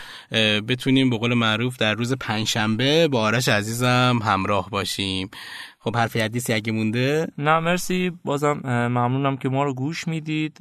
بتونیم 0.68 1.10
به 1.10 1.18
قول 1.18 1.34
معروف 1.34 1.76
در 1.76 1.94
روز 1.94 2.12
پنجشنبه 2.12 3.08
با 3.08 3.20
آرش 3.20 3.48
عزیزم 3.48 4.20
همراه 4.24 4.70
باشیم. 4.70 5.30
خب 5.84 5.96
حرفی 5.96 6.20
حدیثی 6.20 6.52
اگه 6.52 6.72
مونده؟ 6.72 7.28
نه 7.38 7.60
مرسی. 7.60 8.12
بازم 8.24 8.60
ممنونم 8.64 9.36
که 9.36 9.48
ما 9.48 9.64
رو 9.64 9.74
گوش 9.74 10.08
می‌دید. 10.08 10.56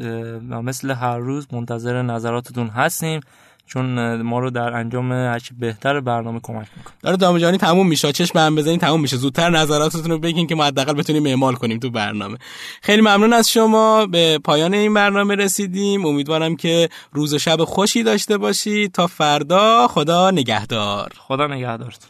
و 0.50 0.62
مثل 0.62 0.92
هر 0.92 1.18
روز 1.18 1.48
منتظر 1.52 2.02
نظراتتون 2.02 2.68
هستیم 2.68 3.20
چون 3.66 4.22
ما 4.22 4.40
رو 4.40 4.50
در 4.50 4.74
انجام 4.74 5.12
هرچی 5.12 5.54
بهتر 5.60 6.00
برنامه 6.00 6.40
کمک 6.44 6.68
می‌کنه. 6.78 6.94
داره 7.02 7.18
دام 7.18 7.38
جهانی 7.38 7.58
تموم 7.58 7.88
میشه. 7.88 8.12
چشم 8.12 8.40
هم 8.40 8.56
بزنین 8.56 8.80
تموم 8.80 9.02
میشه. 9.02 9.18
زودتر 9.18 9.50
نظراتتون 9.50 10.12
رو 10.12 10.20
بگین 10.20 10.48
که 10.48 10.56
ما 10.56 10.66
حداقل 10.66 10.94
بتونیم 10.94 11.26
اعمال 11.26 11.56
کنیم 11.56 11.80
تو 11.80 11.90
برنامه. 11.90 12.38
خیلی 12.82 13.02
ممنون 13.02 13.34
از 13.34 13.50
شما. 13.52 14.06
به 14.06 14.40
پایان 14.44 14.74
این 14.74 14.94
برنامه 14.94 15.36
رسیدیم. 15.36 16.06
امیدوارم 16.06 16.56
که 16.56 16.90
روز 17.12 17.34
و 17.34 17.40
شب 17.40 17.64
خوشی 17.64 18.04
داشته 18.04 18.38
باشی. 18.38 18.90
تا 18.90 19.08
فردا 19.08 19.88
خدا 19.88 20.32
نگهدار. 20.32 21.12
خدا 21.18 21.48
نگهدارتون. 21.48 22.10